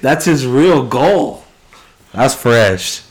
That's 0.00 0.24
his 0.24 0.46
real 0.46 0.86
goal. 0.86 1.44
That's 2.12 2.34
fresh. 2.34 3.02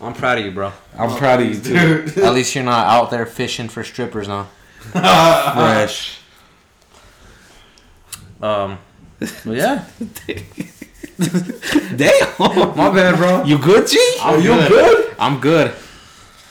I'm 0.00 0.14
proud 0.14 0.38
of 0.38 0.44
you, 0.44 0.50
bro. 0.50 0.72
I'm 0.98 1.16
proud 1.16 1.40
of 1.40 1.46
you 1.48 1.60
too. 1.60 2.04
Dude. 2.06 2.18
At 2.24 2.34
least 2.34 2.54
you're 2.54 2.64
not 2.64 2.86
out 2.86 3.10
there 3.10 3.26
fishing 3.26 3.68
for 3.68 3.84
strippers, 3.84 4.26
now. 4.28 4.48
Fresh. 4.92 6.18
Um, 8.40 8.78
but 9.20 9.30
yeah, 9.46 9.84
Damn. 11.18 12.28
my 12.76 12.90
bad, 12.92 13.16
bro. 13.16 13.44
You 13.44 13.58
good, 13.58 13.86
G? 13.86 14.16
I'm 14.20 14.40
you 14.42 14.48
good. 14.48 14.68
good? 14.68 15.14
I'm 15.20 15.38
good. 15.40 15.74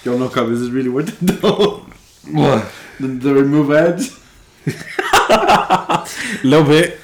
Yo, 0.05 0.17
no 0.17 0.29
cop, 0.29 0.47
is 0.47 0.61
this 0.61 0.69
really 0.69 0.87
worth 0.87 1.21
it 1.21 1.41
though? 1.41 1.85
What? 2.31 2.71
the, 3.01 3.07
the 3.07 3.33
remove 3.33 3.71
ads? 3.73 4.17
A 5.29 6.07
little 6.43 6.65
bit. 6.65 6.97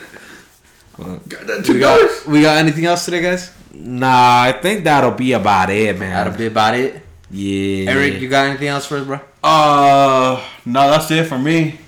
Got 0.97 1.47
that 1.47 1.57
We 1.59 1.63
two 1.63 1.79
got, 1.79 1.97
dollars? 1.99 2.25
we 2.25 2.41
got 2.41 2.57
anything 2.57 2.85
else 2.85 3.05
today, 3.05 3.21
guys? 3.21 3.51
Nah, 3.73 4.41
I 4.43 4.51
think 4.53 4.83
that'll 4.83 5.11
be 5.11 5.33
about 5.33 5.69
it, 5.69 5.97
man. 5.99 6.09
That'll 6.11 6.37
be 6.37 6.47
about 6.47 6.75
it. 6.75 7.01
Yeah. 7.29 7.91
Eric, 7.91 8.19
you 8.21 8.29
got 8.29 8.47
anything 8.47 8.67
else 8.69 8.85
for 8.85 8.97
us, 8.97 9.05
bro? 9.05 9.19
Uh, 9.43 10.43
no, 10.65 10.89
that's 10.89 11.11
it 11.11 11.25
for 11.27 11.37
me. 11.37 11.79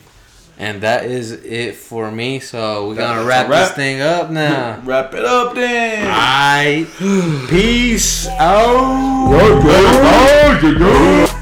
And 0.59 0.81
that 0.81 1.05
is 1.05 1.31
it 1.31 1.75
for 1.75 2.11
me. 2.11 2.41
So 2.41 2.89
we're 2.89 2.95
That's 2.95 3.15
gonna 3.15 3.25
wrap, 3.25 3.47
wrap. 3.49 3.67
this 3.69 3.75
thing 3.77 4.01
up 4.01 4.29
now. 4.29 4.81
Wrap 4.85 5.13
it 5.13 5.23
up 5.23 5.55
then. 5.55 6.05
Alright. 6.05 6.87
Peace 7.49 8.27
out. 8.27 8.65
Oh, 8.67 10.59
yeah, 10.61 10.69
yeah. 10.77 11.38